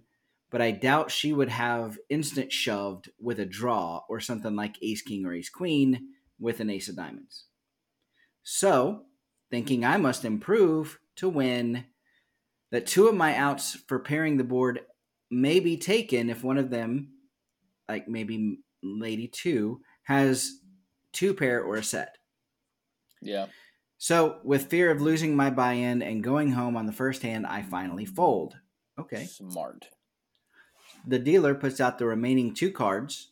but 0.50 0.62
I 0.62 0.72
doubt 0.72 1.12
she 1.12 1.32
would 1.32 1.50
have 1.50 2.00
instant 2.10 2.52
shoved 2.52 3.12
with 3.20 3.40
a 3.40 3.46
draw 3.46 4.02
or 4.10 4.20
something 4.20 4.56
like 4.56 4.82
ace 4.82 5.04
king 5.04 5.26
or 5.26 5.34
ace 5.34 5.50
queen 5.50 6.14
with 6.40 6.60
an 6.60 6.70
ace 6.70 6.90
of 6.90 6.96
diamonds. 6.96 7.46
So, 8.44 9.04
thinking 9.52 9.86
I 9.86 9.98
must 9.98 10.26
improve 10.26 11.00
to 11.18 11.30
win, 11.30 11.86
that 12.72 12.88
two 12.88 13.08
of 13.08 13.16
my 13.16 13.36
outs 13.36 13.78
for 13.88 14.00
pairing 14.00 14.38
the 14.38 14.44
board 14.44 14.82
may 15.30 15.60
be 15.60 15.78
taken 15.78 16.30
if 16.30 16.44
one 16.44 16.58
of 16.58 16.70
them, 16.70 17.10
like 17.88 18.08
maybe 18.08 18.60
Lady 18.82 19.28
Two, 19.28 19.82
has 20.04 20.60
two 21.14 21.34
pair 21.34 21.64
or 21.64 21.76
a 21.76 21.84
set. 21.84 22.19
Yeah. 23.22 23.48
So, 23.98 24.40
with 24.44 24.70
fear 24.70 24.92
of 24.92 25.02
losing 25.02 25.36
my 25.36 25.50
buy 25.50 25.74
in 25.74 26.02
and 26.02 26.24
going 26.24 26.52
home 26.54 26.78
on 26.78 26.86
the 26.86 26.94
first 26.94 27.22
hand, 27.22 27.46
I 27.46 27.62
finally 27.62 28.06
fold. 28.06 28.56
Okay. 28.98 29.26
Smart. 29.26 29.90
The 31.06 31.20
dealer 31.20 31.56
puts 31.56 31.82
out 31.82 31.98
the 31.98 32.06
remaining 32.06 32.54
two 32.54 32.72
cards, 32.72 33.32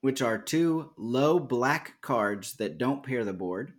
which 0.00 0.20
are 0.20 0.38
two 0.38 0.90
low 0.96 1.38
black 1.38 2.00
cards 2.02 2.54
that 2.56 2.78
don't 2.78 3.02
pair 3.02 3.24
the 3.24 3.32
board. 3.32 3.72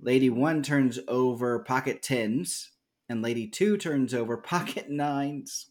Lady 0.00 0.30
1 0.30 0.62
turns 0.62 0.98
over 1.08 1.58
pocket 1.60 2.02
tens, 2.02 2.70
and 3.08 3.22
Lady 3.22 3.46
2 3.46 3.76
turns 3.76 4.14
over 4.14 4.36
pocket 4.38 4.90
nines. 4.90 5.66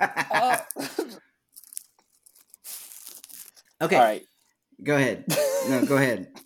Uh, 0.00 0.58
okay, 3.80 3.96
All 3.96 4.02
right. 4.02 4.24
go 4.82 4.96
ahead. 4.96 5.24
No, 5.68 5.84
go 5.86 5.96
ahead. 5.96 6.28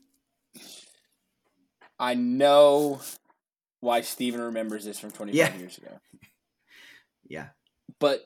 I 1.99 2.15
know 2.15 3.01
why 3.81 4.03
Steven 4.03 4.41
remembers 4.41 4.85
this 4.85 5.01
from 5.01 5.11
25 5.11 5.35
Yeah. 5.37 5.57
years 5.59 5.79
ago. 5.79 5.99
Yeah. 7.31 7.49
But 8.01 8.23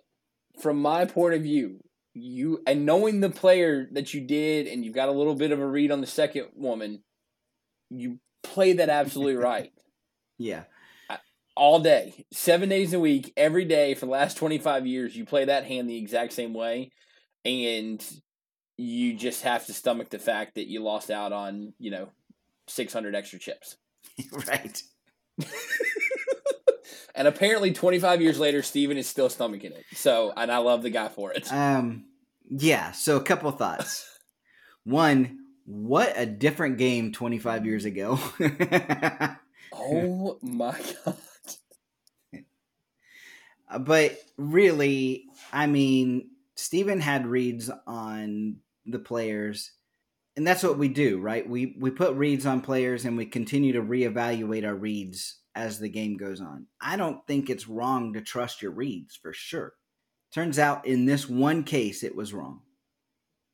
from 0.61 0.81
my 0.81 1.07
point 1.07 1.35
of 1.35 1.43
view, 1.43 1.81
you 2.15 2.63
and 2.69 2.87
knowing 2.87 3.19
the 3.21 3.31
player 3.31 3.89
that 3.93 4.15
you 4.15 4.21
did, 4.21 4.69
and 4.69 4.85
you've 4.85 4.95
got 4.95 5.09
a 5.09 5.13
little 5.13 5.35
bit 5.35 5.51
of 5.51 5.59
a 5.59 5.67
read 5.67 5.91
on 5.91 6.01
the 6.01 6.07
second 6.07 6.51
woman, 6.55 7.03
you 7.91 8.21
play 8.45 8.75
that 8.75 8.89
absolutely 8.91 9.35
right 9.43 9.73
Yeah. 10.39 10.65
all 11.57 11.81
day, 11.81 12.27
seven 12.33 12.69
days 12.69 12.93
a 12.93 13.01
week, 13.01 13.33
every 13.37 13.65
day 13.65 13.95
for 13.95 14.07
the 14.07 14.13
last 14.13 14.37
25 14.37 14.87
years, 14.87 15.17
you 15.17 15.25
play 15.25 15.47
that 15.47 15.65
hand 15.65 15.91
the 15.91 15.97
exact 15.99 16.33
same 16.33 16.55
way. 16.55 16.93
And 17.45 18.01
you 18.77 19.15
just 19.15 19.43
have 19.43 19.67
to 19.67 19.75
stomach 19.75 20.11
the 20.11 20.19
fact 20.19 20.55
that 20.55 20.69
you 20.69 20.83
lost 20.83 21.11
out 21.11 21.33
on, 21.33 21.75
you 21.79 21.91
know, 21.91 22.09
600 22.69 23.15
extra 23.15 23.39
chips. 23.39 23.77
right. 24.49 24.83
and 27.15 27.29
apparently 27.29 27.73
25 27.73 28.23
years 28.23 28.39
later, 28.39 28.63
Steven 28.63 28.97
is 28.97 29.09
still 29.09 29.29
stomaching 29.29 29.73
it. 29.73 29.85
So, 29.95 30.33
and 30.37 30.51
I 30.51 30.59
love 30.59 30.83
the 30.83 30.91
guy 30.91 31.09
for 31.09 31.33
it. 31.33 31.53
Um, 31.53 32.05
yeah. 32.49 32.93
So 32.93 33.17
a 33.17 33.23
couple 33.23 33.51
thoughts. 33.53 34.09
One, 34.85 35.39
what 35.65 36.15
a 36.17 36.27
different 36.27 36.79
game 36.79 37.13
25 37.13 37.67
years 37.67 37.85
ago. 37.85 38.19
oh 39.73 40.39
my 40.43 40.77
God. 41.05 41.17
but 43.81 44.19
really, 44.37 45.27
I 45.53 45.69
mean, 45.69 46.31
Steven 46.57 47.01
had 47.01 47.27
reads 47.27 47.71
on 47.87 48.57
the 48.87 48.99
players, 48.99 49.73
and 50.37 50.47
that's 50.47 50.63
what 50.63 50.79
we 50.79 50.89
do, 50.89 51.19
right? 51.19 51.49
We 51.49 51.77
we 51.79 51.91
put 51.91 52.15
reads 52.15 52.47
on 52.47 52.61
players, 52.61 53.05
and 53.05 53.17
we 53.17 53.27
continue 53.27 53.73
to 53.73 53.83
reevaluate 53.83 54.67
our 54.67 54.75
reads 54.75 55.39
as 55.55 55.79
the 55.79 55.89
game 55.89 56.17
goes 56.17 56.41
on. 56.41 56.67
I 56.81 56.97
don't 56.97 57.27
think 57.27 57.51
it's 57.51 57.69
wrong 57.69 58.15
to 58.15 58.21
trust 58.21 58.63
your 58.63 58.73
reads 58.73 59.17
for 59.17 59.33
sure. 59.33 59.75
Turns 60.33 60.59
out, 60.59 60.87
in 60.87 61.05
this 61.05 61.29
one 61.29 61.63
case, 61.63 62.03
it 62.03 62.17
was 62.17 62.33
wrong, 62.33 62.63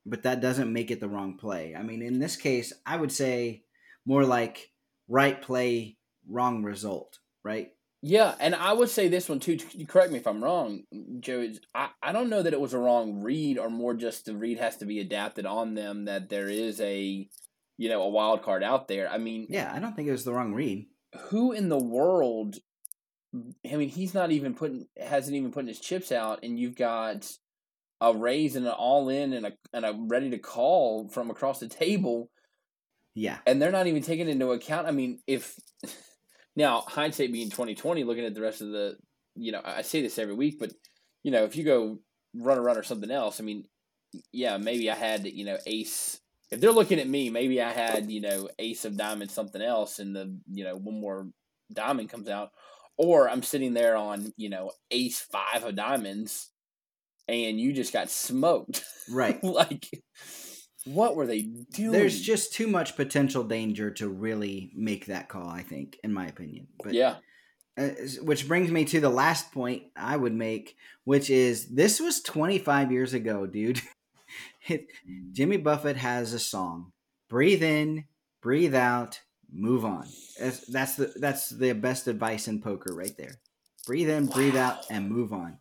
but 0.07 0.23
that 0.23 0.41
doesn't 0.41 0.73
make 0.73 0.91
it 0.93 1.01
the 1.01 1.09
wrong 1.09 1.37
play. 1.37 1.75
I 1.77 1.83
mean, 1.83 2.03
in 2.03 2.21
this 2.21 2.37
case, 2.37 2.73
I 2.87 2.97
would 2.97 3.11
say 3.11 3.65
more 4.07 4.25
like 4.25 4.71
right 5.09 5.41
play, 5.43 5.97
wrong 6.29 6.63
result, 6.63 7.19
right? 7.43 7.71
Yeah, 8.01 8.35
and 8.39 8.55
I 8.55 8.73
would 8.73 8.91
say 8.91 9.09
this 9.09 9.29
one 9.29 9.41
too. 9.41 9.59
Correct 9.89 10.13
me 10.13 10.19
if 10.19 10.27
I'm 10.27 10.43
wrong, 10.43 10.85
Joe. 11.21 11.49
I, 11.75 11.89
I 12.03 12.13
don't 12.13 12.31
know 12.31 12.43
that 12.43 12.53
it 12.53 12.61
was 12.61 12.73
a 12.73 12.79
wrong 12.79 13.23
read, 13.23 13.59
or 13.59 13.71
more 13.71 13.95
just 13.95 14.25
the 14.27 14.37
read 14.37 14.59
has 14.59 14.77
to 14.77 14.87
be 14.87 15.01
adapted 15.01 15.47
on 15.47 15.75
them. 15.75 16.05
That 16.05 16.29
there 16.29 16.49
is 16.49 16.81
a, 16.81 17.29
you 17.77 17.89
know, 17.89 18.03
a 18.03 18.09
wild 18.09 18.43
card 18.43 18.63
out 18.63 18.87
there. 18.87 19.09
I 19.11 19.19
mean, 19.19 19.47
Yeah, 19.51 19.73
I 19.75 19.81
don't 19.81 19.97
think 19.97 20.07
it 20.09 20.13
was 20.13 20.25
the 20.25 20.33
wrong 20.33 20.55
read. 20.55 20.87
who 21.31 21.51
in 21.53 21.69
the 21.69 21.79
world? 21.79 22.59
I 23.71 23.77
mean, 23.77 23.89
he's 23.89 24.15
not 24.15 24.31
even 24.31 24.55
putting 24.55 24.87
hasn't 24.97 25.37
even 25.37 25.51
putting 25.51 25.69
his 25.69 25.81
chips 25.81 26.13
out, 26.13 26.39
and 26.45 26.59
you've 26.59 26.77
got 26.77 27.31
a 28.01 28.15
raise 28.15 28.55
and 28.55 28.65
an 28.65 28.73
all 28.73 29.09
in 29.09 29.33
and 29.33 29.45
a 29.45 29.53
and 29.73 29.85
a 29.85 29.93
ready 30.07 30.31
to 30.31 30.39
call 30.39 31.09
from 31.09 31.31
across 31.31 31.59
the 31.59 31.69
table, 31.69 32.31
Yeah. 33.17 33.39
and 33.45 33.61
they're 33.61 33.73
not 33.73 33.89
even 33.89 34.03
taking 34.05 34.29
into 34.29 34.53
account. 34.53 34.87
I 34.87 34.93
mean, 34.93 35.19
if 35.27 35.59
now 36.59 36.83
hindsight 36.83 37.33
being 37.33 37.51
twenty 37.51 37.75
twenty, 37.75 38.05
looking 38.05 38.25
at 38.25 38.35
the 38.35 38.43
rest 38.43 38.61
of 38.61 38.69
the, 38.69 38.97
you 39.37 39.53
know, 39.53 39.63
I 39.65 39.83
say 39.83 40.03
this 40.03 40.19
every 40.19 40.35
week, 40.35 40.59
but 40.59 40.73
you 41.23 41.31
know, 41.31 41.45
if 41.45 41.57
you 41.57 41.65
go 41.65 41.99
run 42.35 42.59
a 42.59 42.61
run 42.61 42.77
or 42.77 42.83
something 42.83 43.11
else, 43.11 43.41
I 43.41 43.45
mean, 43.45 43.65
yeah, 44.33 44.57
maybe 44.59 44.91
I 44.91 44.95
had 44.95 45.25
you 45.27 45.45
know 45.45 45.57
ace. 45.67 46.21
If 46.51 46.61
they're 46.61 46.73
looking 46.73 46.99
at 46.99 47.09
me, 47.09 47.31
maybe 47.31 47.63
I 47.63 47.71
had 47.71 48.11
you 48.11 48.21
know 48.21 48.49
ace 48.59 48.85
of 48.85 48.97
diamonds 48.97 49.33
something 49.33 49.63
else, 49.63 50.01
and 50.01 50.15
the 50.15 50.37
you 50.53 50.65
know 50.65 50.77
one 50.77 51.01
more 51.01 51.29
diamond 51.73 52.11
comes 52.11 52.29
out, 52.29 52.51
or 52.97 53.29
I'm 53.29 53.43
sitting 53.43 53.73
there 53.73 53.97
on 53.97 54.33
you 54.37 54.51
know 54.51 54.73
ace 54.91 55.21
five 55.21 55.63
of 55.63 55.77
diamonds, 55.77 56.51
and 57.29 57.61
you 57.61 57.73
just 57.73 57.93
got 57.93 58.11
smoked. 58.11 58.85
Right. 59.11 59.43
like, 59.43 59.89
what 60.95 61.17
were 61.17 61.27
they 61.27 61.43
doing? 61.43 61.93
There's 61.93 62.21
just 62.21 62.53
too 62.53 62.67
much 62.67 62.97
potential 62.97 63.45
danger 63.45 63.91
to 63.93 64.09
really 64.09 64.71
make 64.75 65.07
that 65.07 65.29
call, 65.29 65.49
I 65.49 65.63
think, 65.63 65.99
in 66.03 66.13
my 66.13 66.27
opinion. 66.27 66.69
But 66.83 66.95
yeah. 66.95 67.17
uh, 67.77 67.91
which 68.23 68.49
brings 68.49 68.71
me 68.71 68.85
to 68.87 69.01
the 69.01 69.11
last 69.11 69.53
point 69.53 69.85
I 69.97 70.17
would 70.17 70.35
make, 70.35 70.77
which 71.05 71.31
is 71.31 71.69
this 71.69 72.01
was 72.01 72.21
25 72.23 72.91
years 72.93 73.15
ago, 73.15 73.47
dude. 73.47 73.83
it, 74.69 74.87
Jimmy 75.33 75.59
Buffett 75.59 75.97
has 75.97 76.33
a 76.33 76.39
song. 76.39 76.93
Breathe 77.29 77.63
in, 77.63 78.05
breathe 78.41 78.75
out, 78.75 79.21
move 79.53 79.85
on. 79.85 80.07
That's, 80.39 80.67
that's 80.67 80.97
the 80.97 81.13
that's 81.17 81.51
the 81.51 81.73
best 81.73 82.07
advice 82.09 82.49
in 82.49 82.63
poker 82.63 82.95
right 82.95 83.17
there. 83.17 83.37
Breathe 83.87 84.11
in, 84.11 84.27
breathe 84.27 84.57
out, 84.57 84.85
and 84.91 85.11
move 85.11 85.33
on. 85.33 85.59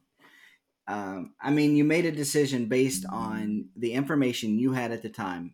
Um, 0.88 1.34
I 1.42 1.52
mean, 1.52 1.76
you 1.76 1.84
made 1.84 2.06
a 2.06 2.12
decision 2.12 2.66
based 2.68 3.06
on 3.10 3.70
the 3.76 3.94
information 3.94 4.58
you 4.60 4.72
had 4.74 4.92
at 4.92 5.02
the 5.02 5.10
time. 5.10 5.54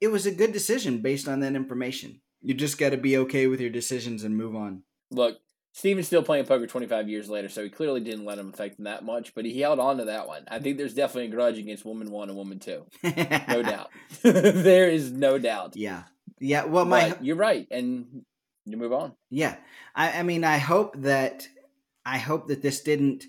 It 0.00 0.08
was 0.08 0.24
a 0.26 0.30
good 0.32 0.52
decision 0.52 0.98
based 1.02 1.28
on 1.28 1.40
that 1.40 1.54
information. 1.54 2.20
You 2.40 2.54
just 2.54 2.78
got 2.78 2.90
to 2.90 2.96
be 2.96 3.18
okay 3.18 3.46
with 3.46 3.60
your 3.60 3.68
decisions 3.70 4.24
and 4.24 4.36
move 4.36 4.56
on. 4.56 4.82
Look, 5.10 5.38
Steven's 5.72 6.06
still 6.06 6.22
playing 6.22 6.46
poker 6.46 6.66
25 6.66 7.08
years 7.10 7.28
later, 7.28 7.50
so 7.50 7.62
he 7.62 7.68
clearly 7.68 8.00
didn't 8.00 8.24
let 8.24 8.38
him 8.38 8.48
affect 8.48 8.78
him 8.78 8.86
that 8.86 9.04
much, 9.04 9.34
but 9.34 9.44
he 9.44 9.60
held 9.60 9.78
on 9.78 9.98
to 9.98 10.06
that 10.06 10.26
one. 10.26 10.44
I 10.48 10.58
think 10.58 10.78
there's 10.78 10.94
definitely 10.94 11.26
a 11.26 11.34
grudge 11.36 11.58
against 11.58 11.84
woman 11.84 12.10
one 12.10 12.28
and 12.30 12.38
woman 12.38 12.58
two. 12.58 12.86
No 13.04 13.62
doubt. 13.62 13.90
there 14.22 14.88
is 14.88 15.12
no 15.12 15.38
doubt. 15.38 15.76
Yeah. 15.76 16.04
Yeah. 16.40 16.64
Well, 16.64 16.86
my 16.86 17.10
But 17.10 17.24
you're 17.24 17.36
right, 17.36 17.68
and 17.70 18.22
you 18.64 18.76
move 18.78 18.94
on. 18.94 19.12
yeah. 19.28 19.56
I, 19.94 20.20
I 20.20 20.22
mean, 20.22 20.42
I 20.44 20.56
hope 20.58 20.94
that 21.02 21.46
I 22.06 22.16
hope 22.18 22.48
that 22.48 22.62
this 22.62 22.80
didn't 22.80 23.24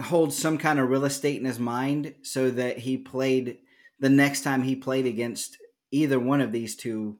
hold 0.00 0.32
some 0.32 0.58
kind 0.58 0.78
of 0.78 0.88
real 0.88 1.04
estate 1.04 1.38
in 1.38 1.46
his 1.46 1.58
mind, 1.58 2.14
so 2.22 2.50
that 2.50 2.78
he 2.78 2.96
played 2.96 3.58
the 4.00 4.10
next 4.10 4.42
time 4.42 4.62
he 4.62 4.76
played 4.76 5.06
against 5.06 5.58
either 5.90 6.18
one 6.18 6.40
of 6.40 6.52
these 6.52 6.76
two, 6.76 7.18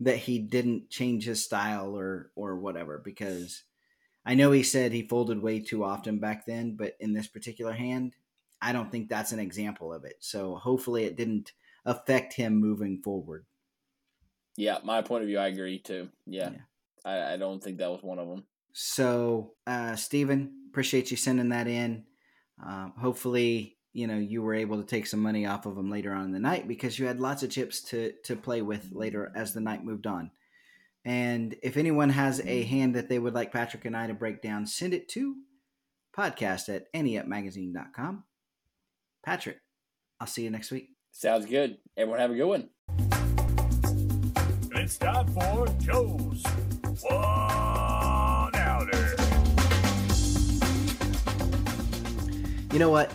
that 0.00 0.16
he 0.16 0.38
didn't 0.38 0.88
change 0.90 1.24
his 1.24 1.42
style 1.44 1.96
or 1.96 2.30
or 2.34 2.56
whatever. 2.56 3.00
Because 3.04 3.64
I 4.24 4.34
know 4.34 4.52
he 4.52 4.62
said 4.62 4.92
he 4.92 5.06
folded 5.08 5.42
way 5.42 5.60
too 5.60 5.84
often 5.84 6.18
back 6.18 6.46
then, 6.46 6.76
but 6.76 6.96
in 7.00 7.12
this 7.12 7.26
particular 7.26 7.72
hand, 7.72 8.14
I 8.60 8.72
don't 8.72 8.92
think 8.92 9.08
that's 9.08 9.32
an 9.32 9.40
example 9.40 9.92
of 9.92 10.04
it. 10.04 10.16
So 10.20 10.56
hopefully, 10.56 11.04
it 11.04 11.16
didn't 11.16 11.52
affect 11.84 12.34
him 12.34 12.54
moving 12.56 13.02
forward. 13.02 13.44
Yeah, 14.56 14.78
my 14.84 15.02
point 15.02 15.22
of 15.22 15.28
view, 15.28 15.38
I 15.38 15.48
agree 15.48 15.78
too. 15.78 16.08
Yeah, 16.26 16.50
Yeah. 16.50 16.58
I, 17.04 17.34
I 17.34 17.36
don't 17.36 17.62
think 17.62 17.78
that 17.78 17.90
was 17.90 18.02
one 18.02 18.18
of 18.18 18.28
them. 18.28 18.44
So, 18.72 19.54
uh, 19.66 19.96
Steven, 19.96 20.52
appreciate 20.70 21.10
you 21.10 21.16
sending 21.16 21.48
that 21.50 21.66
in. 21.66 22.04
Um, 22.64 22.94
hopefully, 22.98 23.76
you 23.92 24.06
know 24.06 24.18
you 24.18 24.42
were 24.42 24.54
able 24.54 24.78
to 24.80 24.86
take 24.86 25.06
some 25.06 25.20
money 25.20 25.46
off 25.46 25.66
of 25.66 25.76
them 25.76 25.90
later 25.90 26.12
on 26.12 26.24
in 26.24 26.32
the 26.32 26.38
night 26.38 26.66
because 26.66 26.98
you 26.98 27.06
had 27.06 27.20
lots 27.20 27.42
of 27.42 27.50
chips 27.50 27.82
to 27.82 28.12
to 28.24 28.36
play 28.36 28.62
with 28.62 28.90
later 28.92 29.32
as 29.34 29.52
the 29.52 29.60
night 29.60 29.84
moved 29.84 30.06
on. 30.06 30.30
And 31.04 31.56
if 31.62 31.76
anyone 31.76 32.10
has 32.10 32.40
a 32.40 32.62
hand 32.62 32.94
that 32.94 33.08
they 33.08 33.18
would 33.18 33.34
like 33.34 33.52
Patrick 33.52 33.84
and 33.84 33.96
I 33.96 34.06
to 34.06 34.14
break 34.14 34.40
down, 34.40 34.66
send 34.66 34.94
it 34.94 35.08
to 35.10 35.34
podcast 36.16 36.72
at 36.72 36.92
anteupmagazine.com. 36.92 38.24
Patrick, 39.24 39.58
I'll 40.20 40.26
see 40.26 40.44
you 40.44 40.50
next 40.50 40.70
week. 40.70 40.90
Sounds 41.10 41.46
good. 41.46 41.78
Everyone 41.96 42.20
have 42.20 42.30
a 42.30 42.34
good 42.34 42.46
one. 42.46 42.68
It's 44.74 44.96
time 44.96 45.26
for 45.28 45.66
Joe's 45.80 46.42
One 47.02 47.81
You 52.72 52.78
know 52.78 52.88
what? 52.88 53.12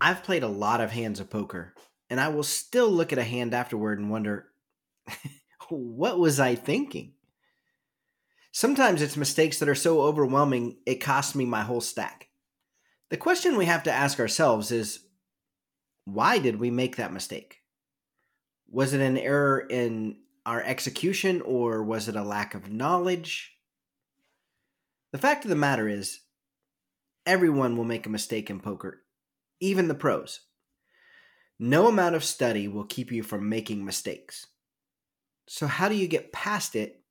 I've 0.00 0.22
played 0.22 0.44
a 0.44 0.48
lot 0.48 0.80
of 0.80 0.90
hands 0.90 1.20
of 1.20 1.28
poker, 1.28 1.74
and 2.08 2.18
I 2.18 2.28
will 2.28 2.42
still 2.42 2.88
look 2.88 3.12
at 3.12 3.18
a 3.18 3.22
hand 3.22 3.52
afterward 3.52 3.98
and 3.98 4.10
wonder, 4.10 4.46
what 5.68 6.18
was 6.18 6.40
I 6.40 6.54
thinking? 6.54 7.12
Sometimes 8.50 9.02
it's 9.02 9.18
mistakes 9.18 9.58
that 9.58 9.68
are 9.68 9.74
so 9.74 10.00
overwhelming 10.00 10.78
it 10.86 11.02
costs 11.02 11.34
me 11.34 11.44
my 11.44 11.60
whole 11.60 11.82
stack. 11.82 12.28
The 13.10 13.18
question 13.18 13.58
we 13.58 13.66
have 13.66 13.82
to 13.82 13.92
ask 13.92 14.18
ourselves 14.18 14.70
is 14.72 15.00
why 16.06 16.38
did 16.38 16.58
we 16.58 16.70
make 16.70 16.96
that 16.96 17.12
mistake? 17.12 17.58
Was 18.70 18.94
it 18.94 19.02
an 19.02 19.18
error 19.18 19.60
in 19.68 20.16
our 20.46 20.62
execution 20.62 21.42
or 21.42 21.82
was 21.82 22.08
it 22.08 22.16
a 22.16 22.22
lack 22.22 22.54
of 22.54 22.72
knowledge? 22.72 23.52
The 25.12 25.18
fact 25.18 25.44
of 25.44 25.50
the 25.50 25.56
matter 25.56 25.88
is, 25.88 26.20
everyone 27.26 27.76
will 27.76 27.84
make 27.84 28.06
a 28.06 28.10
mistake 28.10 28.50
in 28.50 28.60
poker, 28.60 29.02
even 29.60 29.88
the 29.88 29.94
pros. 29.94 30.40
No 31.58 31.86
amount 31.86 32.14
of 32.14 32.24
study 32.24 32.68
will 32.68 32.84
keep 32.84 33.12
you 33.12 33.22
from 33.22 33.48
making 33.48 33.84
mistakes. 33.84 34.46
So, 35.46 35.66
how 35.66 35.88
do 35.88 35.94
you 35.94 36.08
get 36.08 36.32
past 36.32 36.74
it 36.74 37.02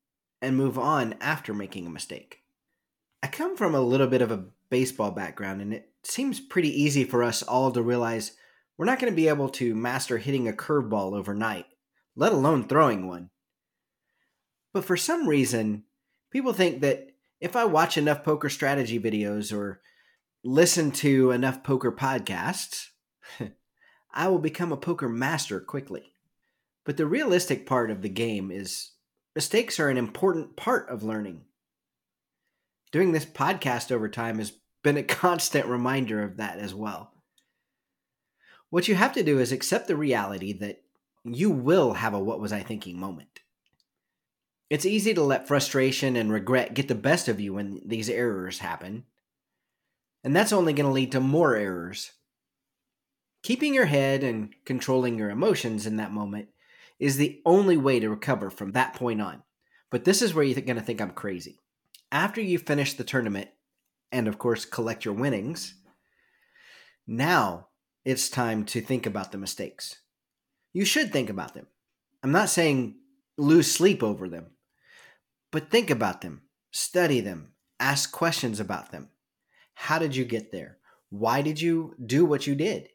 and 0.42 0.58
move 0.58 0.78
on 0.78 1.16
after 1.22 1.54
making 1.54 1.88
a 1.88 1.92
mistake? 1.92 2.40
I 3.22 3.28
come 3.28 3.56
from 3.56 3.74
a 3.74 3.82
little 3.82 4.08
bit 4.08 4.22
of 4.22 4.32
a 4.32 4.46
baseball 4.70 5.12
background, 5.12 5.62
and 5.62 5.74
it 5.74 5.90
seems 6.04 6.40
pretty 6.40 6.70
easy 6.70 7.04
for 7.06 7.24
us 7.24 7.42
all 7.42 7.72
to 7.72 7.82
realize 7.82 8.34
we're 8.78 8.86
not 8.86 9.00
going 9.00 9.12
to 9.12 9.16
be 9.16 9.28
able 9.28 9.50
to 9.50 9.76
master 9.76 10.18
hitting 10.18 10.48
a 10.48 10.54
curveball 10.54 11.16
overnight, 11.16 11.66
let 12.16 12.34
alone 12.34 12.68
throwing 12.68 13.08
one. 13.08 13.30
But 14.74 14.84
for 14.84 14.98
some 14.98 15.30
reason, 15.30 15.84
people 16.32 16.54
think 16.54 16.82
that 16.82 17.12
if 17.40 17.56
I 17.56 17.66
watch 17.66 17.98
enough 17.98 18.24
poker 18.24 18.50
strategy 18.50 19.00
videos 19.00 19.56
or 19.56 19.82
listen 20.44 20.92
to 20.92 21.32
enough 21.32 21.64
poker 21.64 21.92
podcasts, 21.92 22.88
I 24.14 24.28
will 24.28 24.40
become 24.40 24.72
a 24.72 24.78
poker 24.78 25.08
master 25.08 25.60
quickly. 25.60 26.14
But 26.86 26.98
the 26.98 27.06
realistic 27.06 27.66
part 27.66 27.90
of 27.90 28.02
the 28.02 28.10
game 28.10 28.52
is 28.52 28.92
mistakes 29.36 29.80
are 29.80 29.90
an 29.90 29.98
important 29.98 30.56
part 30.56 30.90
of 30.90 31.04
learning. 31.04 31.44
Doing 32.92 33.12
this 33.12 33.26
podcast 33.26 33.92
over 33.92 34.10
time 34.10 34.38
has 34.38 34.54
been 34.84 34.98
a 34.98 35.04
constant 35.22 35.66
reminder 35.66 36.22
of 36.22 36.38
that 36.38 36.60
as 36.60 36.74
well. 36.74 37.14
What 38.70 38.88
you 38.88 38.96
have 38.96 39.14
to 39.14 39.24
do 39.24 39.40
is 39.40 39.52
accept 39.52 39.88
the 39.88 39.96
reality 39.96 40.52
that 40.54 40.82
you 41.24 41.52
will 41.52 41.94
have 41.94 42.14
a 42.14 42.20
what 42.20 42.40
was 42.40 42.52
I 42.52 42.62
thinking 42.62 43.00
moment. 43.00 43.40
It's 44.70 44.86
easy 44.86 45.14
to 45.14 45.22
let 45.22 45.48
frustration 45.48 46.16
and 46.16 46.32
regret 46.32 46.74
get 46.74 46.88
the 46.88 46.96
best 46.96 47.28
of 47.28 47.40
you 47.40 47.54
when 47.54 47.82
these 47.86 48.10
errors 48.10 48.60
happen. 48.60 49.06
And 50.24 50.36
that's 50.36 50.54
only 50.54 50.74
going 50.74 50.86
to 50.86 50.92
lead 50.92 51.12
to 51.14 51.20
more 51.20 51.56
errors. 51.56 52.12
Keeping 53.42 53.74
your 53.74 53.86
head 53.86 54.24
and 54.24 54.54
controlling 54.66 55.18
your 55.18 55.30
emotions 55.30 55.86
in 55.86 55.98
that 55.98 56.14
moment 56.14 56.48
is 57.00 57.18
the 57.18 57.42
only 57.46 57.76
way 57.76 58.00
to 58.00 58.10
recover 58.10 58.50
from 58.50 58.72
that 58.72 58.94
point 58.94 59.22
on. 59.22 59.44
But 59.90 60.06
this 60.06 60.22
is 60.22 60.34
where 60.34 60.44
you're 60.44 60.62
going 60.62 60.78
to 60.78 60.82
think 60.82 61.02
I'm 61.02 61.12
crazy. 61.12 61.60
After 62.12 62.40
you 62.40 62.58
finish 62.58 62.94
the 62.94 63.04
tournament, 63.04 63.50
and 64.12 64.28
of 64.28 64.38
course, 64.38 64.64
collect 64.64 65.04
your 65.04 65.14
winnings, 65.14 65.74
now 67.06 67.68
it's 68.06 68.30
time 68.30 68.64
to 68.66 68.80
think 68.80 69.06
about 69.06 69.32
the 69.32 69.38
mistakes. 69.38 69.98
You 70.72 70.86
should 70.86 71.12
think 71.12 71.30
about 71.30 71.54
them. 71.54 71.68
I'm 72.24 72.32
not 72.32 72.50
saying 72.50 72.96
lose 73.38 73.72
sleep 73.72 74.02
over 74.02 74.30
them, 74.30 74.52
but 75.52 75.70
think 75.70 75.90
about 75.90 76.22
them, 76.22 76.44
study 76.72 77.20
them, 77.20 77.54
ask 77.80 78.12
questions 78.12 78.60
about 78.60 78.92
them. 78.92 79.10
How 79.74 80.00
did 80.00 80.16
you 80.16 80.26
get 80.26 80.52
there? 80.52 80.78
Why 81.10 81.42
did 81.42 81.62
you 81.62 81.96
do 82.04 82.26
what 82.26 82.48
you 82.48 82.56
did? 82.56 82.90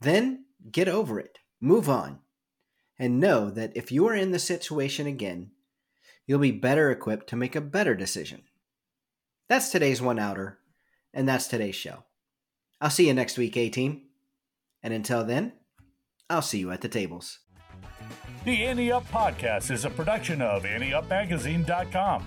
Then 0.00 0.44
get 0.70 0.88
over 0.88 1.18
it, 1.18 1.38
move 1.60 1.88
on, 1.88 2.18
and 2.98 3.20
know 3.20 3.50
that 3.50 3.76
if 3.76 3.90
you 3.90 4.06
are 4.08 4.14
in 4.14 4.32
the 4.32 4.38
situation 4.38 5.06
again, 5.06 5.50
you'll 6.26 6.38
be 6.38 6.50
better 6.52 6.90
equipped 6.90 7.28
to 7.28 7.36
make 7.36 7.56
a 7.56 7.60
better 7.60 7.94
decision. 7.94 8.42
That's 9.48 9.70
today's 9.70 10.00
one 10.00 10.18
outer, 10.18 10.58
and 11.12 11.28
that's 11.28 11.46
today's 11.46 11.74
show. 11.74 12.04
I'll 12.80 12.90
see 12.90 13.06
you 13.06 13.14
next 13.14 13.38
week, 13.38 13.56
A 13.56 13.68
team. 13.68 14.02
And 14.82 14.92
until 14.92 15.24
then, 15.24 15.52
I'll 16.28 16.42
see 16.42 16.58
you 16.58 16.70
at 16.72 16.80
the 16.80 16.88
tables. 16.88 17.38
The 18.44 18.64
Ante 18.64 18.90
Up 18.90 19.06
Podcast 19.10 19.70
is 19.70 19.84
a 19.84 19.90
production 19.90 20.42
of 20.42 20.64
AnteUpMagazine.com. 20.64 22.26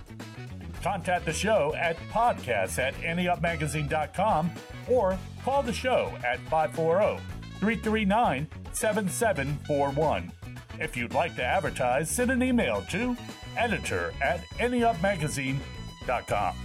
Contact 0.86 1.25
the 1.25 1.33
show 1.33 1.73
at 1.75 1.97
podcasts 2.11 2.77
at 2.77 2.93
AnteUpMagazine.com 2.97 4.51
or 4.88 5.17
call 5.43 5.63
the 5.63 5.73
show 5.73 6.13
at 6.23 6.39
540 6.41 7.23
339 7.59 8.47
7741. 8.71 10.31
If 10.79 10.95
you'd 10.95 11.15
like 11.15 11.36
to 11.38 11.43
advertise, 11.43 12.11
send 12.11 12.29
an 12.29 12.43
email 12.43 12.83
to 12.91 13.17
editor 13.57 14.13
at 14.21 14.41
AnteUpMagazine.com. 14.59 16.55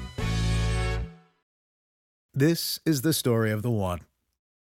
This 2.34 2.78
is 2.84 3.00
the 3.00 3.14
story 3.14 3.50
of 3.50 3.62
the 3.62 3.70
one. 3.70 4.00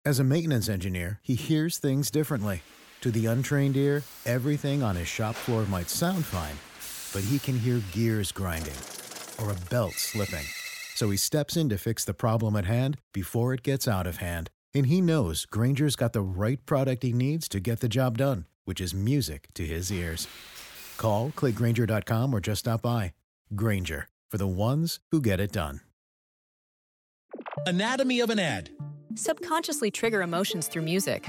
As 0.05 0.19
a 0.19 0.23
maintenance 0.23 0.69
engineer, 0.69 1.19
he 1.21 1.35
hears 1.35 1.77
things 1.77 2.09
differently. 2.09 2.61
To 3.01 3.11
the 3.11 3.25
untrained 3.25 3.75
ear, 3.75 4.03
everything 4.25 4.83
on 4.83 4.95
his 4.95 5.09
shop 5.09 5.35
floor 5.35 5.65
might 5.65 5.89
sound 5.89 6.23
fine, 6.23 6.55
but 7.11 7.27
he 7.27 7.39
can 7.39 7.59
hear 7.59 7.81
gears 7.91 8.31
grinding 8.31 8.77
or 9.41 9.51
a 9.51 9.69
belt 9.69 9.93
slipping. 9.93 10.45
So 10.95 11.09
he 11.09 11.17
steps 11.17 11.55
in 11.55 11.69
to 11.69 11.77
fix 11.77 12.03
the 12.03 12.13
problem 12.13 12.55
at 12.55 12.65
hand 12.65 12.97
before 13.13 13.53
it 13.53 13.63
gets 13.63 13.87
out 13.87 14.05
of 14.05 14.17
hand. 14.17 14.49
And 14.73 14.87
he 14.87 15.01
knows 15.01 15.45
Grainger's 15.45 15.95
got 15.95 16.13
the 16.13 16.21
right 16.21 16.63
product 16.65 17.03
he 17.03 17.13
needs 17.13 17.47
to 17.49 17.59
get 17.59 17.79
the 17.79 17.89
job 17.89 18.17
done, 18.17 18.45
which 18.65 18.81
is 18.81 18.93
music 18.93 19.47
to 19.55 19.65
his 19.65 19.91
ears. 19.91 20.27
Call, 20.97 21.31
clickgrainger.com, 21.31 22.33
or 22.33 22.39
just 22.39 22.59
stop 22.59 22.81
by. 22.81 23.13
Grainger, 23.55 24.09
for 24.29 24.37
the 24.37 24.47
ones 24.47 24.99
who 25.11 25.21
get 25.21 25.39
it 25.39 25.51
done. 25.51 25.79
Anatomy 27.65 28.19
of 28.19 28.29
an 28.29 28.39
ad. 28.39 28.69
Subconsciously 29.15 29.91
trigger 29.91 30.21
emotions 30.21 30.67
through 30.67 30.83
music. 30.83 31.27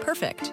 Perfect. 0.00 0.52